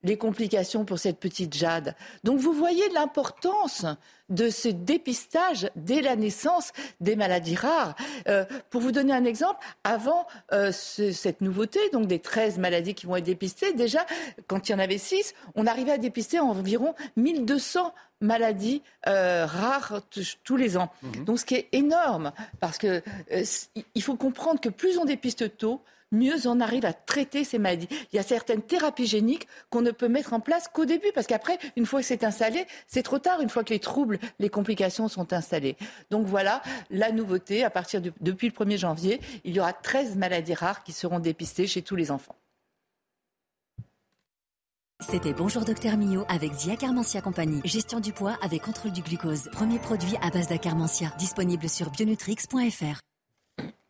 [0.03, 1.95] les complications pour cette petite Jade.
[2.23, 3.85] Donc vous voyez l'importance
[4.29, 6.71] de ce dépistage dès la naissance
[7.01, 7.95] des maladies rares.
[8.27, 13.05] Euh, pour vous donner un exemple, avant euh, cette nouveauté, donc des 13 maladies qui
[13.05, 14.05] vont être dépistées, déjà,
[14.47, 20.01] quand il y en avait 6, on arrivait à dépister environ 1200 maladies euh, rares
[20.43, 20.91] tous les ans.
[21.01, 21.25] Mhm.
[21.25, 23.01] Donc ce qui est énorme, parce que
[23.95, 27.87] il faut comprendre que plus on dépiste tôt, mieux on arrive à traiter ces maladies.
[28.11, 31.27] Il y a certaines thérapies géniques qu'on ne peut mettre en place qu'au début, parce
[31.27, 34.49] qu'après, une fois que c'est installé, c'est trop tard, une fois que les troubles, les
[34.49, 35.77] complications sont installées.
[36.09, 37.63] Donc voilà la nouveauté.
[37.63, 41.19] À partir de, depuis le 1er janvier, il y aura 13 maladies rares qui seront
[41.19, 42.35] dépistées chez tous les enfants.
[44.99, 47.61] C'était Bonjour Docteur Mio avec Zia Carmentia Compagnie.
[47.65, 49.49] Gestion du poids avec contrôle du glucose.
[49.51, 51.11] Premier produit à base d'acarmentia.
[51.17, 53.10] Disponible sur bionutrix.fr.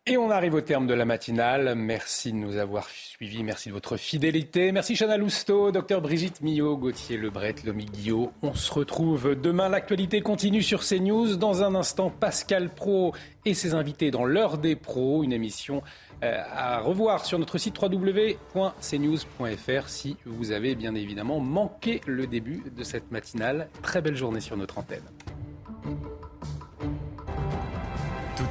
[0.04, 1.76] Et on arrive au terme de la matinale.
[1.76, 3.44] Merci de nous avoir suivis.
[3.44, 4.72] Merci de votre fidélité.
[4.72, 8.32] Merci Chana Lousteau, docteur Brigitte Millot, Gauthier Lebret, Lomi Guillot.
[8.42, 9.68] On se retrouve demain.
[9.68, 11.36] L'actualité continue sur CNews.
[11.36, 13.14] Dans un instant, Pascal Pro
[13.44, 15.22] et ses invités dans l'heure des pros.
[15.22, 15.84] Une émission
[16.24, 18.68] euh, à revoir sur notre site www.cnews.fr
[19.88, 23.68] si vous avez bien évidemment manqué le début de cette matinale.
[23.82, 25.04] Très belle journée sur notre antenne